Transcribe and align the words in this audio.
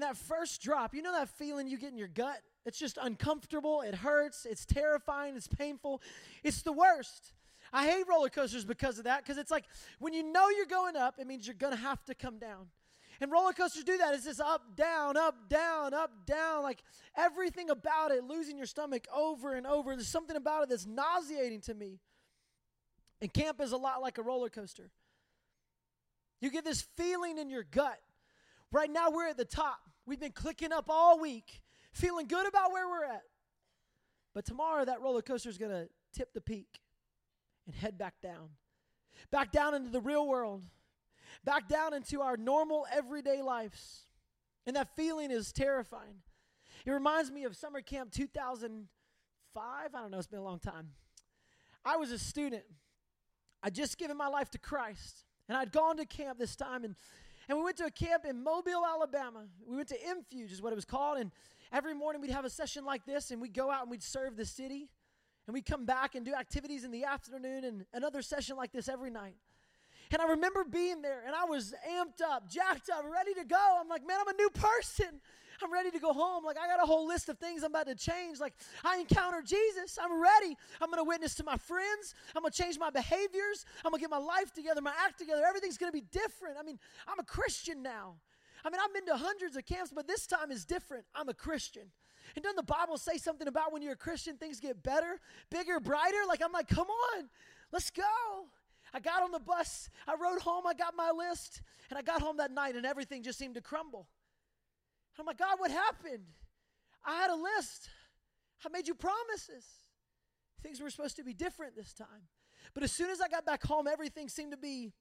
And 0.00 0.08
that 0.08 0.16
first 0.16 0.62
drop, 0.62 0.94
you 0.94 1.02
know 1.02 1.12
that 1.12 1.28
feeling 1.28 1.68
you 1.68 1.76
get 1.76 1.92
in 1.92 1.98
your 1.98 2.08
gut? 2.08 2.40
It's 2.64 2.78
just 2.78 2.96
uncomfortable, 3.02 3.82
it 3.82 3.94
hurts, 3.94 4.46
it's 4.48 4.64
terrifying, 4.64 5.36
it's 5.36 5.46
painful. 5.46 6.00
It's 6.42 6.62
the 6.62 6.72
worst. 6.72 7.34
I 7.70 7.84
hate 7.86 8.08
roller 8.08 8.30
coasters 8.30 8.64
because 8.64 8.96
of 8.96 9.04
that, 9.04 9.22
because 9.22 9.36
it's 9.36 9.50
like 9.50 9.66
when 9.98 10.14
you 10.14 10.22
know 10.22 10.48
you're 10.48 10.64
going 10.64 10.96
up, 10.96 11.16
it 11.18 11.26
means 11.26 11.46
you're 11.46 11.54
to 11.54 11.76
have 11.76 12.02
to 12.06 12.14
come 12.14 12.38
down. 12.38 12.68
And 13.20 13.30
roller 13.30 13.52
coasters 13.52 13.84
do 13.84 13.98
that. 13.98 14.14
It's 14.14 14.24
just 14.24 14.40
up, 14.40 14.74
down, 14.74 15.18
up, 15.18 15.50
down, 15.50 15.92
up, 15.92 16.24
down. 16.24 16.62
Like 16.62 16.82
everything 17.14 17.68
about 17.68 18.10
it, 18.10 18.24
losing 18.24 18.56
your 18.56 18.64
stomach 18.64 19.06
over 19.14 19.52
and 19.52 19.66
over. 19.66 19.94
There's 19.94 20.08
something 20.08 20.36
about 20.36 20.62
it 20.62 20.70
that's 20.70 20.86
nauseating 20.86 21.60
to 21.62 21.74
me. 21.74 21.98
And 23.20 23.30
camp 23.30 23.60
is 23.60 23.72
a 23.72 23.76
lot 23.76 24.00
like 24.00 24.16
a 24.16 24.22
roller 24.22 24.48
coaster. 24.48 24.88
You 26.40 26.50
get 26.50 26.64
this 26.64 26.86
feeling 26.96 27.36
in 27.36 27.50
your 27.50 27.64
gut. 27.64 28.00
Right 28.72 28.90
now, 28.90 29.10
we're 29.10 29.28
at 29.28 29.36
the 29.36 29.44
top. 29.44 29.89
We've 30.06 30.20
been 30.20 30.32
clicking 30.32 30.72
up 30.72 30.86
all 30.88 31.20
week, 31.20 31.62
feeling 31.92 32.26
good 32.26 32.46
about 32.46 32.72
where 32.72 32.88
we're 32.88 33.04
at. 33.04 33.22
But 34.34 34.44
tomorrow, 34.44 34.84
that 34.84 35.00
roller 35.00 35.22
coaster 35.22 35.48
is 35.48 35.58
going 35.58 35.72
to 35.72 35.88
tip 36.14 36.32
the 36.32 36.40
peak 36.40 36.80
and 37.66 37.74
head 37.74 37.98
back 37.98 38.14
down. 38.22 38.50
Back 39.30 39.52
down 39.52 39.74
into 39.74 39.90
the 39.90 40.00
real 40.00 40.26
world 40.26 40.62
back 41.44 41.68
down 41.68 41.94
into 41.94 42.20
our 42.20 42.36
normal 42.36 42.86
everyday 42.92 43.42
lives. 43.42 44.06
And 44.66 44.76
that 44.76 44.94
feeling 44.96 45.30
is 45.30 45.52
terrifying. 45.52 46.22
It 46.84 46.90
reminds 46.90 47.30
me 47.30 47.44
of 47.44 47.56
summer 47.56 47.80
camp 47.80 48.12
2005. 48.12 48.84
I 49.56 49.88
don't 50.00 50.10
know, 50.10 50.18
it's 50.18 50.26
been 50.26 50.38
a 50.38 50.44
long 50.44 50.58
time. 50.58 50.90
I 51.84 51.96
was 51.96 52.10
a 52.10 52.18
student. 52.18 52.64
I'd 53.62 53.74
just 53.74 53.98
given 53.98 54.16
my 54.16 54.28
life 54.28 54.50
to 54.50 54.58
Christ. 54.58 55.24
And 55.48 55.56
I'd 55.56 55.72
gone 55.72 55.96
to 55.96 56.06
camp 56.06 56.38
this 56.38 56.56
time. 56.56 56.84
And, 56.84 56.94
and 57.50 57.58
we 57.58 57.64
went 57.64 57.78
to 57.78 57.84
a 57.84 57.90
camp 57.90 58.24
in 58.24 58.44
Mobile, 58.44 58.86
Alabama. 58.86 59.40
We 59.66 59.74
went 59.74 59.88
to 59.88 59.96
MFuge, 59.96 60.52
is 60.52 60.62
what 60.62 60.72
it 60.72 60.76
was 60.76 60.84
called. 60.84 61.18
And 61.18 61.32
every 61.72 61.94
morning 61.94 62.22
we'd 62.22 62.30
have 62.30 62.44
a 62.44 62.50
session 62.50 62.84
like 62.84 63.04
this. 63.04 63.32
And 63.32 63.42
we'd 63.42 63.54
go 63.54 63.72
out 63.72 63.82
and 63.82 63.90
we'd 63.90 64.04
serve 64.04 64.36
the 64.36 64.44
city. 64.44 64.88
And 65.48 65.54
we'd 65.54 65.66
come 65.66 65.84
back 65.84 66.14
and 66.14 66.24
do 66.24 66.32
activities 66.32 66.84
in 66.84 66.92
the 66.92 67.02
afternoon 67.02 67.64
and 67.64 67.86
another 67.92 68.22
session 68.22 68.56
like 68.56 68.70
this 68.70 68.88
every 68.88 69.10
night. 69.10 69.34
And 70.12 70.22
I 70.22 70.28
remember 70.28 70.62
being 70.62 71.02
there 71.02 71.24
and 71.26 71.34
I 71.34 71.44
was 71.44 71.74
amped 71.90 72.22
up, 72.24 72.48
jacked 72.48 72.88
up, 72.88 73.02
ready 73.12 73.34
to 73.34 73.44
go. 73.44 73.78
I'm 73.80 73.88
like, 73.88 74.06
man, 74.06 74.18
I'm 74.20 74.28
a 74.28 74.36
new 74.36 74.50
person. 74.50 75.20
I'm 75.62 75.72
ready 75.72 75.90
to 75.90 75.98
go 75.98 76.12
home. 76.12 76.44
Like, 76.44 76.56
I 76.58 76.66
got 76.66 76.82
a 76.82 76.86
whole 76.86 77.06
list 77.06 77.28
of 77.28 77.38
things 77.38 77.62
I'm 77.62 77.70
about 77.70 77.86
to 77.86 77.94
change. 77.94 78.40
Like, 78.40 78.54
I 78.84 78.98
encountered 78.98 79.46
Jesus. 79.46 79.98
I'm 80.00 80.20
ready. 80.20 80.56
I'm 80.80 80.90
going 80.90 81.02
to 81.02 81.08
witness 81.08 81.34
to 81.36 81.44
my 81.44 81.56
friends. 81.56 82.14
I'm 82.34 82.42
going 82.42 82.52
to 82.52 82.62
change 82.62 82.78
my 82.78 82.90
behaviors. 82.90 83.64
I'm 83.84 83.90
going 83.90 84.00
to 84.00 84.08
get 84.08 84.10
my 84.10 84.18
life 84.18 84.52
together, 84.52 84.80
my 84.80 84.94
act 85.04 85.18
together. 85.18 85.42
Everything's 85.46 85.78
going 85.78 85.92
to 85.92 85.96
be 85.96 86.04
different. 86.12 86.56
I 86.58 86.62
mean, 86.62 86.78
I'm 87.06 87.18
a 87.18 87.24
Christian 87.24 87.82
now. 87.82 88.14
I 88.64 88.70
mean, 88.70 88.80
I've 88.84 88.92
been 88.92 89.06
to 89.06 89.16
hundreds 89.16 89.56
of 89.56 89.64
camps, 89.64 89.92
but 89.94 90.06
this 90.06 90.26
time 90.26 90.50
is 90.50 90.64
different. 90.64 91.04
I'm 91.14 91.28
a 91.28 91.34
Christian. 91.34 91.84
And 92.36 92.42
doesn't 92.42 92.56
the 92.56 92.62
Bible 92.62 92.98
say 92.98 93.16
something 93.16 93.48
about 93.48 93.72
when 93.72 93.82
you're 93.82 93.94
a 93.94 93.96
Christian, 93.96 94.36
things 94.36 94.60
get 94.60 94.82
better, 94.82 95.18
bigger, 95.50 95.80
brighter? 95.80 96.18
Like, 96.28 96.42
I'm 96.44 96.52
like, 96.52 96.68
come 96.68 96.86
on, 96.86 97.28
let's 97.72 97.90
go. 97.90 98.02
I 98.92 99.00
got 99.00 99.22
on 99.22 99.30
the 99.30 99.40
bus, 99.40 99.88
I 100.06 100.14
rode 100.20 100.40
home, 100.40 100.66
I 100.66 100.74
got 100.74 100.96
my 100.96 101.10
list, 101.10 101.62
and 101.90 101.98
I 101.98 102.02
got 102.02 102.20
home 102.20 102.38
that 102.38 102.50
night 102.50 102.74
and 102.74 102.84
everything 102.84 103.22
just 103.22 103.38
seemed 103.38 103.54
to 103.54 103.60
crumble. 103.60 104.06
I'm 105.18 105.26
like, 105.26 105.38
God, 105.38 105.58
what 105.58 105.70
happened? 105.70 106.24
I 107.04 107.16
had 107.16 107.30
a 107.30 107.36
list. 107.36 107.88
I 108.64 108.68
made 108.68 108.88
you 108.88 108.94
promises. 108.94 109.64
Things 110.62 110.80
were 110.80 110.90
supposed 110.90 111.16
to 111.16 111.24
be 111.24 111.32
different 111.32 111.76
this 111.76 111.92
time. 111.94 112.28
But 112.74 112.82
as 112.82 112.92
soon 112.92 113.10
as 113.10 113.20
I 113.20 113.28
got 113.28 113.46
back 113.46 113.64
home, 113.64 113.86
everything 113.86 114.28
seemed 114.28 114.52
to 114.52 114.58
be 114.58 114.92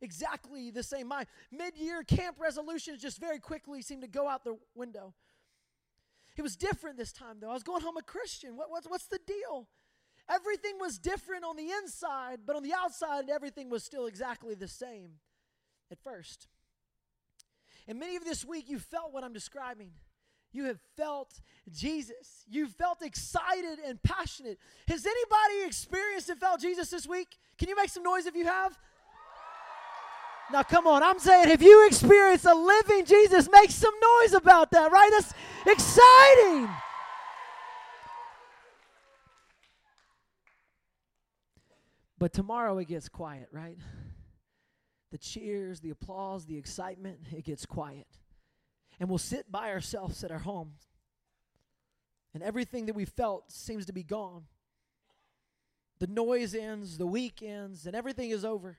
exactly 0.00 0.70
the 0.70 0.82
same. 0.82 1.08
My 1.08 1.26
mid 1.50 1.76
year 1.76 2.02
camp 2.02 2.36
resolutions 2.38 3.00
just 3.00 3.18
very 3.18 3.38
quickly 3.38 3.82
seemed 3.82 4.02
to 4.02 4.08
go 4.08 4.28
out 4.28 4.44
the 4.44 4.58
window. 4.74 5.14
It 6.36 6.42
was 6.42 6.54
different 6.54 6.98
this 6.98 7.12
time, 7.12 7.38
though. 7.40 7.50
I 7.50 7.54
was 7.54 7.62
going 7.62 7.80
home 7.80 7.96
a 7.96 8.02
Christian. 8.02 8.56
What, 8.56 8.70
what's, 8.70 8.86
what's 8.86 9.06
the 9.06 9.18
deal? 9.26 9.68
Everything 10.28 10.74
was 10.78 10.98
different 10.98 11.44
on 11.44 11.56
the 11.56 11.70
inside, 11.70 12.40
but 12.44 12.56
on 12.56 12.62
the 12.62 12.74
outside, 12.74 13.30
everything 13.30 13.70
was 13.70 13.84
still 13.84 14.06
exactly 14.06 14.54
the 14.54 14.68
same 14.68 15.12
at 15.90 15.98
first. 16.02 16.48
And 17.88 17.98
many 18.00 18.16
of 18.16 18.24
this 18.24 18.44
week, 18.44 18.68
you 18.68 18.78
felt 18.78 19.12
what 19.12 19.24
I'm 19.24 19.32
describing. 19.32 19.90
You 20.52 20.64
have 20.64 20.78
felt 20.96 21.40
Jesus. 21.70 22.44
You 22.48 22.66
felt 22.66 23.02
excited 23.02 23.78
and 23.86 24.02
passionate. 24.02 24.58
Has 24.88 25.06
anybody 25.06 25.66
experienced 25.66 26.28
and 26.30 26.40
felt 26.40 26.60
Jesus 26.60 26.90
this 26.90 27.06
week? 27.06 27.36
Can 27.58 27.68
you 27.68 27.76
make 27.76 27.90
some 27.90 28.02
noise 28.02 28.26
if 28.26 28.34
you 28.34 28.46
have? 28.46 28.76
Now, 30.52 30.62
come 30.62 30.86
on. 30.86 31.02
I'm 31.02 31.18
saying, 31.18 31.48
have 31.48 31.62
you 31.62 31.86
experienced 31.86 32.44
a 32.46 32.54
living 32.54 33.04
Jesus, 33.04 33.48
make 33.50 33.70
some 33.70 33.94
noise 34.22 34.32
about 34.32 34.70
that, 34.70 34.90
right? 34.92 35.10
That's 35.12 35.34
exciting. 35.66 36.68
But 42.18 42.32
tomorrow 42.32 42.78
it 42.78 42.88
gets 42.88 43.08
quiet, 43.08 43.48
right? 43.52 43.76
The 45.10 45.18
cheers, 45.18 45.80
the 45.80 45.90
applause, 45.90 46.46
the 46.46 46.58
excitement, 46.58 47.18
it 47.32 47.44
gets 47.44 47.64
quiet. 47.64 48.06
And 48.98 49.08
we'll 49.08 49.18
sit 49.18 49.50
by 49.50 49.70
ourselves 49.70 50.24
at 50.24 50.30
our 50.30 50.38
homes. 50.38 50.88
And 52.34 52.42
everything 52.42 52.86
that 52.86 52.94
we 52.94 53.04
felt 53.04 53.50
seems 53.50 53.86
to 53.86 53.92
be 53.92 54.02
gone. 54.02 54.44
The 55.98 56.06
noise 56.06 56.54
ends, 56.54 56.98
the 56.98 57.06
week 57.06 57.42
ends, 57.42 57.86
and 57.86 57.96
everything 57.96 58.30
is 58.30 58.44
over. 58.44 58.78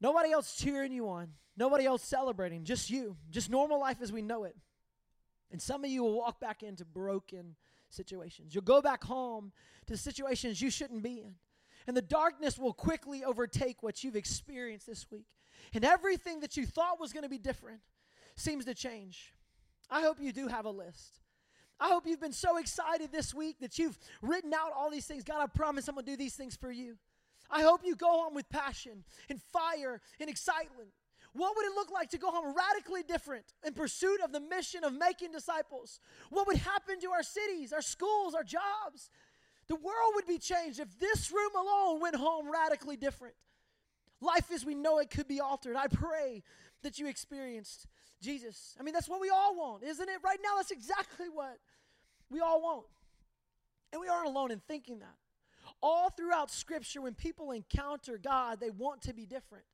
Nobody 0.00 0.30
else 0.30 0.54
cheering 0.54 0.92
you 0.92 1.08
on, 1.08 1.30
nobody 1.56 1.84
else 1.84 2.04
celebrating, 2.04 2.62
just 2.62 2.88
you, 2.88 3.16
just 3.30 3.50
normal 3.50 3.80
life 3.80 3.98
as 4.00 4.12
we 4.12 4.22
know 4.22 4.44
it. 4.44 4.54
And 5.50 5.60
some 5.60 5.82
of 5.82 5.90
you 5.90 6.04
will 6.04 6.14
walk 6.14 6.38
back 6.38 6.62
into 6.62 6.84
broken 6.84 7.56
situations. 7.88 8.54
You'll 8.54 8.62
go 8.62 8.80
back 8.80 9.02
home 9.02 9.50
to 9.86 9.96
situations 9.96 10.62
you 10.62 10.70
shouldn't 10.70 11.02
be 11.02 11.20
in 11.20 11.34
and 11.88 11.96
the 11.96 12.02
darkness 12.02 12.58
will 12.58 12.74
quickly 12.74 13.24
overtake 13.24 13.82
what 13.82 14.04
you've 14.04 14.14
experienced 14.14 14.86
this 14.86 15.06
week. 15.10 15.26
And 15.72 15.84
everything 15.84 16.40
that 16.40 16.54
you 16.56 16.66
thought 16.66 17.00
was 17.00 17.14
going 17.14 17.22
to 17.22 17.30
be 17.30 17.38
different 17.38 17.80
seems 18.36 18.66
to 18.66 18.74
change. 18.74 19.32
I 19.90 20.02
hope 20.02 20.20
you 20.20 20.30
do 20.30 20.48
have 20.48 20.66
a 20.66 20.70
list. 20.70 21.20
I 21.80 21.88
hope 21.88 22.06
you've 22.06 22.20
been 22.20 22.32
so 22.32 22.58
excited 22.58 23.10
this 23.10 23.32
week 23.32 23.60
that 23.60 23.78
you've 23.78 23.98
written 24.20 24.52
out 24.52 24.72
all 24.76 24.90
these 24.90 25.06
things. 25.06 25.24
God, 25.24 25.42
I 25.42 25.46
promise 25.46 25.88
I'm 25.88 25.94
going 25.94 26.04
to 26.04 26.12
do 26.12 26.16
these 26.16 26.34
things 26.34 26.56
for 26.56 26.70
you. 26.70 26.98
I 27.50 27.62
hope 27.62 27.80
you 27.82 27.96
go 27.96 28.10
home 28.10 28.34
with 28.34 28.50
passion 28.50 29.04
and 29.30 29.40
fire 29.40 30.02
and 30.20 30.28
excitement. 30.28 30.90
What 31.32 31.56
would 31.56 31.66
it 31.66 31.74
look 31.74 31.90
like 31.90 32.10
to 32.10 32.18
go 32.18 32.30
home 32.30 32.54
radically 32.54 33.02
different 33.02 33.44
in 33.64 33.72
pursuit 33.72 34.20
of 34.22 34.32
the 34.32 34.40
mission 34.40 34.84
of 34.84 34.92
making 34.92 35.32
disciples? 35.32 36.00
What 36.30 36.46
would 36.46 36.56
happen 36.56 37.00
to 37.00 37.10
our 37.12 37.22
cities, 37.22 37.72
our 37.72 37.82
schools, 37.82 38.34
our 38.34 38.44
jobs? 38.44 39.10
The 39.68 39.76
world 39.76 40.12
would 40.14 40.26
be 40.26 40.38
changed 40.38 40.80
if 40.80 40.98
this 40.98 41.30
room 41.30 41.50
alone 41.54 42.00
went 42.00 42.16
home 42.16 42.50
radically 42.50 42.96
different. 42.96 43.34
Life 44.20 44.50
as 44.52 44.64
we 44.64 44.74
know 44.74 44.98
it 44.98 45.10
could 45.10 45.28
be 45.28 45.40
altered. 45.40 45.76
I 45.76 45.86
pray 45.86 46.42
that 46.82 46.98
you 46.98 47.06
experienced 47.06 47.86
Jesus. 48.20 48.76
I 48.80 48.82
mean, 48.82 48.94
that's 48.94 49.08
what 49.08 49.20
we 49.20 49.30
all 49.30 49.54
want, 49.56 49.84
isn't 49.84 50.08
it? 50.08 50.18
Right 50.24 50.38
now, 50.42 50.56
that's 50.56 50.70
exactly 50.70 51.28
what 51.28 51.58
we 52.30 52.40
all 52.40 52.60
want. 52.60 52.86
And 53.92 54.00
we 54.00 54.08
aren't 54.08 54.26
alone 54.26 54.50
in 54.50 54.60
thinking 54.60 54.98
that. 55.00 55.14
All 55.82 56.10
throughout 56.10 56.50
Scripture, 56.50 57.02
when 57.02 57.14
people 57.14 57.52
encounter 57.52 58.18
God, 58.18 58.58
they 58.60 58.70
want 58.70 59.02
to 59.02 59.14
be 59.14 59.26
different. 59.26 59.64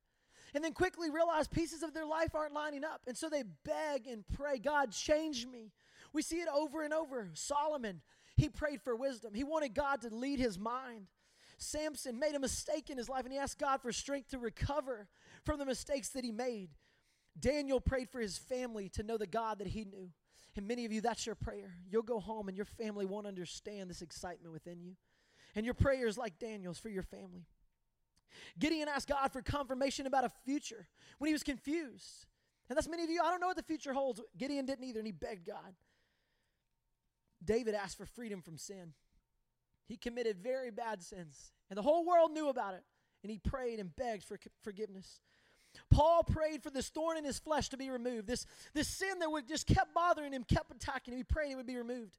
And 0.54 0.62
then 0.62 0.72
quickly 0.72 1.10
realize 1.10 1.49
pieces 1.49 1.83
of 1.83 1.94
their 1.94 2.06
life 2.06 2.34
aren't 2.34 2.53
lining 2.53 2.84
up. 2.84 3.03
And 3.06 3.16
so 3.16 3.28
they 3.28 3.43
beg 3.65 4.06
and 4.06 4.25
pray, 4.37 4.59
God, 4.59 4.93
change 4.93 5.47
me. 5.47 5.72
We 6.12 6.22
see 6.22 6.37
it 6.37 6.49
over 6.54 6.83
and 6.83 6.94
over. 6.94 7.31
Solomon 7.34 8.03
he 8.37 8.49
prayed 8.49 8.81
for 8.83 8.97
wisdom. 8.97 9.34
He 9.34 9.45
wanted 9.45 9.75
God 9.75 10.00
to 10.03 10.09
lead 10.09 10.39
his 10.39 10.59
mind. 10.59 11.06
Samson 11.59 12.19
made 12.19 12.34
a 12.34 12.41
mistake 12.41 12.91
in 12.91 12.99
his 12.99 13.09
life 13.09 13.25
and 13.25 13.33
he 13.33 13.39
asked 13.39 13.59
God 13.59 13.81
for 13.81 13.93
strength 13.93 14.31
to 14.31 14.39
recover 14.39 15.09
from 15.45 15.59
the 15.59 15.67
mistakes 15.67 16.09
that 16.11 16.25
he 16.25 16.33
made. 16.33 16.71
Daniel 17.39 17.81
prayed 17.81 18.09
for 18.11 18.21
his 18.21 18.39
family 18.39 18.89
to 18.91 19.03
know 19.03 19.17
the 19.17 19.27
God 19.27 19.59
that 19.59 19.69
he 19.69 19.84
knew. 19.84 20.11
And 20.57 20.69
many 20.69 20.84
of 20.84 20.92
you, 20.92 21.01
that's 21.01 21.27
your 21.27 21.34
prayer. 21.34 21.75
You'll 21.89 22.03
go 22.03 22.21
home 22.21 22.48
and 22.48 22.57
your 22.57 22.66
family 22.66 23.07
won't 23.07 23.27
understand 23.27 23.91
this 23.91 24.03
excitement 24.03 24.53
within 24.53 24.81
you. 24.81 24.95
And 25.57 25.65
your 25.65 25.75
prayers, 25.75 26.16
like 26.16 26.39
Daniel's, 26.39 26.78
for 26.78 26.89
your 26.89 27.03
family. 27.03 27.47
Gideon 28.59 28.89
asked 28.89 29.09
God 29.09 29.33
for 29.33 29.42
confirmation 29.42 30.07
about 30.07 30.25
a 30.25 30.31
future 30.45 30.89
when 31.19 31.28
he 31.28 31.33
was 31.33 31.42
confused. 31.42 32.27
And 32.69 32.77
that's 32.77 32.89
many 32.89 33.04
of 33.04 33.10
you, 33.10 33.21
I 33.22 33.31
don't 33.31 33.41
know 33.41 33.48
what 33.48 33.57
the 33.57 33.63
future 33.63 33.92
holds. 33.92 34.21
Gideon 34.36 34.66
didn't 34.66 34.84
either, 34.84 35.01
and 35.01 35.07
he 35.07 35.13
begged 35.13 35.47
God. 35.47 35.75
David 37.45 37.75
asked 37.75 37.97
for 37.97 38.07
freedom 38.07 38.43
from 38.43 38.59
sin. 38.59 38.95
He 39.87 39.97
committed 39.97 40.39
very 40.39 40.71
bad 40.71 41.03
sins, 41.03 41.53
and 41.69 41.77
the 41.77 41.83
whole 41.83 42.07
world 42.07 42.33
knew 42.33 42.49
about 42.49 42.75
it, 42.75 42.85
and 43.23 43.31
he 43.31 43.39
prayed 43.39 43.79
and 43.81 43.95
begged 43.95 44.25
for 44.25 44.39
forgiveness. 44.63 45.21
Paul 45.91 46.23
prayed 46.23 46.63
for 46.63 46.71
this 46.71 46.89
thorn 46.89 47.17
in 47.17 47.25
his 47.25 47.39
flesh 47.39 47.69
to 47.71 47.77
be 47.77 47.91
removed. 47.91 48.27
This, 48.27 48.47
this 48.73 48.89
sin 48.89 49.19
that 49.19 49.31
would 49.31 49.49
just 49.49 49.67
kept 49.67 49.93
bothering 49.95 50.33
him, 50.33 50.45
kept 50.45 50.71
attacking 50.71 51.13
him. 51.13 51.19
He 51.19 51.25
prayed 51.25 51.53
it 51.53 51.57
would 51.57 51.67
be 51.67 51.77
removed. 51.77 52.17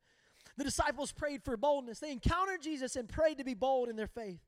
The 0.57 0.63
disciples 0.63 1.12
prayed 1.12 1.44
for 1.44 1.57
boldness. 1.57 2.00
They 2.00 2.12
encountered 2.12 2.62
Jesus 2.62 2.95
and 2.95 3.10
prayed 3.10 3.38
to 3.39 3.44
be 3.44 3.54
bold 3.54 3.89
in 3.89 3.95
their 3.95 4.07
faith. 4.07 4.42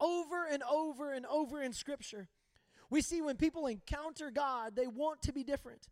Over 0.00 0.46
and 0.46 0.62
over 0.62 1.12
and 1.12 1.26
over 1.26 1.60
in 1.62 1.72
Scripture, 1.72 2.28
we 2.88 3.02
see 3.02 3.20
when 3.20 3.36
people 3.36 3.66
encounter 3.66 4.30
God, 4.30 4.74
they 4.74 4.86
want 4.86 5.22
to 5.22 5.32
be 5.32 5.44
different. 5.44 5.88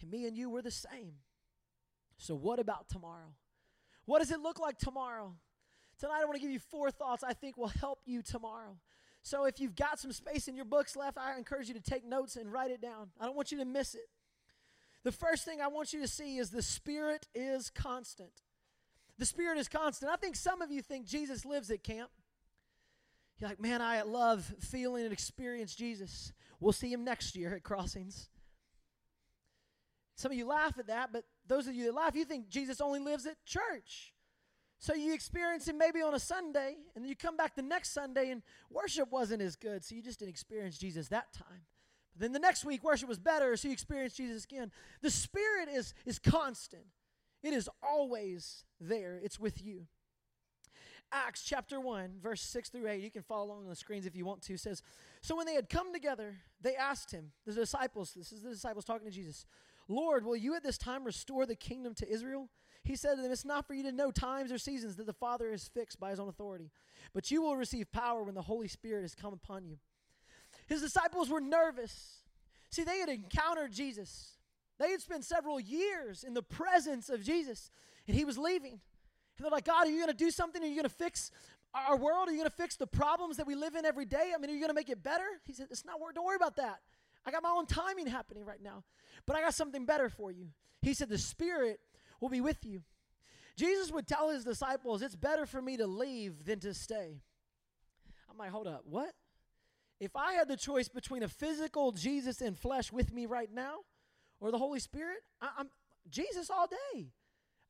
And 0.00 0.10
me 0.10 0.26
and 0.26 0.36
you, 0.36 0.50
we're 0.50 0.62
the 0.62 0.70
same. 0.70 1.14
So, 2.20 2.34
what 2.34 2.58
about 2.58 2.86
tomorrow? 2.90 3.32
What 4.04 4.18
does 4.18 4.30
it 4.30 4.40
look 4.40 4.60
like 4.60 4.76
tomorrow? 4.76 5.34
Tonight, 5.98 6.20
I 6.20 6.24
want 6.26 6.34
to 6.34 6.40
give 6.40 6.50
you 6.50 6.58
four 6.58 6.90
thoughts 6.90 7.24
I 7.24 7.32
think 7.32 7.56
will 7.56 7.68
help 7.68 8.00
you 8.04 8.20
tomorrow. 8.20 8.76
So, 9.22 9.44
if 9.44 9.58
you've 9.58 9.74
got 9.74 9.98
some 9.98 10.12
space 10.12 10.46
in 10.46 10.54
your 10.54 10.66
books 10.66 10.96
left, 10.96 11.16
I 11.16 11.38
encourage 11.38 11.68
you 11.68 11.74
to 11.74 11.80
take 11.80 12.04
notes 12.04 12.36
and 12.36 12.52
write 12.52 12.70
it 12.72 12.82
down. 12.82 13.08
I 13.18 13.24
don't 13.24 13.36
want 13.36 13.52
you 13.52 13.58
to 13.58 13.64
miss 13.64 13.94
it. 13.94 14.08
The 15.02 15.12
first 15.12 15.46
thing 15.46 15.62
I 15.62 15.68
want 15.68 15.94
you 15.94 16.02
to 16.02 16.08
see 16.08 16.36
is 16.36 16.50
the 16.50 16.60
Spirit 16.60 17.26
is 17.34 17.70
constant. 17.70 18.42
The 19.16 19.24
Spirit 19.24 19.56
is 19.56 19.68
constant. 19.68 20.12
I 20.12 20.16
think 20.16 20.36
some 20.36 20.60
of 20.60 20.70
you 20.70 20.82
think 20.82 21.06
Jesus 21.06 21.46
lives 21.46 21.70
at 21.70 21.82
camp. 21.82 22.10
You're 23.38 23.48
like, 23.48 23.60
man, 23.60 23.80
I 23.80 24.02
love 24.02 24.52
feeling 24.60 25.04
and 25.04 25.12
experience 25.12 25.74
Jesus. 25.74 26.34
We'll 26.60 26.72
see 26.72 26.92
him 26.92 27.02
next 27.02 27.34
year 27.34 27.54
at 27.54 27.62
Crossings. 27.62 28.28
Some 30.16 30.32
of 30.32 30.36
you 30.36 30.46
laugh 30.46 30.78
at 30.78 30.88
that, 30.88 31.14
but 31.14 31.24
those 31.50 31.66
of 31.66 31.74
you 31.74 31.86
that 31.86 31.94
laugh, 31.94 32.14
you 32.14 32.24
think 32.24 32.48
Jesus 32.48 32.80
only 32.80 33.00
lives 33.00 33.26
at 33.26 33.44
church. 33.44 34.14
So 34.78 34.94
you 34.94 35.12
experience 35.12 35.66
him 35.68 35.76
maybe 35.76 36.00
on 36.00 36.14
a 36.14 36.18
Sunday, 36.20 36.76
and 36.94 37.04
then 37.04 37.08
you 37.08 37.16
come 37.16 37.36
back 37.36 37.56
the 37.56 37.62
next 37.62 37.92
Sunday 37.92 38.30
and 38.30 38.40
worship 38.70 39.10
wasn't 39.10 39.42
as 39.42 39.56
good, 39.56 39.84
so 39.84 39.96
you 39.96 40.02
just 40.02 40.20
didn't 40.20 40.30
experience 40.30 40.78
Jesus 40.78 41.08
that 41.08 41.32
time. 41.32 41.66
But 42.14 42.22
then 42.22 42.32
the 42.32 42.38
next 42.38 42.64
week, 42.64 42.84
worship 42.84 43.08
was 43.08 43.18
better, 43.18 43.56
so 43.56 43.66
you 43.66 43.72
experienced 43.72 44.16
Jesus 44.16 44.44
again. 44.44 44.70
The 45.02 45.10
Spirit 45.10 45.68
is, 45.68 45.92
is 46.06 46.20
constant, 46.20 46.84
it 47.42 47.52
is 47.52 47.68
always 47.82 48.64
there, 48.80 49.20
it's 49.22 49.40
with 49.40 49.62
you. 49.62 49.86
Acts 51.12 51.42
chapter 51.42 51.80
1, 51.80 52.20
verse 52.22 52.40
6 52.40 52.68
through 52.68 52.86
8, 52.86 53.02
you 53.02 53.10
can 53.10 53.22
follow 53.22 53.46
along 53.46 53.64
on 53.64 53.68
the 53.68 53.74
screens 53.74 54.06
if 54.06 54.14
you 54.14 54.24
want 54.24 54.42
to, 54.42 54.56
says, 54.56 54.82
So 55.20 55.36
when 55.36 55.46
they 55.46 55.54
had 55.54 55.68
come 55.68 55.92
together, 55.92 56.36
they 56.60 56.76
asked 56.76 57.10
him, 57.10 57.32
the 57.44 57.52
disciples, 57.52 58.14
this 58.14 58.30
is 58.30 58.42
the 58.42 58.50
disciples 58.50 58.84
talking 58.84 59.08
to 59.08 59.12
Jesus, 59.12 59.44
Lord, 59.90 60.24
will 60.24 60.36
you 60.36 60.54
at 60.54 60.62
this 60.62 60.78
time 60.78 61.04
restore 61.04 61.46
the 61.46 61.56
kingdom 61.56 61.94
to 61.96 62.08
Israel? 62.08 62.48
He 62.84 62.94
said 62.96 63.16
to 63.16 63.22
them, 63.22 63.32
It's 63.32 63.44
not 63.44 63.66
for 63.66 63.74
you 63.74 63.82
to 63.82 63.92
know 63.92 64.10
times 64.10 64.52
or 64.52 64.58
seasons 64.58 64.96
that 64.96 65.06
the 65.06 65.12
Father 65.12 65.52
is 65.52 65.68
fixed 65.68 65.98
by 65.98 66.10
his 66.10 66.20
own 66.20 66.28
authority, 66.28 66.70
but 67.12 67.30
you 67.30 67.42
will 67.42 67.56
receive 67.56 67.90
power 67.90 68.22
when 68.22 68.34
the 68.34 68.42
Holy 68.42 68.68
Spirit 68.68 69.02
has 69.02 69.14
come 69.14 69.32
upon 69.32 69.64
you. 69.64 69.78
His 70.66 70.80
disciples 70.80 71.28
were 71.28 71.40
nervous. 71.40 72.22
See, 72.70 72.84
they 72.84 72.98
had 72.98 73.08
encountered 73.08 73.72
Jesus, 73.72 74.36
they 74.78 74.92
had 74.92 75.00
spent 75.00 75.24
several 75.24 75.58
years 75.60 76.24
in 76.24 76.34
the 76.34 76.42
presence 76.42 77.10
of 77.10 77.22
Jesus, 77.22 77.70
and 78.06 78.16
he 78.16 78.24
was 78.24 78.38
leaving. 78.38 78.80
And 79.40 79.44
they're 79.44 79.50
like, 79.50 79.64
God, 79.64 79.86
are 79.86 79.90
you 79.90 79.96
going 79.96 80.08
to 80.08 80.14
do 80.14 80.30
something? 80.30 80.62
Are 80.62 80.66
you 80.66 80.74
going 80.74 80.84
to 80.84 80.88
fix 80.88 81.30
our 81.74 81.96
world? 81.96 82.28
Are 82.28 82.30
you 82.30 82.38
going 82.38 82.48
to 82.48 82.56
fix 82.56 82.76
the 82.76 82.86
problems 82.86 83.36
that 83.38 83.46
we 83.46 83.54
live 83.54 83.74
in 83.74 83.84
every 83.84 84.04
day? 84.04 84.32
I 84.34 84.38
mean, 84.38 84.50
are 84.50 84.54
you 84.54 84.60
going 84.60 84.70
to 84.70 84.74
make 84.74 84.88
it 84.88 85.02
better? 85.02 85.24
He 85.46 85.52
said, 85.52 85.66
It's 85.70 85.84
not. 85.84 85.96
Don't 86.14 86.24
worry 86.24 86.36
about 86.36 86.56
that. 86.56 86.80
I 87.26 87.30
got 87.30 87.42
my 87.42 87.50
own 87.50 87.66
timing 87.66 88.06
happening 88.06 88.44
right 88.44 88.62
now. 88.62 88.84
But 89.26 89.36
I 89.36 89.40
got 89.40 89.54
something 89.54 89.84
better 89.84 90.08
for 90.08 90.30
you. 90.30 90.48
He 90.82 90.94
said, 90.94 91.08
The 91.08 91.18
Spirit 91.18 91.80
will 92.20 92.28
be 92.28 92.40
with 92.40 92.64
you. 92.64 92.82
Jesus 93.56 93.90
would 93.92 94.06
tell 94.06 94.30
his 94.30 94.44
disciples, 94.44 95.02
It's 95.02 95.16
better 95.16 95.46
for 95.46 95.60
me 95.60 95.76
to 95.76 95.86
leave 95.86 96.44
than 96.44 96.60
to 96.60 96.72
stay. 96.72 97.20
I'm 98.30 98.38
like, 98.38 98.50
Hold 98.50 98.66
up, 98.66 98.82
what? 98.84 99.12
If 100.00 100.16
I 100.16 100.32
had 100.32 100.48
the 100.48 100.56
choice 100.56 100.88
between 100.88 101.22
a 101.22 101.28
physical 101.28 101.92
Jesus 101.92 102.40
in 102.40 102.54
flesh 102.54 102.90
with 102.90 103.12
me 103.12 103.26
right 103.26 103.52
now 103.52 103.80
or 104.40 104.50
the 104.50 104.58
Holy 104.58 104.80
Spirit, 104.80 105.18
I, 105.42 105.50
am 105.58 105.68
Jesus 106.08 106.48
all 106.48 106.66
day. 106.66 107.08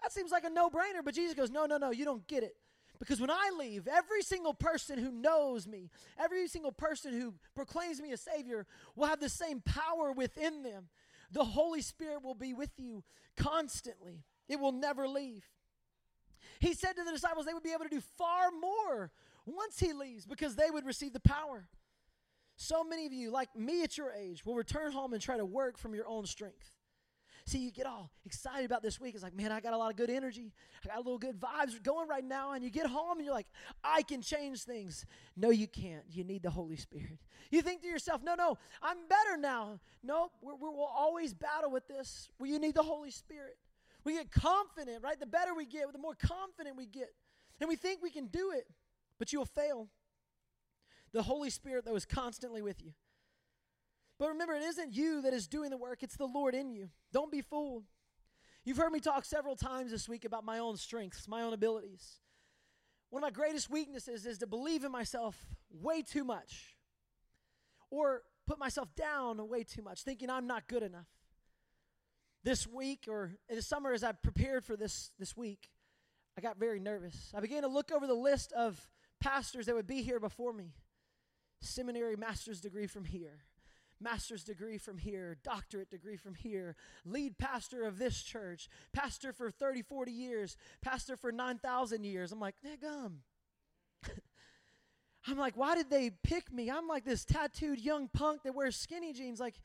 That 0.01 0.13
seems 0.13 0.31
like 0.31 0.45
a 0.45 0.51
no 0.51 0.71
brainer, 0.71 1.05
but 1.05 1.15
Jesus 1.15 1.35
goes, 1.35 1.51
No, 1.51 1.67
no, 1.67 1.77
no, 1.77 1.91
you 1.91 2.05
don't 2.05 2.27
get 2.29 2.45
it. 2.45 2.55
Because 3.01 3.19
when 3.19 3.31
I 3.31 3.51
leave, 3.59 3.89
every 3.89 4.23
single 4.23 4.53
person 4.53 4.99
who 4.99 5.11
knows 5.11 5.67
me, 5.67 5.89
every 6.19 6.47
single 6.47 6.71
person 6.71 7.19
who 7.19 7.35
proclaims 7.55 8.01
me 8.01 8.13
a 8.13 8.17
Savior 8.17 8.67
will 8.95 9.07
have 9.07 9.21
the 9.21 9.29
same 9.31 9.63
power 9.63 10.13
within 10.13 10.63
them. 10.63 10.89
The 11.33 11.45
Holy 11.45 11.81
Spirit 11.81 12.23
will 12.23 12.35
be 12.35 12.53
with 12.53 12.71
you 12.77 13.03
constantly, 13.37 14.25
it 14.49 14.61
will 14.61 14.73
never 14.73 15.09
leave. 15.09 15.45
He 16.59 16.75
said 16.75 16.93
to 16.93 17.05
the 17.05 17.13
disciples 17.13 17.47
they 17.47 17.55
would 17.55 17.63
be 17.63 17.73
able 17.73 17.85
to 17.85 17.91
do 17.91 18.03
far 18.19 18.51
more 18.61 19.11
once 19.47 19.81
He 19.81 19.95
leaves 19.95 20.27
because 20.27 20.55
they 20.55 20.71
would 20.71 20.85
receive 20.85 21.15
the 21.15 21.21
power. 21.21 21.69
So 22.57 22.85
many 22.85 23.07
of 23.07 23.13
you, 23.15 23.31
like 23.31 23.57
me 23.57 23.83
at 23.83 23.97
your 23.97 24.13
age, 24.13 24.45
will 24.45 24.55
return 24.55 24.93
home 24.93 25.15
and 25.15 25.23
try 25.23 25.39
to 25.39 25.47
work 25.47 25.79
from 25.79 25.95
your 25.95 26.07
own 26.07 26.27
strength. 26.27 26.71
See, 27.47 27.59
you 27.59 27.71
get 27.73 27.87
all 27.87 28.11
excited 28.25 28.65
about 28.65 28.83
this 28.83 29.01
week. 29.01 29.15
It's 29.15 29.23
like, 29.23 29.35
man, 29.35 29.51
I 29.51 29.61
got 29.61 29.73
a 29.73 29.77
lot 29.77 29.91
of 29.91 29.97
good 29.97 30.11
energy. 30.11 30.53
I 30.85 30.89
got 30.89 30.97
a 30.97 31.01
little 31.01 31.19
good 31.19 31.41
vibes 31.41 31.83
going 31.83 32.09
right 32.09 32.25
now. 32.25 32.53
And 32.53 32.63
you 32.63 32.71
get 32.71 32.87
home 32.87 33.19
and 33.19 33.25
you're 33.25 33.35
like, 33.35 33.49
I 33.83 34.03
can 34.03 34.23
change 34.23 34.63
things. 34.63 35.05
No, 35.37 35.51
you 35.51 35.67
can't. 35.67 36.05
You 36.11 36.25
need 36.25 36.43
the 36.43 36.51
Holy 36.51 36.77
Spirit. 36.77 37.19
You 37.51 37.63
think 37.63 37.83
to 37.83 37.89
yourself, 37.89 38.23
no, 38.23 38.35
no, 38.35 38.59
I'm 38.83 38.99
better 39.09 39.37
now. 39.37 39.81
No, 40.03 40.31
we 40.43 40.53
will 40.53 40.91
always 40.97 41.35
battle 41.35 41.71
with 41.71 41.89
this. 41.89 42.29
Well, 42.39 42.49
you 42.49 42.59
need 42.59 42.75
the 42.75 42.83
Holy 42.83 43.11
Spirit. 43.11 43.57
We 44.05 44.15
get 44.15 44.31
confident, 44.31 45.03
right? 45.03 45.19
The 45.19 45.27
better 45.27 45.55
we 45.55 45.67
get, 45.67 45.93
the 45.93 45.99
more 45.99 46.15
confident 46.15 46.77
we 46.77 46.87
get. 46.87 47.13
And 47.61 47.69
we 47.69 47.77
think 47.77 48.03
we 48.03 48.11
can 48.11 48.27
do 48.27 48.53
it, 48.53 48.67
but 49.19 49.33
you'll 49.33 49.45
fail. 49.45 49.89
The 51.13 51.23
Holy 51.23 51.51
Spirit, 51.51 51.85
though, 51.85 51.97
is 51.97 52.07
constantly 52.07 52.63
with 52.63 52.83
you. 52.83 52.93
But 54.21 54.29
remember, 54.29 54.53
it 54.53 54.63
isn't 54.63 54.93
you 54.93 55.23
that 55.23 55.33
is 55.33 55.49
doing 55.49 55.71
the 55.71 55.79
work, 55.79 56.03
it's 56.03 56.17
the 56.17 56.27
Lord 56.27 56.55
in 56.55 56.71
you. 56.71 56.91
Don't 57.11 57.33
be 57.33 57.41
fooled. 57.41 57.85
You've 58.67 58.77
heard 58.77 58.93
me 58.93 59.01
talk 59.01 59.25
several 59.25 59.57
times 59.57 59.93
this 59.93 60.11
week 60.11 60.27
about 60.27 60.45
my 60.45 60.59
own 60.59 60.77
strengths, 60.77 61.27
my 61.27 61.41
own 61.41 61.55
abilities. 61.55 62.21
One 63.09 63.23
of 63.23 63.27
my 63.27 63.31
greatest 63.31 63.71
weaknesses 63.71 64.27
is 64.27 64.37
to 64.39 64.47
believe 64.47 64.85
in 64.85 64.93
myself 64.93 65.37
way 65.71 66.03
too 66.03 66.23
much 66.23 66.77
or 67.91 68.21
put 68.47 68.59
myself 68.59 68.95
down 68.95 69.49
way 69.49 69.65
too 69.65 69.81
much, 69.81 70.03
thinking 70.03 70.29
I'm 70.29 70.47
not 70.47 70.69
good 70.69 70.83
enough. 70.83 71.09
This 72.45 72.67
week 72.67 73.07
or 73.09 73.33
in 73.49 73.57
the 73.57 73.63
summer, 73.63 73.95
as 73.95 74.05
I 74.05 74.13
prepared 74.13 74.67
for 74.67 74.77
this 74.77 75.13
this 75.19 75.35
week, 75.35 75.71
I 76.37 76.43
got 76.43 76.59
very 76.59 76.79
nervous. 76.79 77.33
I 77.35 77.41
began 77.41 77.63
to 77.63 77.69
look 77.69 77.91
over 77.91 78.07
the 78.07 78.13
list 78.13 78.53
of 78.53 78.87
pastors 79.19 79.65
that 79.65 79.75
would 79.75 79.87
be 79.87 80.03
here 80.03 80.21
before 80.21 80.53
me. 80.53 80.75
Seminary 81.63 82.17
master's 82.17 82.61
degree 82.61 82.87
from 82.87 83.07
here, 83.07 83.45
master's 84.01 84.45
degree 84.45 84.79
from 84.79 84.99
here, 84.99 85.37
doctorate 85.43 85.91
degree 85.91 86.17
from 86.17 86.35
here, 86.35 86.77
lead 87.05 87.39
pastor 87.39 87.85
of 87.85 87.99
this 87.99 88.23
church, 88.23 88.69
pastor 88.93 89.33
for 89.33 89.51
30, 89.51 89.83
40 89.83 90.13
years, 90.13 90.57
pastor 90.83 91.17
for 91.17 91.33
9,000 91.33 92.05
years. 92.05 92.33
I'm 92.33 92.41
like, 92.41 92.57
gum. 92.81 93.21
I'm 95.27 95.37
like, 95.37 95.57
why 95.57 95.75
did 95.75 95.91
they 95.91 96.11
pick 96.11 96.53
me? 96.53 96.71
I'm 96.71 96.89
like 96.89 97.05
this 97.05 97.25
tattooed 97.25 97.79
young 97.79 98.09
punk 98.09 98.43
that 98.45 98.55
wears 98.55 98.77
skinny 98.77 99.13
jeans. 99.13 99.39
Like, 99.39 99.57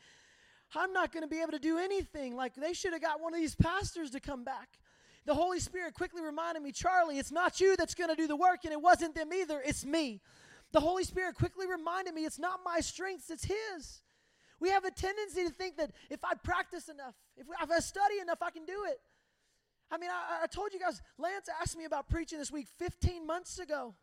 I'm 0.75 0.91
not 0.91 1.13
going 1.13 1.23
to 1.23 1.29
be 1.29 1.41
able 1.41 1.53
to 1.53 1.59
do 1.59 1.77
anything. 1.77 2.35
Like, 2.35 2.55
they 2.55 2.73
should 2.73 2.93
have 2.93 3.01
got 3.01 3.21
one 3.21 3.33
of 3.33 3.39
these 3.39 3.55
pastors 3.55 4.11
to 4.11 4.19
come 4.19 4.43
back. 4.43 4.79
The 5.25 5.33
Holy 5.33 5.59
Spirit 5.59 5.93
quickly 5.93 6.21
reminded 6.21 6.61
me, 6.61 6.71
Charlie, 6.71 7.17
it's 7.17 7.31
not 7.31 7.59
you 7.59 7.75
that's 7.77 7.95
going 7.95 8.09
to 8.09 8.15
do 8.15 8.27
the 8.27 8.35
work, 8.35 8.59
and 8.63 8.71
it 8.71 8.81
wasn't 8.81 9.15
them 9.15 9.33
either. 9.33 9.61
It's 9.65 9.85
me. 9.85 10.21
The 10.71 10.79
Holy 10.79 11.03
Spirit 11.03 11.35
quickly 11.35 11.65
reminded 11.67 12.13
me, 12.13 12.25
it's 12.25 12.37
not 12.37 12.59
my 12.63 12.79
strengths, 12.79 13.29
it's 13.29 13.45
His. 13.45 14.01
We 14.59 14.69
have 14.69 14.85
a 14.85 14.91
tendency 14.91 15.43
to 15.43 15.49
think 15.49 15.77
that 15.77 15.91
if 16.09 16.23
I 16.23 16.33
practice 16.35 16.87
enough, 16.89 17.15
if, 17.35 17.45
if 17.61 17.71
I 17.71 17.79
study 17.79 18.19
enough, 18.21 18.41
I 18.41 18.51
can 18.51 18.65
do 18.65 18.85
it. 18.87 18.99
I 19.91 19.97
mean, 19.97 20.09
I, 20.09 20.43
I 20.43 20.47
told 20.47 20.73
you 20.73 20.79
guys, 20.79 21.01
Lance 21.17 21.49
asked 21.61 21.77
me 21.77 21.85
about 21.85 22.09
preaching 22.09 22.39
this 22.39 22.51
week 22.51 22.67
15 22.77 23.25
months 23.25 23.59
ago. 23.59 23.95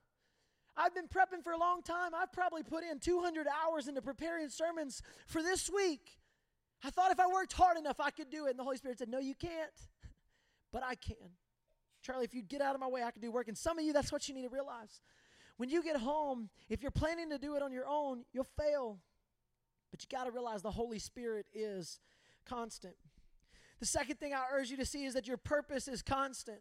I've 0.77 0.95
been 0.95 1.09
prepping 1.09 1.43
for 1.43 1.53
a 1.53 1.59
long 1.59 1.83
time. 1.83 2.15
I've 2.15 2.33
probably 2.33 2.63
put 2.63 2.83
in 2.85 2.99
200 2.99 3.47
hours 3.47 3.89
into 3.89 4.01
preparing 4.01 4.49
sermons 4.49 5.03
for 5.27 5.43
this 5.43 5.69
week. 5.71 6.19
I 6.85 6.91
thought 6.91 7.13
if 7.13 7.21
I 7.21 7.27
worked 7.27 7.53
hard 7.53 7.77
enough, 7.77 8.01
I 8.01 8.11
could 8.11 8.31
do 8.31 8.47
it. 8.47 8.51
And 8.51 8.59
the 8.59 8.65
Holy 8.65 8.77
Spirit 8.77 8.99
said, 8.99 9.09
No, 9.09 9.19
you 9.19 9.35
can't. 9.35 9.71
But 10.73 10.83
I 10.83 10.95
can. 10.95 11.17
Charlie, 12.03 12.25
if 12.25 12.35
you 12.35 12.43
get 12.43 12.61
out 12.61 12.75
of 12.75 12.81
my 12.81 12.89
way, 12.89 13.03
I 13.03 13.11
can 13.11 13.21
do 13.21 13.31
work. 13.31 13.49
And 13.49 13.57
some 13.57 13.79
of 13.79 13.85
you, 13.85 13.93
that's 13.93 14.11
what 14.11 14.29
you 14.29 14.35
need 14.35 14.43
to 14.43 14.49
realize. 14.49 15.01
When 15.59 15.69
you 15.69 15.83
get 15.83 15.97
home, 15.97 16.49
if 16.69 16.83
you're 16.83 16.91
planning 16.91 17.31
to 17.31 17.39
do 17.39 17.55
it 17.55 17.63
on 17.63 17.73
your 17.73 17.87
own, 17.87 18.25
you'll 18.33 18.49
fail. 18.59 18.99
But 19.93 20.03
you 20.03 20.09
got 20.11 20.25
to 20.25 20.33
realize 20.33 20.63
the 20.63 20.73
Holy 20.73 20.99
Spirit 20.99 21.47
is 21.55 22.01
constant. 22.45 22.95
The 23.79 23.87
second 23.87 24.19
thing 24.19 24.35
I 24.35 24.45
urge 24.53 24.71
you 24.71 24.77
to 24.79 24.87
see 24.87 25.05
is 25.05 25.15
that 25.15 25.29
your 25.29 25.37
purpose 25.37 25.87
is 25.87 26.03
constant. 26.03 26.61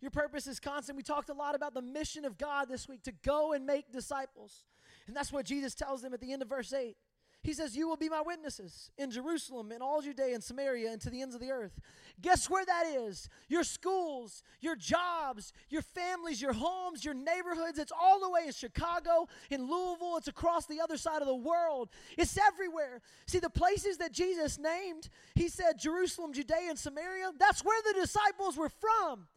Your 0.00 0.10
purpose 0.10 0.46
is 0.46 0.58
constant. 0.58 0.96
We 0.96 1.02
talked 1.02 1.30
a 1.30 1.34
lot 1.34 1.54
about 1.54 1.74
the 1.74 1.82
mission 1.82 2.24
of 2.24 2.36
God 2.36 2.68
this 2.68 2.88
week 2.88 3.02
to 3.04 3.12
go 3.12 3.52
and 3.52 3.64
make 3.64 3.92
disciples. 3.92 4.64
And 5.06 5.14
that's 5.16 5.32
what 5.32 5.46
Jesus 5.46 5.74
tells 5.74 6.02
them 6.02 6.12
at 6.12 6.20
the 6.20 6.32
end 6.32 6.42
of 6.42 6.48
verse 6.48 6.72
8. 6.72 6.96
He 7.42 7.54
says, 7.54 7.74
You 7.74 7.88
will 7.88 7.96
be 7.96 8.10
my 8.10 8.20
witnesses 8.20 8.90
in 8.98 9.10
Jerusalem, 9.10 9.72
in 9.72 9.80
all 9.80 10.02
Judea 10.02 10.34
and 10.34 10.44
Samaria, 10.44 10.92
and 10.92 11.00
to 11.00 11.08
the 11.10 11.22
ends 11.22 11.34
of 11.34 11.40
the 11.40 11.50
earth. 11.50 11.80
Guess 12.20 12.50
where 12.50 12.66
that 12.66 12.86
is? 12.86 13.30
Your 13.48 13.64
schools, 13.64 14.42
your 14.60 14.76
jobs, 14.76 15.54
your 15.70 15.80
families, 15.80 16.42
your 16.42 16.52
homes, 16.52 17.02
your 17.02 17.14
neighborhoods. 17.14 17.78
It's 17.78 17.92
all 17.98 18.20
the 18.20 18.28
way 18.28 18.42
in 18.46 18.52
Chicago, 18.52 19.26
in 19.48 19.70
Louisville. 19.70 20.18
It's 20.18 20.28
across 20.28 20.66
the 20.66 20.80
other 20.82 20.98
side 20.98 21.22
of 21.22 21.28
the 21.28 21.34
world. 21.34 21.88
It's 22.18 22.36
everywhere. 22.36 23.00
See, 23.26 23.38
the 23.38 23.48
places 23.48 23.96
that 23.98 24.12
Jesus 24.12 24.58
named, 24.58 25.08
he 25.34 25.48
said 25.48 25.78
Jerusalem, 25.78 26.34
Judea, 26.34 26.68
and 26.68 26.78
Samaria. 26.78 27.32
That's 27.38 27.64
where 27.64 27.80
the 27.82 28.00
disciples 28.00 28.58
were 28.58 28.68
from. 28.68 29.28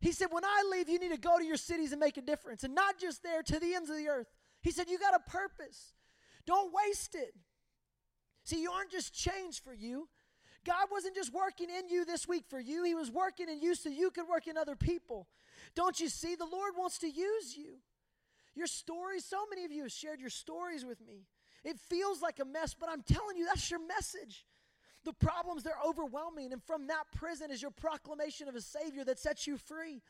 He 0.00 0.12
said, 0.12 0.28
When 0.30 0.44
I 0.44 0.64
leave, 0.70 0.88
you 0.88 0.98
need 0.98 1.12
to 1.12 1.18
go 1.18 1.38
to 1.38 1.44
your 1.44 1.56
cities 1.58 1.92
and 1.92 2.00
make 2.00 2.16
a 2.16 2.22
difference, 2.22 2.64
and 2.64 2.74
not 2.74 2.98
just 2.98 3.22
there, 3.22 3.42
to 3.42 3.60
the 3.60 3.74
ends 3.74 3.90
of 3.90 3.96
the 3.96 4.08
earth. 4.08 4.28
He 4.62 4.70
said, 4.70 4.88
You 4.88 4.98
got 4.98 5.14
a 5.14 5.30
purpose. 5.30 5.92
Don't 6.48 6.72
waste 6.72 7.14
it. 7.14 7.34
See, 8.44 8.62
you 8.62 8.70
aren't 8.70 8.90
just 8.90 9.12
changed 9.12 9.62
for 9.62 9.74
you, 9.74 10.08
God 10.64 10.86
wasn't 10.90 11.14
just 11.14 11.30
working 11.32 11.68
in 11.68 11.90
you 11.90 12.06
this 12.06 12.26
week 12.26 12.44
for 12.48 12.58
you, 12.58 12.84
He 12.84 12.94
was 12.94 13.10
working 13.10 13.50
in 13.50 13.60
you 13.60 13.74
so 13.74 13.90
you 13.90 14.10
could 14.10 14.26
work 14.26 14.46
in 14.46 14.56
other 14.56 14.74
people. 14.74 15.28
Don't 15.74 16.00
you 16.00 16.08
see? 16.08 16.36
The 16.36 16.46
Lord 16.46 16.72
wants 16.76 16.96
to 17.00 17.06
use 17.06 17.54
you. 17.54 17.80
Your 18.54 18.66
stories, 18.66 19.26
so 19.26 19.36
many 19.50 19.66
of 19.66 19.72
you 19.72 19.82
have 19.82 19.92
shared 19.92 20.20
your 20.20 20.30
stories 20.30 20.86
with 20.86 21.06
me. 21.06 21.26
It 21.64 21.78
feels 21.78 22.22
like 22.22 22.40
a 22.40 22.46
mess, 22.46 22.74
but 22.74 22.88
I'm 22.88 23.02
telling 23.02 23.36
you, 23.36 23.44
that's 23.44 23.70
your 23.70 23.86
message. 23.86 24.46
The 25.04 25.12
problems, 25.12 25.64
they're 25.64 25.74
overwhelming. 25.86 26.54
And 26.54 26.62
from 26.62 26.86
that 26.86 27.04
prison 27.14 27.50
is 27.50 27.60
your 27.60 27.72
proclamation 27.72 28.48
of 28.48 28.54
a 28.56 28.62
Savior 28.62 29.04
that 29.04 29.18
sets 29.18 29.46
you 29.46 29.58
free. 29.58 30.00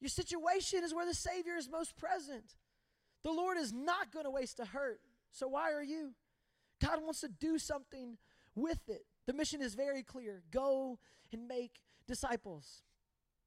Your 0.00 0.10
situation 0.10 0.84
is 0.84 0.92
where 0.92 1.06
the 1.06 1.14
Savior 1.14 1.56
is 1.56 1.70
most 1.70 1.96
present. 1.96 2.56
The 3.24 3.32
Lord 3.32 3.56
is 3.56 3.72
not 3.72 4.12
going 4.12 4.26
to 4.26 4.30
waste 4.30 4.60
a 4.60 4.66
hurt. 4.66 5.00
So 5.32 5.48
why 5.48 5.72
are 5.72 5.82
you? 5.82 6.14
God 6.80 7.02
wants 7.02 7.20
to 7.20 7.28
do 7.28 7.58
something 7.58 8.16
with 8.54 8.88
it. 8.88 9.04
The 9.26 9.32
mission 9.32 9.60
is 9.62 9.74
very 9.74 10.02
clear 10.02 10.42
go 10.50 10.98
and 11.32 11.46
make 11.46 11.80
disciples. 12.06 12.82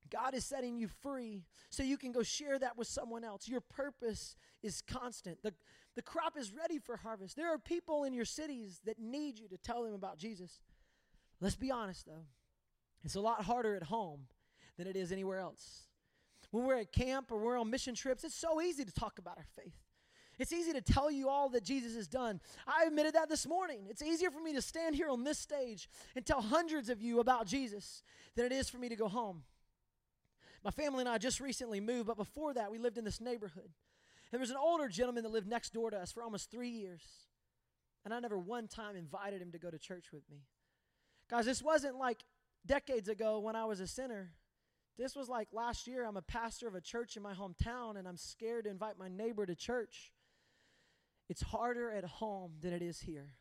God 0.10 0.36
is 0.36 0.46
setting 0.46 0.78
you 0.78 0.88
free 0.88 1.46
so 1.70 1.82
you 1.82 1.98
can 1.98 2.12
go 2.12 2.24
share 2.24 2.60
that 2.60 2.78
with 2.78 2.88
someone 2.88 3.24
else. 3.24 3.48
Your 3.48 3.62
purpose 3.62 4.36
is 4.62 4.82
constant. 4.82 5.42
The, 5.42 5.54
the 5.96 6.02
crop 6.02 6.38
is 6.38 6.54
ready 6.54 6.78
for 6.78 6.98
harvest. 6.98 7.36
There 7.36 7.52
are 7.52 7.58
people 7.58 8.04
in 8.04 8.13
your 8.13 8.25
cities 8.25 8.82
that 8.86 9.00
need 9.00 9.40
you 9.40 9.48
to 9.48 9.58
tell 9.58 9.84
them 9.84 9.94
about 9.94 10.18
Jesus. 10.18 10.62
Let's 11.42 11.56
be 11.56 11.72
honest, 11.72 12.06
though, 12.06 12.25
it's 13.04 13.16
a 13.16 13.22
lot 13.22 13.44
harder 13.44 13.75
at 13.75 13.84
home 13.84 14.28
than 14.78 14.88
it 14.88 14.96
is 14.96 15.12
anywhere 15.12 15.40
else. 15.40 15.88
When 16.52 16.66
we're 16.66 16.80
at 16.80 16.92
camp 16.92 17.32
or 17.32 17.40
we're 17.40 17.58
on 17.58 17.70
mission 17.70 17.96
trips, 17.96 18.24
it's 18.24 18.36
so 18.36 18.62
easy 18.62 18.86
to 18.86 18.92
talk 18.92 19.18
about 19.18 19.38
our 19.38 19.48
faith. 19.56 19.83
It's 20.40 20.52
easy 20.52 20.74
to 20.74 20.82
tell 20.82 21.12
you 21.12 21.30
all 21.30 21.50
that 21.50 21.63
Jesus 21.63 21.96
has 21.96 22.08
done. 22.08 22.42
I 22.68 22.86
admitted 22.86 23.13
that 23.13 23.30
this 23.30 23.48
morning. 23.48 23.86
It's 23.90 24.02
easier 24.02 24.32
for 24.32 24.40
me 24.40 24.54
to 24.54 24.62
stand 24.62 24.96
here 24.96 25.10
on 25.10 25.24
this 25.24 25.38
stage 25.38 25.90
and 26.16 26.25
tell 26.25 26.42
hundreds 26.42 26.90
of 26.90 27.02
you 27.02 27.20
about 27.20 27.46
Jesus 27.46 28.04
than 28.36 28.46
it 28.46 28.52
is 28.52 28.70
for 28.70 28.78
me 28.78 28.90
to 28.90 28.96
go 28.96 29.08
home. 29.08 29.44
My 30.63 30.72
family 30.72 31.02
and 31.02 31.10
I 31.10 31.18
just 31.18 31.40
recently 31.40 31.80
moved, 31.80 32.08
but 32.08 32.18
before 32.18 32.54
that, 32.54 32.72
we 32.72 32.78
lived 32.78 32.98
in 32.98 33.04
this 33.04 33.20
neighborhood. 33.20 33.66
And 33.66 34.32
there 34.32 34.40
was 34.40 34.50
an 34.50 34.58
older 34.58 34.88
gentleman 34.88 35.24
that 35.24 35.32
lived 35.32 35.48
next 35.48 35.74
door 35.74 35.92
to 35.92 35.98
us 35.98 36.12
for 36.12 36.24
almost 36.24 36.50
three 36.50 36.70
years. 36.70 37.04
And 38.06 38.13
I 38.13 38.20
never 38.20 38.38
one 38.38 38.68
time 38.68 38.96
invited 38.96 39.42
him 39.42 39.52
to 39.52 39.60
go 39.60 39.70
to 39.70 39.78
church 39.78 40.06
with 40.12 40.24
me. 40.30 40.38
Guys, 41.30 41.46
this 41.46 41.62
wasn't 41.62 41.98
like 41.98 42.24
decades 42.66 43.10
ago 43.10 43.40
when 43.40 43.56
I 43.56 43.66
was 43.66 43.80
a 43.80 43.88
sinner. 43.88 44.32
This 44.98 45.16
was 45.16 45.30
like 45.30 45.50
last 45.52 45.88
year. 45.88 46.06
I'm 46.06 46.18
a 46.18 46.22
pastor 46.22 46.68
of 46.68 46.75
a 46.75 46.82
church 46.82 47.18
in 47.18 47.24
my 47.24 47.34
hometown, 47.34 47.98
and 47.98 48.08
I'm 48.08 48.18
scared 48.18 48.66
to 48.66 48.72
invite 48.72 48.98
my 48.98 49.10
neighbor 49.10 49.46
to 49.46 49.56
church. 49.56 50.12
It's 51.30 51.42
harder 51.42 51.92
at 51.92 52.03
home 52.03 52.53
than 52.62 52.74
it 52.74 52.82
is 52.82 53.01
here, 53.01 53.32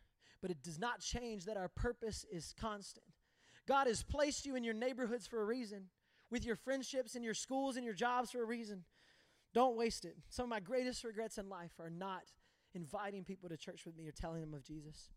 but 0.41 0.51
it 0.51 0.63
does 0.63 0.79
not 0.79 1.01
change 1.01 1.45
that 1.45 1.57
our 1.57 1.69
purpose 1.69 2.25
is 2.31 2.55
constant. 2.59 3.07
God 3.67 3.87
has 3.87 4.03
placed 4.03 4.47
you 4.47 4.57
in 4.57 4.65
your 4.65 4.75
neighborhoods 4.75 5.27
for 5.27 5.41
a 5.41 5.45
reason, 5.45 5.87
with 6.31 6.45
your 6.45 6.57
friendships 6.57 7.15
and 7.15 7.25
your 7.25 7.35
schools 7.35 7.77
and 7.77 7.85
your 7.85 7.95
jobs 7.95 8.31
for 8.31 8.43
a 8.43 8.47
reason. 8.47 8.85
Don't 9.55 9.77
waste 9.77 10.05
it. 10.05 10.17
Some 10.31 10.45
of 10.45 10.51
my 10.51 10.61
greatest 10.61 11.05
regrets 11.05 11.39
in 11.39 11.49
life 11.49 11.73
are 11.79 11.91
not 11.91 12.23
inviting 12.75 13.25
people 13.25 13.49
to 13.51 13.57
church 13.57 13.85
with 13.85 13.97
me 13.97 14.09
or 14.09 14.13
telling 14.13 14.41
them 14.41 14.55
of 14.55 14.65
Jesus. 14.65 15.11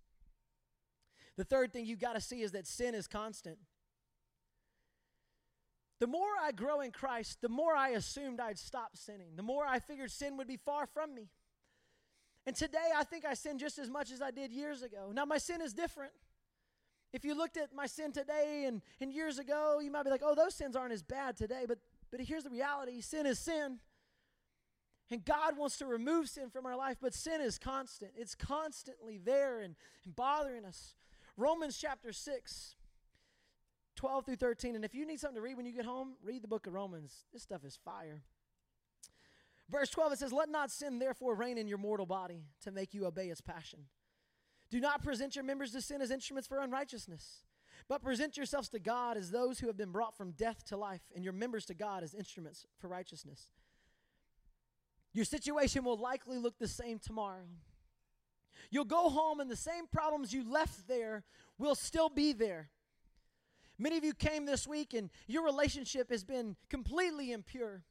The 1.38 1.46
third 1.46 1.72
thing 1.72 1.86
you 1.86 1.96
got 1.96 2.14
to 2.14 2.22
see 2.22 2.42
is 2.42 2.52
that 2.52 2.68
sin 2.68 2.96
is 2.96 3.08
constant. 3.08 3.58
The 6.00 6.08
more 6.08 6.28
I 6.42 6.52
grow 6.52 6.82
in 6.82 6.92
Christ, 6.92 7.40
the 7.42 7.50
more 7.50 7.76
I 7.76 7.90
assumed 7.90 8.42
I'd 8.42 8.60
stop 8.60 8.98
sinning. 8.98 9.38
The 9.38 9.44
more 9.44 9.66
I 9.66 9.80
figured 9.80 10.12
sin 10.12 10.36
would 10.38 10.48
be 10.48 10.58
far 10.58 10.86
from 10.86 11.16
me. 11.16 11.30
And 12.46 12.56
today 12.56 12.92
I 12.96 13.04
think 13.04 13.26
I 13.26 13.34
sin 13.34 13.58
just 13.58 13.80
as 13.80 13.90
much 13.90 14.12
as 14.12 14.22
I 14.22 14.32
did 14.32 14.52
years 14.52 14.84
ago. 14.84 15.12
Now 15.14 15.26
my 15.26 15.38
sin 15.38 15.62
is 15.62 15.74
different. 15.74 16.12
If 17.14 17.24
you 17.24 17.36
looked 17.36 17.58
at 17.58 17.74
my 17.74 17.86
sin 17.86 18.12
today 18.12 18.66
and, 18.68 18.82
and 19.00 19.12
years 19.12 19.40
ago, 19.40 19.80
you 19.82 19.90
might 19.90 20.04
be 20.04 20.10
like, 20.10 20.22
oh, 20.24 20.36
those 20.36 20.54
sins 20.54 20.76
aren't 20.76 20.92
as 20.92 21.02
bad 21.02 21.38
today. 21.38 21.64
But 21.68 21.80
but 22.12 22.26
here's 22.26 22.44
the 22.44 22.50
reality 22.50 23.02
sin 23.02 23.26
is 23.26 23.40
sin. 23.40 23.80
And 25.12 25.24
God 25.24 25.58
wants 25.58 25.78
to 25.78 25.86
remove 25.86 26.30
sin 26.30 26.50
from 26.50 26.66
our 26.66 26.76
life, 26.76 26.98
but 27.00 27.14
sin 27.14 27.40
is 27.40 27.60
constant. 27.60 28.12
It's 28.16 28.34
constantly 28.34 29.20
there 29.24 29.60
and, 29.60 29.76
and 30.04 30.16
bothering 30.16 30.66
us. 30.66 30.96
Romans 31.38 31.78
chapter 31.78 32.12
6, 32.12 32.76
12 33.96 34.26
through 34.26 34.36
13. 34.38 34.76
And 34.76 34.84
if 34.84 34.96
you 34.96 35.06
need 35.06 35.20
something 35.20 35.36
to 35.36 35.42
read 35.42 35.58
when 35.58 35.68
you 35.68 35.74
get 35.74 35.86
home, 35.86 36.14
read 36.24 36.42
the 36.42 36.48
book 36.48 36.66
of 36.66 36.74
Romans. 36.74 37.26
This 37.34 37.44
stuff 37.44 37.64
is 37.64 37.78
fire. 37.86 38.24
Verse 39.70 39.90
12, 39.90 40.14
it 40.14 40.20
says, 40.20 40.34
Let 40.34 40.50
not 40.50 40.72
sin 40.72 41.00
therefore 41.00 41.36
reign 41.36 41.58
in 41.58 41.68
your 41.68 41.78
mortal 41.78 42.06
body 42.06 42.44
to 42.62 42.72
make 42.72 42.94
you 42.94 43.06
obey 43.06 43.30
its 43.30 43.42
passion. 43.42 43.80
Do 44.70 44.80
not 44.80 45.04
present 45.04 45.36
your 45.36 45.44
members 45.44 45.72
to 45.72 45.82
sin 45.82 46.02
as 46.02 46.12
instruments 46.12 46.48
for 46.48 46.60
unrighteousness, 46.60 47.44
but 47.88 48.04
present 48.04 48.38
yourselves 48.38 48.70
to 48.70 48.80
God 48.80 49.18
as 49.18 49.32
those 49.32 49.60
who 49.60 49.68
have 49.68 49.78
been 49.78 49.92
brought 49.92 50.18
from 50.18 50.32
death 50.32 50.64
to 50.66 50.78
life, 50.78 51.02
and 51.16 51.24
your 51.24 51.34
members 51.34 51.66
to 51.66 51.74
God 51.74 52.04
as 52.04 52.14
instruments 52.14 52.66
for 52.80 52.88
righteousness. 52.88 53.48
Your 55.14 55.26
situation 55.26 55.84
will 55.84 55.98
likely 55.98 56.38
look 56.38 56.60
the 56.60 56.68
same 56.68 57.00
tomorrow. 57.00 57.46
You'll 58.70 58.86
go 58.86 59.10
home, 59.10 59.40
and 59.40 59.50
the 59.50 59.56
same 59.56 59.88
problems 59.88 60.34
you 60.34 60.50
left 60.50 60.88
there 60.88 61.24
will 61.58 61.76
still 61.76 62.10
be 62.10 62.34
there. 62.34 62.70
Many 63.78 63.98
of 63.98 64.04
you 64.04 64.14
came 64.14 64.46
this 64.46 64.68
week 64.68 64.94
and 64.94 65.10
your 65.28 65.44
relationship 65.44 66.10
has 66.10 66.24
been 66.24 66.56
completely 66.70 67.32
impure. 67.32 67.84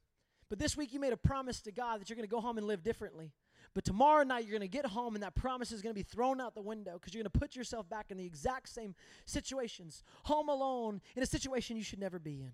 But 0.55 0.61
this 0.61 0.77
week 0.77 0.93
you 0.93 1.01
made 1.01 1.13
a 1.13 1.17
promise 1.17 1.61
to 1.63 1.73
God 1.73 2.01
that 2.01 2.09
you're 2.09 2.15
going 2.15 2.29
to 2.29 2.31
go 2.31 2.41
home 2.41 2.59
and 2.59 2.67
live 2.69 2.85
differently. 2.85 3.33
But 3.75 3.85
tomorrow 3.85 4.23
night 4.23 4.45
you're 4.45 4.57
going 4.57 4.61
to 4.61 4.69
get 4.69 4.87
home 4.87 5.17
and 5.17 5.25
that 5.25 5.35
promise 5.35 5.73
is 5.73 5.83
going 5.83 5.93
to 5.93 5.99
be 5.99 6.05
thrown 6.05 6.41
out 6.41 6.55
the 6.55 6.63
window 6.63 6.93
because 6.93 7.13
you're 7.13 7.25
going 7.25 7.33
to 7.33 7.41
put 7.41 7.57
yourself 7.57 7.89
back 7.89 8.13
in 8.13 8.17
the 8.17 8.25
exact 8.25 8.69
same 8.69 8.95
situations. 9.25 10.05
Home 10.27 10.49
alone 10.49 11.01
in 11.17 11.25
a 11.25 11.27
situation 11.27 11.77
you 11.77 11.83
should 11.83 11.99
never 11.99 12.21
be 12.21 12.35
in. 12.35 12.53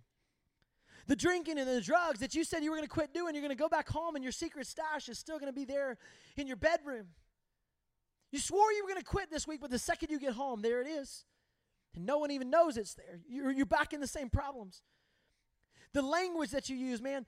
The 1.09 1.14
drinking 1.14 1.59
and 1.59 1.69
the 1.69 1.83
drugs 1.83 2.21
that 2.21 2.35
you 2.35 2.42
said 2.42 2.64
you 2.64 2.71
were 2.71 2.76
going 2.78 2.88
to 2.88 2.95
quit 2.95 3.12
doing, 3.12 3.35
you're 3.35 3.42
going 3.42 3.54
to 3.54 3.62
go 3.62 3.69
back 3.69 3.90
home 3.90 4.14
and 4.14 4.25
your 4.25 4.33
secret 4.33 4.66
stash 4.66 5.11
is 5.11 5.19
still 5.19 5.38
going 5.38 5.52
to 5.52 5.54
be 5.54 5.66
there 5.66 5.99
in 6.38 6.47
your 6.47 6.57
bedroom. 6.57 7.09
You 8.33 8.38
swore 8.38 8.73
you 8.73 8.83
were 8.83 8.88
going 8.88 9.02
to 9.02 9.07
quit 9.07 9.30
this 9.30 9.47
week, 9.47 9.61
but 9.61 9.71
the 9.71 9.78
second 9.78 10.09
you 10.11 10.19
get 10.19 10.33
home, 10.33 10.62
there 10.62 10.80
it 10.80 10.88
is. 10.88 11.26
And 11.95 12.07
no 12.07 12.16
one 12.16 12.30
even 12.30 12.49
knows 12.49 12.78
it's 12.78 12.95
there. 12.95 13.21
You're, 13.28 13.50
you're 13.50 13.66
back 13.66 13.92
in 13.92 14.00
the 14.00 14.07
same 14.07 14.30
problems. 14.30 14.80
The 15.92 16.00
language 16.00 16.50
that 16.52 16.71
you 16.71 16.76
use, 16.76 17.02
man, 17.02 17.26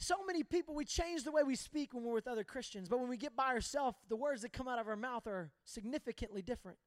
so 0.00 0.16
many 0.26 0.42
people, 0.42 0.74
we 0.74 0.86
change 0.86 1.24
the 1.24 1.30
way 1.30 1.42
we 1.42 1.54
speak 1.54 1.92
when 1.92 2.02
we're 2.02 2.14
with 2.14 2.26
other 2.26 2.42
Christians, 2.42 2.88
but 2.88 2.98
when 2.98 3.10
we 3.10 3.18
get 3.18 3.36
by 3.36 3.48
ourselves, 3.48 3.98
the 4.08 4.16
words 4.16 4.40
that 4.42 4.52
come 4.52 4.66
out 4.66 4.78
of 4.78 4.88
our 4.88 4.96
mouth 4.96 5.26
are 5.26 5.50
significantly 5.66 6.40
different. 6.40 6.78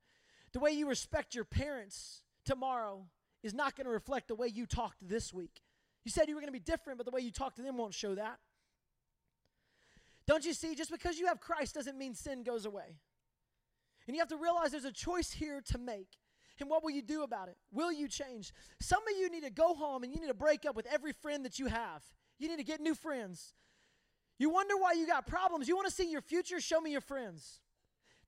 The 0.52 0.60
way 0.60 0.72
you 0.72 0.90
respect 0.90 1.36
your 1.36 1.46
parents 1.46 2.24
tomorrow 2.44 3.06
is 3.44 3.54
not 3.54 3.76
going 3.76 3.86
to 3.86 3.92
reflect 3.92 4.30
the 4.30 4.36
way 4.36 4.48
you 4.48 4.66
talked 4.66 4.98
this 5.08 5.32
week. 5.32 5.62
You 6.04 6.10
said 6.10 6.28
you 6.28 6.34
were 6.34 6.42
going 6.42 6.52
to 6.52 6.60
be 6.60 6.60
different, 6.60 6.98
but 6.98 7.06
the 7.06 7.12
way 7.12 7.22
you 7.22 7.32
talk 7.32 7.56
to 7.56 7.62
them 7.62 7.78
won't 7.78 7.94
show 7.94 8.16
that. 8.16 8.40
Don't 10.26 10.44
you 10.44 10.54
see? 10.54 10.74
Just 10.74 10.90
because 10.90 11.20
you 11.20 11.28
have 11.28 11.40
Christ 11.40 11.76
doesn't 11.76 11.98
mean 11.98 12.16
sin 12.16 12.42
goes 12.42 12.66
away. 12.66 12.98
And 14.08 14.16
you 14.16 14.22
have 14.22 14.30
to 14.30 14.38
realize 14.38 14.72
there's 14.72 14.86
a 14.86 14.92
choice 14.92 15.32
here 15.32 15.62
to 15.68 15.78
make. 15.78 16.18
And 16.60 16.68
what 16.68 16.84
will 16.84 16.92
you 16.92 17.04
do 17.04 17.22
about 17.22 17.48
it? 17.48 17.58
Will 17.72 17.92
you 17.92 18.08
change? 18.08 18.54
Some 18.82 19.04
of 19.08 19.20
you 19.20 19.30
need 19.30 19.44
to 19.44 19.52
go 19.52 19.76
home 19.76 20.04
and 20.04 20.12
you 20.14 20.20
need 20.20 20.28
to 20.28 20.34
break 20.34 20.66
up 20.66 20.76
with 20.76 20.88
every 20.92 21.12
friend 21.12 21.46
that 21.46 21.60
you 21.60 21.68
have. 21.68 22.04
You 22.44 22.50
need 22.50 22.58
to 22.58 22.66
get 22.66 22.82
new 22.82 22.94
friends. 22.94 23.54
You 24.38 24.50
wonder 24.50 24.76
why 24.76 24.92
you 24.92 25.08
got 25.08 25.26
problems. 25.26 25.70
You 25.70 25.78
want 25.78 25.88
to 25.88 25.94
see 25.94 26.12
your 26.12 26.20
future? 26.20 26.60
Show 26.60 26.82
me 26.82 26.92
your 26.92 27.00
friends. 27.00 27.62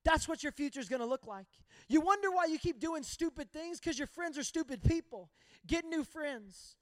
That's 0.04 0.26
what 0.26 0.42
your 0.42 0.52
future 0.52 0.80
is 0.80 0.88
going 0.88 1.00
to 1.00 1.06
look 1.06 1.26
like. 1.26 1.48
You 1.86 2.00
wonder 2.00 2.30
why 2.30 2.46
you 2.46 2.58
keep 2.58 2.80
doing 2.80 3.02
stupid 3.02 3.52
things 3.52 3.78
because 3.78 3.98
your 3.98 4.06
friends 4.06 4.38
are 4.38 4.42
stupid 4.42 4.82
people. 4.82 5.28
Get 5.66 5.84
new 5.84 6.02
friends. 6.02 6.76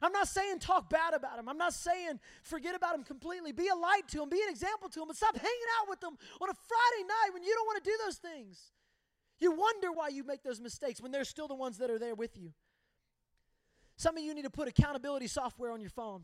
I'm 0.00 0.12
not 0.12 0.28
saying 0.28 0.60
talk 0.60 0.88
bad 0.88 1.12
about 1.12 1.38
them. 1.38 1.48
I'm 1.48 1.58
not 1.58 1.72
saying 1.72 2.20
forget 2.44 2.76
about 2.76 2.92
them 2.92 3.02
completely. 3.02 3.50
Be 3.50 3.66
a 3.66 3.74
light 3.74 4.06
to 4.10 4.18
them, 4.18 4.28
be 4.28 4.40
an 4.40 4.50
example 4.50 4.88
to 4.88 5.00
them, 5.00 5.08
but 5.08 5.16
stop 5.16 5.34
hanging 5.34 5.68
out 5.80 5.88
with 5.88 5.98
them 5.98 6.16
on 6.40 6.50
a 6.50 6.54
Friday 6.54 7.08
night 7.08 7.34
when 7.34 7.42
you 7.42 7.52
don't 7.52 7.66
want 7.66 7.82
to 7.82 7.90
do 7.90 7.96
those 8.04 8.18
things. 8.18 8.60
You 9.40 9.50
wonder 9.50 9.90
why 9.90 10.08
you 10.08 10.22
make 10.22 10.44
those 10.44 10.60
mistakes 10.60 11.00
when 11.00 11.10
they're 11.10 11.24
still 11.24 11.48
the 11.48 11.56
ones 11.56 11.78
that 11.78 11.90
are 11.90 11.98
there 11.98 12.14
with 12.14 12.38
you. 12.38 12.52
Some 13.96 14.16
of 14.16 14.22
you 14.22 14.34
need 14.34 14.44
to 14.44 14.50
put 14.50 14.68
accountability 14.68 15.26
software 15.26 15.72
on 15.72 15.80
your 15.80 15.90
phone. 15.90 16.22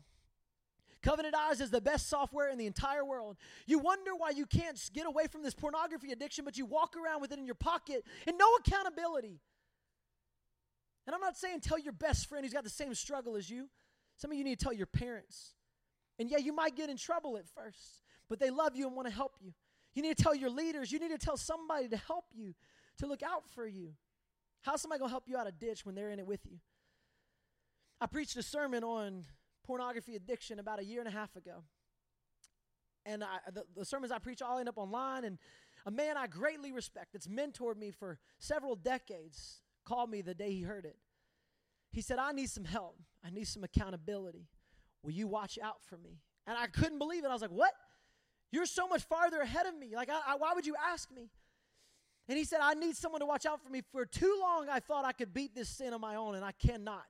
Covenant 1.03 1.35
Eyes 1.35 1.59
is 1.59 1.69
the 1.69 1.81
best 1.81 2.09
software 2.09 2.49
in 2.49 2.57
the 2.57 2.65
entire 2.65 3.03
world. 3.03 3.35
You 3.67 3.79
wonder 3.79 4.11
why 4.15 4.29
you 4.29 4.45
can't 4.45 4.79
get 4.93 5.05
away 5.05 5.27
from 5.27 5.43
this 5.43 5.53
pornography 5.53 6.11
addiction, 6.11 6.45
but 6.45 6.57
you 6.57 6.65
walk 6.65 6.95
around 6.95 7.21
with 7.21 7.31
it 7.31 7.39
in 7.39 7.45
your 7.45 7.55
pocket 7.55 8.05
and 8.25 8.37
no 8.37 8.47
accountability. 8.55 9.41
And 11.05 11.13
I'm 11.13 11.21
not 11.21 11.35
saying 11.35 11.59
tell 11.59 11.77
your 11.77 11.91
best 11.91 12.27
friend 12.27 12.45
who's 12.45 12.53
got 12.53 12.63
the 12.63 12.69
same 12.69 12.95
struggle 12.95 13.35
as 13.35 13.49
you. 13.49 13.67
Some 14.15 14.31
of 14.31 14.37
you 14.37 14.43
need 14.45 14.59
to 14.59 14.63
tell 14.63 14.73
your 14.73 14.87
parents. 14.87 15.53
And 16.17 16.29
yeah, 16.29 16.37
you 16.37 16.53
might 16.53 16.75
get 16.75 16.89
in 16.89 16.95
trouble 16.95 17.37
at 17.37 17.49
first, 17.49 18.01
but 18.29 18.39
they 18.39 18.49
love 18.49 18.75
you 18.75 18.87
and 18.87 18.95
want 18.95 19.07
to 19.09 19.13
help 19.13 19.35
you. 19.41 19.53
You 19.95 20.01
need 20.01 20.15
to 20.17 20.23
tell 20.23 20.33
your 20.33 20.49
leaders. 20.49 20.91
You 20.91 20.99
need 20.99 21.11
to 21.11 21.17
tell 21.17 21.35
somebody 21.35 21.89
to 21.89 21.97
help 21.97 22.25
you 22.33 22.53
to 22.99 23.07
look 23.07 23.23
out 23.23 23.43
for 23.53 23.67
you. 23.67 23.89
How's 24.61 24.81
somebody 24.81 24.99
going 24.99 25.09
to 25.09 25.13
help 25.13 25.25
you 25.27 25.37
out 25.37 25.47
of 25.47 25.53
a 25.53 25.57
ditch 25.57 25.85
when 25.85 25.95
they're 25.95 26.09
in 26.09 26.19
it 26.19 26.25
with 26.25 26.45
you? 26.45 26.59
I 27.99 28.05
preached 28.05 28.37
a 28.37 28.43
sermon 28.43 28.83
on 28.83 29.25
pornography 29.63 30.15
addiction 30.15 30.59
about 30.59 30.79
a 30.79 30.85
year 30.85 30.99
and 30.99 31.07
a 31.07 31.11
half 31.11 31.35
ago. 31.35 31.63
And 33.05 33.23
I, 33.23 33.39
the, 33.51 33.63
the 33.75 33.85
sermons 33.85 34.11
I 34.11 34.19
preach 34.19 34.41
all 34.41 34.59
end 34.59 34.69
up 34.69 34.77
online. 34.77 35.23
And 35.25 35.37
a 35.85 35.91
man 35.91 36.17
I 36.17 36.27
greatly 36.27 36.71
respect 36.71 37.13
that's 37.13 37.27
mentored 37.27 37.77
me 37.77 37.91
for 37.91 38.19
several 38.39 38.75
decades 38.75 39.61
called 39.85 40.09
me 40.09 40.21
the 40.21 40.33
day 40.33 40.51
he 40.51 40.61
heard 40.61 40.85
it. 40.85 40.97
He 41.91 42.01
said, 42.01 42.17
I 42.17 42.31
need 42.31 42.49
some 42.49 42.65
help. 42.65 42.97
I 43.23 43.29
need 43.29 43.47
some 43.47 43.63
accountability. 43.63 44.47
Will 45.03 45.11
you 45.11 45.27
watch 45.27 45.59
out 45.61 45.83
for 45.83 45.97
me? 45.97 46.21
And 46.47 46.57
I 46.57 46.67
couldn't 46.67 46.97
believe 46.97 47.23
it. 47.23 47.27
I 47.27 47.33
was 47.33 47.41
like, 47.41 47.51
What? 47.51 47.73
You're 48.51 48.65
so 48.67 48.87
much 48.87 49.01
farther 49.03 49.41
ahead 49.41 49.65
of 49.65 49.75
me. 49.77 49.95
Like, 49.95 50.09
I, 50.09 50.19
I, 50.27 50.35
why 50.35 50.53
would 50.53 50.65
you 50.65 50.75
ask 50.91 51.11
me? 51.11 51.31
And 52.29 52.37
he 52.37 52.43
said, 52.43 52.59
I 52.61 52.75
need 52.75 52.95
someone 52.95 53.19
to 53.21 53.25
watch 53.25 53.47
out 53.47 53.63
for 53.63 53.69
me. 53.69 53.81
For 53.91 54.05
too 54.05 54.37
long, 54.39 54.69
I 54.69 54.79
thought 54.79 55.05
I 55.05 55.11
could 55.11 55.33
beat 55.33 55.55
this 55.55 55.67
sin 55.69 55.91
on 55.91 55.99
my 55.99 56.15
own, 56.15 56.35
and 56.35 56.45
I 56.45 56.51
cannot. 56.51 57.07